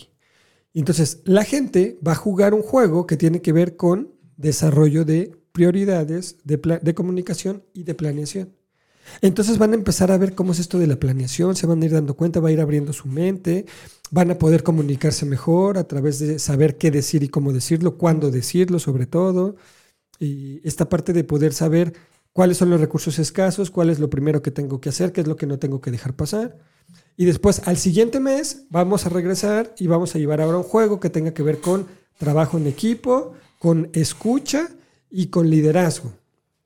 Entonces, 0.73 1.21
la 1.23 1.45
gente 1.45 1.97
va 2.05 2.11
a 2.11 2.15
jugar 2.15 2.53
un 2.53 2.61
juego 2.61 3.07
que 3.07 3.15
tiene 3.15 3.41
que 3.41 3.53
ver 3.53 3.77
con 3.77 4.13
desarrollo 4.35 5.05
de 5.05 5.31
prioridades, 5.53 6.39
de, 6.43 6.93
comunicación 6.93 7.63
y 7.73 7.83
de 7.83 7.95
planeación. 7.95 8.53
Entonces 9.21 9.57
van 9.57 9.71
a 9.71 9.75
empezar 9.75 10.11
a 10.11 10.17
ver 10.17 10.35
cómo 10.35 10.51
es 10.51 10.59
esto 10.59 10.79
de 10.79 10.87
la 10.87 10.97
planeación, 10.97 11.55
se 11.55 11.67
van 11.67 11.81
a 11.81 11.85
ir 11.85 11.91
dando 11.91 12.15
cuenta, 12.15 12.39
va 12.39 12.49
a 12.49 12.51
ir 12.51 12.61
abriendo 12.61 12.93
su 12.93 13.07
mente, 13.07 13.65
van 14.11 14.31
a 14.31 14.37
poder 14.37 14.63
comunicarse 14.63 15.25
mejor 15.25 15.77
a 15.77 15.85
través 15.85 16.19
de 16.19 16.39
saber 16.39 16.77
qué 16.77 16.91
decir 16.91 17.23
y 17.23 17.29
cómo 17.29 17.53
decirlo, 17.53 17.97
cuándo 17.97 18.31
decirlo 18.31 18.79
sobre 18.79 19.05
todo. 19.05 19.55
Y 20.19 20.65
esta 20.67 20.87
parte 20.89 21.13
de 21.13 21.23
poder 21.23 21.53
saber 21.53 21.93
cuáles 22.33 22.57
son 22.57 22.69
los 22.69 22.81
recursos 22.81 23.19
escasos, 23.19 23.71
cuál 23.71 23.89
es 23.89 23.99
lo 23.99 24.09
primero 24.09 24.41
que 24.41 24.51
tengo 24.51 24.81
que 24.81 24.89
hacer, 24.89 25.11
qué 25.11 25.21
es 25.21 25.27
lo 25.27 25.35
que 25.35 25.47
no 25.47 25.59
tengo 25.59 25.81
que 25.81 25.91
dejar 25.91 26.15
pasar. 26.15 26.57
Y 27.17 27.25
después, 27.25 27.61
al 27.65 27.77
siguiente 27.77 28.19
mes, 28.19 28.65
vamos 28.69 29.05
a 29.05 29.09
regresar 29.09 29.73
y 29.77 29.87
vamos 29.87 30.15
a 30.15 30.19
llevar 30.19 30.41
ahora 30.41 30.57
un 30.57 30.63
juego 30.63 30.99
que 30.99 31.09
tenga 31.09 31.33
que 31.33 31.43
ver 31.43 31.59
con 31.59 31.87
trabajo 32.17 32.57
en 32.57 32.67
equipo, 32.67 33.33
con 33.59 33.89
escucha 33.93 34.69
y 35.09 35.27
con 35.27 35.49
liderazgo. 35.49 36.13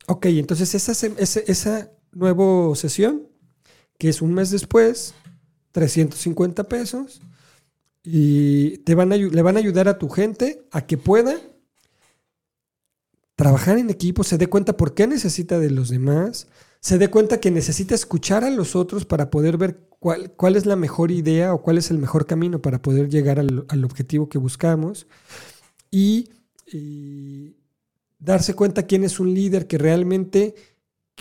Ok, 0.08 0.26
entonces 0.26 0.74
esa, 0.74 0.92
esa, 0.92 1.40
esa 1.42 1.92
nueva 2.12 2.76
sesión, 2.76 3.28
que 3.98 4.10
es 4.10 4.22
un 4.22 4.34
mes 4.34 4.52
después, 4.52 5.14
350 5.72 6.68
pesos, 6.68 7.22
y 8.04 8.80
te 8.80 8.96
van 8.96 9.12
a, 9.12 9.18
le 9.18 9.42
van 9.42 9.58
a 9.58 9.60
ayudar 9.60 9.88
a 9.88 9.98
tu 9.98 10.10
gente 10.10 10.64
a 10.72 10.86
que 10.86 10.98
pueda 10.98 11.36
trabajar 13.36 13.78
en 13.78 13.90
equipo, 13.90 14.24
se 14.24 14.38
dé 14.38 14.48
cuenta 14.48 14.76
por 14.76 14.94
qué 14.94 15.08
necesita 15.08 15.60
de 15.60 15.70
los 15.70 15.90
demás, 15.90 16.48
se 16.82 16.98
dé 16.98 17.10
cuenta 17.10 17.40
que 17.40 17.52
necesita 17.52 17.96
escuchar 17.96 18.44
a 18.44 18.50
los 18.50 18.76
otros 18.76 19.06
para 19.06 19.30
poder 19.30 19.58
ver 19.58 19.80
cuál, 20.00 20.32
cuál 20.32 20.56
es 20.56 20.66
la 20.66 20.76
mejor 20.76 21.12
idea 21.12 21.54
o 21.54 21.62
cuál 21.62 21.78
es 21.78 21.92
el 21.92 22.00
mejor 22.00 22.26
camino 22.26 22.62
para 22.62 22.82
poder 22.82 23.10
llegar 23.10 23.40
al, 23.40 23.84
objetivo 23.84 24.30
que 24.30 24.38
buscamos 24.38 25.08
y, 25.92 26.30
darse 28.20 28.54
cuenta 28.54 28.84
quién 28.84 29.06
es 29.06 29.20
un 29.22 29.34
líder 29.34 29.66
que 29.66 29.78
realmente 29.78 30.54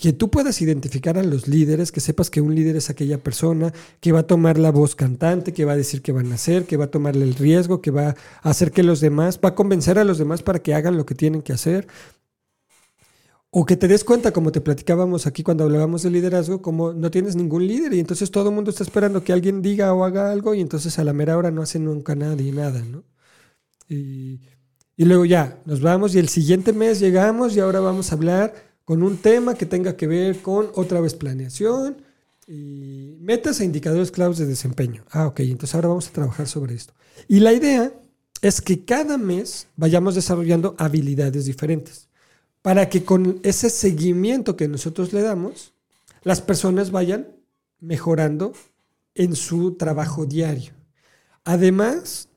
que 0.01 0.13
tú 0.13 0.31
puedas 0.31 0.63
identificar 0.63 1.19
a 1.19 1.25
los 1.25 1.49
líderes, 1.49 1.91
que 1.91 1.99
sepas 1.99 2.31
que 2.31 2.41
un 2.41 2.55
líder 2.55 2.77
es 2.77 2.89
aquella 2.89 3.19
persona 3.19 3.73
que 3.99 4.13
va 4.13 4.21
a 4.21 4.27
tomar 4.29 4.57
la 4.57 4.71
voz 4.71 4.95
cantante, 4.95 5.53
que 5.53 5.65
va 5.65 5.73
a 5.73 5.77
decir 5.77 6.03
qué 6.03 6.13
van 6.13 6.31
a 6.31 6.37
hacer, 6.37 6.67
que 6.67 6.77
va 6.77 6.85
a 6.85 6.91
tomarle 6.91 7.25
el 7.25 7.35
riesgo, 7.35 7.83
que 7.83 7.91
va 7.91 8.11
a 8.11 8.49
hacer 8.49 8.71
que 8.71 8.85
los 8.85 9.01
demás, 9.01 9.41
va 9.45 9.51
a 9.51 9.55
convencer 9.57 9.99
a 9.99 10.05
los 10.05 10.19
demás 10.19 10.43
para 10.45 10.61
que 10.61 10.73
hagan 10.73 10.97
lo 10.97 11.05
que 11.05 11.17
tienen 11.17 11.43
que 11.43 11.53
hacer. 11.53 11.89
O 13.51 13.67
que 13.67 13.77
te 13.77 13.89
des 13.89 14.05
cuenta, 14.05 14.31
como 14.31 14.53
te 14.53 14.61
platicábamos 14.61 15.27
aquí 15.27 15.43
cuando 15.43 15.65
hablábamos 15.65 16.05
de 16.05 16.11
liderazgo, 16.11 16.63
como 16.63 16.93
no 16.93 17.11
tienes 17.11 17.35
ningún 17.35 17.67
líder 17.67 17.93
y 17.93 17.99
entonces 17.99 18.31
todo 18.31 18.51
el 18.51 18.55
mundo 18.55 18.71
está 18.71 18.85
esperando 18.85 19.25
que 19.25 19.33
alguien 19.33 19.63
diga 19.63 19.93
o 19.95 20.05
haga 20.05 20.31
algo 20.31 20.55
y 20.55 20.61
entonces 20.61 20.97
a 21.01 21.05
la 21.05 21.13
mera 21.13 21.37
hora 21.37 21.51
no 21.51 21.63
hace 21.63 21.81
nunca 21.81 22.15
nadie 22.15 22.53
nada, 22.53 22.83
¿no? 22.83 23.03
Y, 23.89 24.43
y 24.97 25.05
luego 25.07 25.25
ya, 25.25 25.61
nos 25.65 25.81
vamos 25.81 26.15
y 26.15 26.21
el 26.21 26.29
siguiente 26.29 26.73
mes 26.73 27.01
llegamos 27.01 27.57
y 27.57 27.61
ahora 27.61 27.81
vamos 27.81 28.13
a 28.13 28.15
hablar 28.15 28.68
con 28.89 29.03
un 29.03 29.19
tema 29.19 29.55
que 29.55 29.67
tenga 29.67 29.99
que 29.99 30.07
ver 30.07 30.41
con 30.41 30.71
otra 30.75 31.03
vez 31.03 31.13
planeación 31.13 31.99
y 32.47 33.19
metas 33.21 33.61
e 33.61 33.67
indicadores 33.67 34.11
claves 34.11 34.39
de 34.39 34.47
desempeño. 34.47 35.05
Ah, 35.11 35.27
ok, 35.27 35.41
entonces 35.41 35.75
ahora 35.75 35.89
vamos 35.89 36.09
a 36.09 36.13
trabajar 36.13 36.49
sobre 36.49 36.75
esto. 36.75 36.95
Y 37.29 37.41
la 37.41 37.53
idea 37.53 37.93
es 38.41 38.63
que 38.63 38.87
cada 38.87 39.19
mes 39.19 39.67
vayamos 39.77 40.15
desarrollando 40.15 40.75
habilidades 40.79 41.45
diferentes 41.45 42.09
para 42.63 42.89
que 42.89 43.05
con 43.05 43.41
ese 43.43 43.69
seguimiento 43.69 44.57
que 44.57 44.69
nosotros 44.69 45.13
le 45.13 45.21
damos, 45.21 45.75
las 46.23 46.41
personas 46.41 46.91
vayan 46.91 47.29
mejorando 47.81 48.55
en 49.15 49.37
su 49.37 49.73
trabajo 49.73 50.25
diario. 50.25 50.73
Además, 51.45 52.31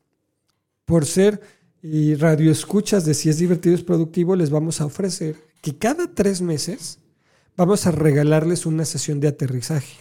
por 0.84 1.06
ser 1.06 1.40
y 1.82 2.16
radioescuchas 2.16 3.06
de 3.06 3.14
si 3.14 3.30
es 3.30 3.38
divertido 3.38 3.74
es 3.74 3.84
productivo, 3.84 4.36
les 4.36 4.50
vamos 4.50 4.82
a 4.82 4.86
ofrecer 4.86 5.51
que 5.62 5.78
cada 5.78 6.14
tres 6.14 6.42
meses 6.42 7.00
vamos 7.56 7.86
a 7.86 7.92
regalarles 7.92 8.66
una 8.66 8.86
sesión 8.86 9.20
de 9.20 9.28
aterrizaje. 9.28 9.98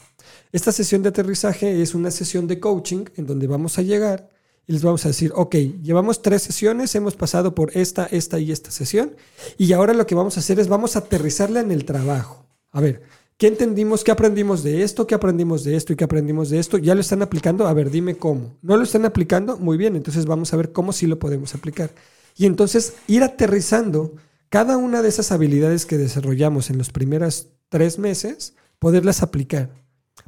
Esta 0.52 0.72
sesión 0.72 1.02
de 1.02 1.10
aterrizaje 1.10 1.80
es 1.82 1.94
una 1.94 2.10
sesión 2.10 2.46
de 2.46 2.58
coaching 2.58 3.04
en 3.16 3.26
donde 3.26 3.46
vamos 3.46 3.78
a 3.78 3.82
llegar 3.82 4.30
y 4.66 4.72
les 4.72 4.82
vamos 4.82 5.04
a 5.04 5.08
decir, 5.08 5.32
ok, 5.34 5.54
llevamos 5.82 6.22
tres 6.22 6.42
sesiones, 6.42 6.94
hemos 6.94 7.14
pasado 7.16 7.54
por 7.54 7.76
esta, 7.76 8.06
esta 8.06 8.38
y 8.38 8.52
esta 8.52 8.70
sesión, 8.70 9.16
y 9.58 9.72
ahora 9.72 9.94
lo 9.94 10.06
que 10.06 10.14
vamos 10.14 10.36
a 10.36 10.40
hacer 10.40 10.60
es 10.60 10.68
vamos 10.68 10.94
a 10.94 11.00
aterrizarla 11.00 11.60
en 11.60 11.72
el 11.72 11.84
trabajo. 11.84 12.46
A 12.70 12.80
ver, 12.80 13.02
¿qué 13.36 13.48
entendimos? 13.48 14.04
¿Qué 14.04 14.12
aprendimos 14.12 14.62
de 14.62 14.82
esto? 14.82 15.06
¿Qué 15.06 15.14
aprendimos 15.14 15.64
de 15.64 15.76
esto? 15.76 15.92
¿Y 15.92 15.96
qué 15.96 16.04
aprendimos 16.04 16.50
de 16.50 16.60
esto? 16.60 16.78
¿Ya 16.78 16.94
lo 16.94 17.00
están 17.00 17.22
aplicando? 17.22 17.66
A 17.66 17.72
ver, 17.72 17.90
dime 17.90 18.16
cómo. 18.16 18.56
¿No 18.62 18.76
lo 18.76 18.84
están 18.84 19.04
aplicando? 19.04 19.56
Muy 19.56 19.76
bien, 19.76 19.96
entonces 19.96 20.24
vamos 20.26 20.52
a 20.52 20.56
ver 20.56 20.72
cómo 20.72 20.92
sí 20.92 21.06
lo 21.06 21.18
podemos 21.18 21.54
aplicar. 21.54 21.90
Y 22.36 22.46
entonces 22.46 22.94
ir 23.08 23.24
aterrizando 23.24 24.14
cada 24.50 24.76
una 24.76 25.00
de 25.00 25.08
esas 25.08 25.32
habilidades 25.32 25.86
que 25.86 25.96
desarrollamos 25.96 26.70
en 26.70 26.78
los 26.78 26.90
primeros 26.90 27.48
tres 27.68 27.98
meses, 27.98 28.54
poderlas 28.78 29.22
aplicar 29.22 29.70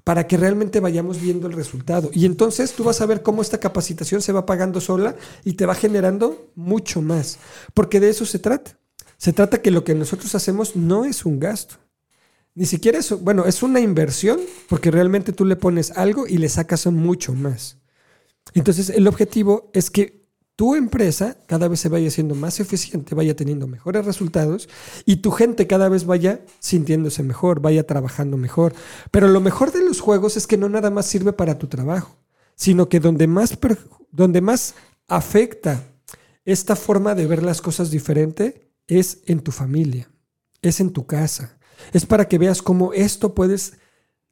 para 0.04 0.26
que 0.26 0.36
realmente 0.36 0.80
vayamos 0.80 1.20
viendo 1.20 1.46
el 1.46 1.52
resultado. 1.52 2.10
Y 2.12 2.24
entonces 2.24 2.72
tú 2.72 2.84
vas 2.84 3.00
a 3.00 3.06
ver 3.06 3.22
cómo 3.22 3.42
esta 3.42 3.60
capacitación 3.60 4.22
se 4.22 4.32
va 4.32 4.46
pagando 4.46 4.80
sola 4.80 5.16
y 5.44 5.54
te 5.54 5.66
va 5.66 5.74
generando 5.74 6.50
mucho 6.54 7.02
más, 7.02 7.38
porque 7.74 8.00
de 8.00 8.10
eso 8.10 8.24
se 8.24 8.38
trata. 8.38 8.78
Se 9.16 9.32
trata 9.32 9.62
que 9.62 9.70
lo 9.70 9.84
que 9.84 9.94
nosotros 9.94 10.34
hacemos 10.34 10.74
no 10.74 11.04
es 11.04 11.24
un 11.24 11.38
gasto. 11.38 11.76
Ni 12.54 12.66
siquiera 12.66 12.98
es, 12.98 13.10
bueno, 13.20 13.46
es 13.46 13.62
una 13.62 13.80
inversión, 13.80 14.40
porque 14.68 14.90
realmente 14.90 15.32
tú 15.32 15.44
le 15.44 15.56
pones 15.56 15.92
algo 15.92 16.26
y 16.26 16.38
le 16.38 16.48
sacas 16.48 16.86
mucho 16.86 17.32
más. 17.32 17.78
Entonces 18.54 18.90
el 18.90 19.06
objetivo 19.06 19.70
es 19.72 19.90
que 19.90 20.21
tu 20.56 20.74
empresa 20.74 21.36
cada 21.46 21.68
vez 21.68 21.80
se 21.80 21.88
vaya 21.88 22.10
siendo 22.10 22.34
más 22.34 22.60
eficiente, 22.60 23.14
vaya 23.14 23.34
teniendo 23.34 23.66
mejores 23.66 24.04
resultados 24.04 24.68
y 25.06 25.16
tu 25.16 25.30
gente 25.30 25.66
cada 25.66 25.88
vez 25.88 26.04
vaya 26.04 26.40
sintiéndose 26.60 27.22
mejor, 27.22 27.60
vaya 27.60 27.86
trabajando 27.86 28.36
mejor. 28.36 28.74
Pero 29.10 29.28
lo 29.28 29.40
mejor 29.40 29.72
de 29.72 29.84
los 29.84 30.00
juegos 30.00 30.36
es 30.36 30.46
que 30.46 30.58
no 30.58 30.68
nada 30.68 30.90
más 30.90 31.06
sirve 31.06 31.32
para 31.32 31.58
tu 31.58 31.68
trabajo, 31.68 32.16
sino 32.54 32.88
que 32.88 33.00
donde 33.00 33.26
más, 33.26 33.58
donde 34.10 34.40
más 34.40 34.74
afecta 35.08 35.82
esta 36.44 36.76
forma 36.76 37.14
de 37.14 37.26
ver 37.26 37.42
las 37.42 37.62
cosas 37.62 37.90
diferente 37.90 38.70
es 38.86 39.22
en 39.26 39.40
tu 39.40 39.52
familia, 39.52 40.10
es 40.60 40.80
en 40.80 40.92
tu 40.92 41.06
casa. 41.06 41.58
Es 41.92 42.06
para 42.06 42.28
que 42.28 42.38
veas 42.38 42.62
cómo 42.62 42.92
esto 42.92 43.34
puedes, 43.34 43.74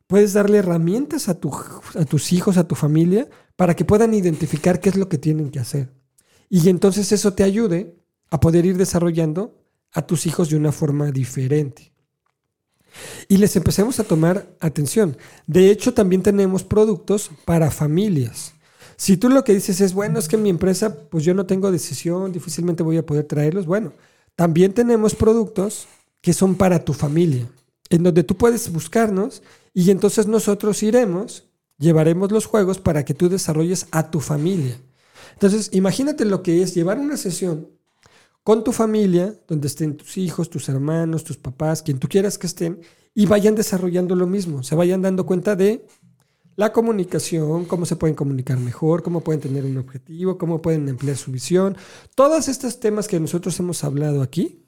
puedes 0.06 0.32
darle 0.34 0.58
herramientas 0.58 1.28
a, 1.28 1.32
a 1.32 2.04
tus 2.04 2.32
hijos, 2.32 2.56
a 2.56 2.68
tu 2.68 2.74
familia, 2.74 3.28
para 3.56 3.74
que 3.74 3.84
puedan 3.84 4.14
identificar 4.14 4.80
qué 4.80 4.90
es 4.90 4.96
lo 4.96 5.08
que 5.08 5.18
tienen 5.18 5.50
que 5.50 5.60
hacer. 5.60 5.99
Y 6.50 6.68
entonces 6.68 7.12
eso 7.12 7.32
te 7.32 7.44
ayude 7.44 7.96
a 8.28 8.40
poder 8.40 8.66
ir 8.66 8.76
desarrollando 8.76 9.56
a 9.92 10.02
tus 10.02 10.26
hijos 10.26 10.50
de 10.50 10.56
una 10.56 10.72
forma 10.72 11.10
diferente. 11.12 11.92
Y 13.28 13.36
les 13.36 13.54
empecemos 13.54 14.00
a 14.00 14.04
tomar 14.04 14.46
atención. 14.58 15.16
De 15.46 15.70
hecho, 15.70 15.94
también 15.94 16.22
tenemos 16.22 16.64
productos 16.64 17.30
para 17.44 17.70
familias. 17.70 18.52
Si 18.96 19.16
tú 19.16 19.28
lo 19.28 19.44
que 19.44 19.54
dices 19.54 19.80
es, 19.80 19.94
bueno, 19.94 20.18
es 20.18 20.28
que 20.28 20.36
en 20.36 20.42
mi 20.42 20.50
empresa, 20.50 20.94
pues 21.08 21.24
yo 21.24 21.34
no 21.34 21.46
tengo 21.46 21.70
decisión, 21.70 22.32
difícilmente 22.32 22.82
voy 22.82 22.98
a 22.98 23.06
poder 23.06 23.24
traerlos. 23.24 23.64
Bueno, 23.64 23.92
también 24.34 24.72
tenemos 24.72 25.14
productos 25.14 25.86
que 26.20 26.32
son 26.32 26.56
para 26.56 26.84
tu 26.84 26.92
familia, 26.92 27.46
en 27.88 28.02
donde 28.02 28.24
tú 28.24 28.36
puedes 28.36 28.70
buscarnos 28.72 29.42
y 29.72 29.90
entonces 29.90 30.26
nosotros 30.26 30.82
iremos, 30.82 31.44
llevaremos 31.78 32.30
los 32.32 32.46
juegos 32.46 32.78
para 32.78 33.04
que 33.04 33.14
tú 33.14 33.28
desarrolles 33.28 33.86
a 33.90 34.10
tu 34.10 34.20
familia. 34.20 34.76
Entonces, 35.40 35.70
imagínate 35.72 36.26
lo 36.26 36.42
que 36.42 36.62
es 36.62 36.74
llevar 36.74 36.98
una 36.98 37.16
sesión 37.16 37.68
con 38.42 38.62
tu 38.62 38.72
familia, 38.72 39.34
donde 39.48 39.68
estén 39.68 39.96
tus 39.96 40.18
hijos, 40.18 40.50
tus 40.50 40.68
hermanos, 40.68 41.24
tus 41.24 41.38
papás, 41.38 41.82
quien 41.82 41.98
tú 41.98 42.08
quieras 42.08 42.36
que 42.36 42.46
estén, 42.46 42.80
y 43.14 43.24
vayan 43.24 43.54
desarrollando 43.54 44.14
lo 44.14 44.26
mismo, 44.26 44.62
se 44.62 44.74
vayan 44.74 45.00
dando 45.00 45.24
cuenta 45.24 45.56
de 45.56 45.86
la 46.56 46.74
comunicación, 46.74 47.64
cómo 47.64 47.86
se 47.86 47.96
pueden 47.96 48.14
comunicar 48.14 48.58
mejor, 48.58 49.02
cómo 49.02 49.22
pueden 49.22 49.40
tener 49.40 49.64
un 49.64 49.78
objetivo, 49.78 50.36
cómo 50.36 50.60
pueden 50.60 50.86
emplear 50.90 51.16
su 51.16 51.32
visión, 51.32 51.74
todos 52.14 52.48
estos 52.48 52.78
temas 52.78 53.08
que 53.08 53.18
nosotros 53.18 53.58
hemos 53.60 53.82
hablado 53.82 54.20
aquí, 54.20 54.66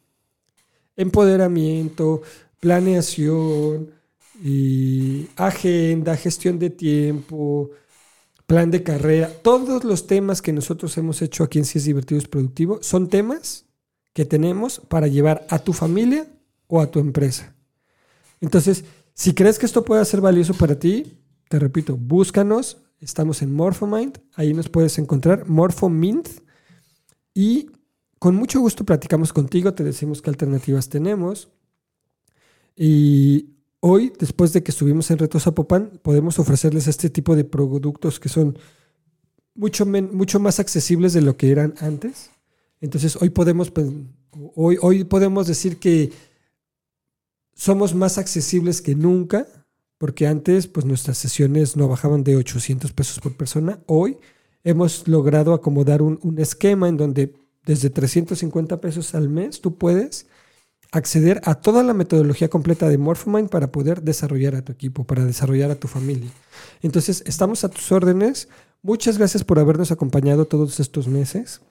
empoderamiento, 0.97 2.23
planeación, 2.61 3.91
y 4.43 5.29
agenda, 5.37 6.17
gestión 6.17 6.59
de 6.59 6.71
tiempo, 6.71 7.71
plan 8.53 8.71
de 8.71 8.83
carrera, 8.83 9.33
todos 9.41 9.83
los 9.83 10.07
temas 10.07 10.43
que 10.43 10.53
nosotros 10.53 10.99
hemos 10.99 11.23
hecho 11.23 11.43
aquí 11.43 11.59
en 11.59 11.65
Si 11.65 11.79
es 11.79 11.85
divertido 11.87 12.19
es 12.19 12.29
productivo 12.29 12.81
son 12.83 13.09
temas 13.09 13.65
que 14.13 14.27
tenemos 14.27 14.79
para 14.91 15.07
llevar 15.07 15.47
a 15.49 15.59
tu 15.59 15.73
familia 15.73 16.27
o 16.67 16.83
a 16.83 16.91
tu 16.91 16.99
empresa. 16.99 17.57
Entonces, 18.43 18.85
si 19.15 19.33
crees 19.33 19.59
que 19.59 19.65
esto 19.65 19.87
puede 19.87 20.05
ser 20.05 20.21
valioso 20.21 20.53
para 20.53 20.79
ti, 20.79 21.19
te 21.49 21.59
repito, 21.59 21.97
búscanos, 21.97 22.77
estamos 23.01 23.41
en 23.41 23.55
Morphomind, 23.55 24.19
ahí 24.35 24.53
nos 24.53 24.69
puedes 24.69 24.99
encontrar, 24.99 25.49
Morphomint, 25.49 26.29
y 27.33 27.71
con 28.19 28.35
mucho 28.35 28.61
gusto 28.61 28.85
platicamos 28.85 29.33
contigo, 29.33 29.73
te 29.73 29.83
decimos 29.83 30.21
qué 30.21 30.29
alternativas 30.29 30.91
tenemos. 30.91 31.49
Y 32.77 33.49
Hoy, 33.85 34.13
después 34.17 34.53
de 34.53 34.63
que 34.63 34.71
estuvimos 34.71 35.11
en 35.11 35.19
Reto 35.19 35.41
Zapopan, 35.41 35.99
podemos 36.03 36.39
ofrecerles 36.39 36.87
este 36.87 37.11
tipo 37.11 37.35
de 37.35 37.43
productos 37.43 38.21
que 38.21 38.29
son 38.29 38.57
mucho, 39.57 39.85
mucho 39.85 40.39
más 40.39 40.61
accesibles 40.61 41.13
de 41.15 41.21
lo 41.21 41.37
que 41.37 41.51
eran 41.51 41.75
antes. 41.81 42.31
Entonces, 42.81 43.17
hoy 43.21 43.31
podemos, 43.31 43.73
hoy, 44.55 44.79
hoy 44.81 45.03
podemos 45.03 45.49
decir 45.49 45.79
que 45.79 46.13
somos 47.57 47.93
más 47.93 48.19
accesibles 48.19 48.83
que 48.83 48.95
nunca, 48.95 49.49
porque 49.99 50.29
antes 50.29 50.69
pues, 50.69 50.87
nuestras 50.87 51.19
sesiones 51.19 51.77
no 51.77 51.89
bajaban 51.89 52.23
de 52.23 52.37
800 52.37 52.93
pesos 52.93 53.19
por 53.19 53.37
persona. 53.37 53.81
Hoy 53.87 54.17
hemos 54.63 55.09
logrado 55.09 55.55
acomodar 55.55 56.03
un, 56.03 56.21
un 56.23 56.39
esquema 56.39 56.89
en 56.89 56.99
donde 56.99 57.35
desde 57.67 57.91
350 57.91 58.81
pesos 58.81 59.17
al 59.17 59.29
mes 59.29 59.61
tú 59.61 59.77
puedes 59.77 60.29
acceder 60.93 61.41
a 61.45 61.55
toda 61.55 61.83
la 61.83 61.95
metodología 61.95 62.49
completa 62.49 62.89
de 62.89 62.99
Morphomind 62.99 63.49
para 63.49 63.73
poder 63.73 64.03
desarrollar 64.03 64.55
a 64.55 64.63
tu 64.63 64.73
equipo, 64.73 65.05
para 65.05 65.25
desarrollar 65.25 65.71
a 65.71 65.75
tu 65.77 65.89
familia. 65.89 66.31
Entonces, 66.83 67.25
estamos 67.27 67.65
a 67.65 67.71
tus 67.71 67.91
órdenes. 67.91 68.49
Muchas 68.83 69.17
gracias 69.17 69.43
por 69.43 69.59
habernos 69.59 69.91
acompañado 69.91 70.45
todos 70.45 70.79
estos 70.81 71.09
meses. 71.09 71.63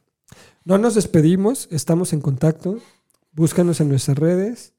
No 0.65 0.77
nos 0.79 0.95
despedimos, 0.95 1.67
estamos 1.71 2.13
en 2.13 2.21
contacto. 2.21 2.79
Búscanos 3.31 3.79
en 3.79 3.89
nuestras 3.89 4.17
redes. 4.17 4.73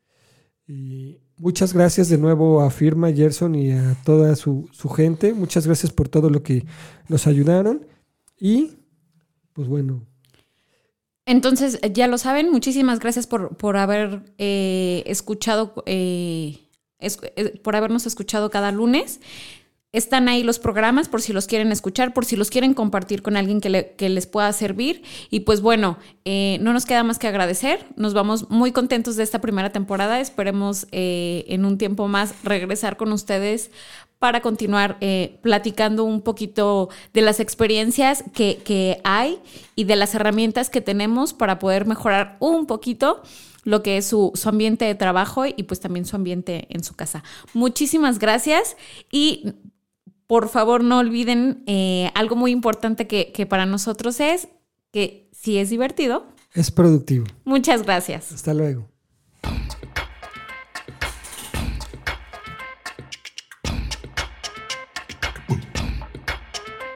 Y 0.66 1.20
muchas 1.36 1.72
gracias 1.72 2.08
de 2.08 2.18
nuevo 2.18 2.62
a 2.62 2.70
Firma, 2.70 3.12
Gerson 3.12 3.54
y 3.54 3.72
a 3.72 3.96
toda 4.04 4.34
su, 4.34 4.68
su 4.72 4.88
gente. 4.88 5.34
Muchas 5.34 5.66
gracias 5.66 5.92
por 5.92 6.08
todo 6.08 6.30
lo 6.30 6.42
que 6.42 6.66
nos 7.08 7.28
ayudaron. 7.28 7.86
Y, 8.38 8.78
pues 9.52 9.68
bueno, 9.68 10.04
entonces, 11.32 11.80
ya 11.94 12.08
lo 12.08 12.18
saben, 12.18 12.50
muchísimas 12.50 12.98
gracias 12.98 13.26
por, 13.26 13.56
por 13.56 13.78
haber 13.78 14.34
eh, 14.36 15.02
escuchado, 15.06 15.82
eh, 15.86 16.58
eh, 17.00 17.58
por 17.62 17.74
habernos 17.74 18.04
escuchado 18.04 18.50
cada 18.50 18.70
lunes. 18.70 19.18
Están 19.92 20.28
ahí 20.28 20.42
los 20.42 20.58
programas 20.58 21.08
por 21.08 21.22
si 21.22 21.32
los 21.32 21.46
quieren 21.46 21.72
escuchar, 21.72 22.12
por 22.12 22.26
si 22.26 22.36
los 22.36 22.50
quieren 22.50 22.74
compartir 22.74 23.22
con 23.22 23.38
alguien 23.38 23.62
que, 23.62 23.94
que 23.96 24.10
les 24.10 24.26
pueda 24.26 24.52
servir. 24.52 25.04
Y 25.30 25.40
pues 25.40 25.62
bueno, 25.62 25.96
no 26.24 26.72
nos 26.74 26.84
queda 26.84 27.02
más 27.02 27.18
que 27.18 27.28
agradecer. 27.28 27.86
Nos 27.96 28.12
vamos 28.12 28.50
muy 28.50 28.72
contentos 28.72 29.16
de 29.16 29.22
esta 29.22 29.40
primera 29.40 29.70
temporada. 29.70 30.20
Esperemos 30.20 30.86
en 30.92 31.64
un 31.64 31.78
tiempo 31.78 32.08
más 32.08 32.34
regresar 32.42 32.98
con 32.98 33.12
ustedes 33.12 33.70
para 34.22 34.40
continuar 34.40 34.98
eh, 35.00 35.40
platicando 35.42 36.04
un 36.04 36.20
poquito 36.20 36.90
de 37.12 37.22
las 37.22 37.40
experiencias 37.40 38.22
que, 38.32 39.00
hay 39.02 39.40
y 39.74 39.82
de 39.82 39.96
las 39.96 40.14
herramientas 40.14 40.70
que 40.70 40.80
tenemos 40.80 41.32
para 41.32 41.58
poder 41.58 41.86
mejorar 41.86 42.36
un 42.38 42.66
poquito 42.66 43.20
lo 43.64 43.82
que 43.82 43.96
es 43.96 44.06
su, 44.06 44.32
ambiente 44.44 44.84
de 44.84 44.94
trabajo 44.94 45.44
y 45.44 45.64
pues 45.64 45.80
también 45.80 46.04
su 46.04 46.14
ambiente 46.14 46.68
en 46.70 46.84
su 46.84 46.94
casa. 46.94 47.24
Muchísimas 47.52 48.20
gracias 48.20 48.76
y 49.10 49.54
por 50.28 50.48
favor 50.48 50.84
no 50.84 51.00
olviden 51.00 51.64
eh, 51.66 52.12
algo 52.14 52.36
muy 52.36 52.52
importante 52.52 53.08
que, 53.08 53.32
que 53.32 53.44
para 53.44 53.66
nosotros 53.66 54.20
es 54.20 54.46
que 54.92 55.28
si 55.32 55.58
es 55.58 55.68
divertido. 55.68 56.28
Es 56.54 56.70
productivo. 56.70 57.26
Muchas 57.44 57.82
gracias. 57.82 58.30
Hasta 58.30 58.54
luego. 58.54 58.91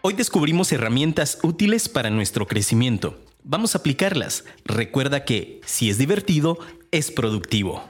Hoy 0.09 0.15
descubrimos 0.15 0.71
herramientas 0.71 1.41
útiles 1.43 1.89
para 1.89 2.11
nuestro 2.11 2.47
crecimiento. 2.47 3.19
Vamos 3.43 3.75
a 3.75 3.79
aplicarlas. 3.79 4.45
Recuerda 4.65 5.25
que 5.25 5.61
si 5.67 5.91
es 5.91 5.99
divertido, 5.99 6.61
es 6.93 7.11
productivo. 7.11 7.83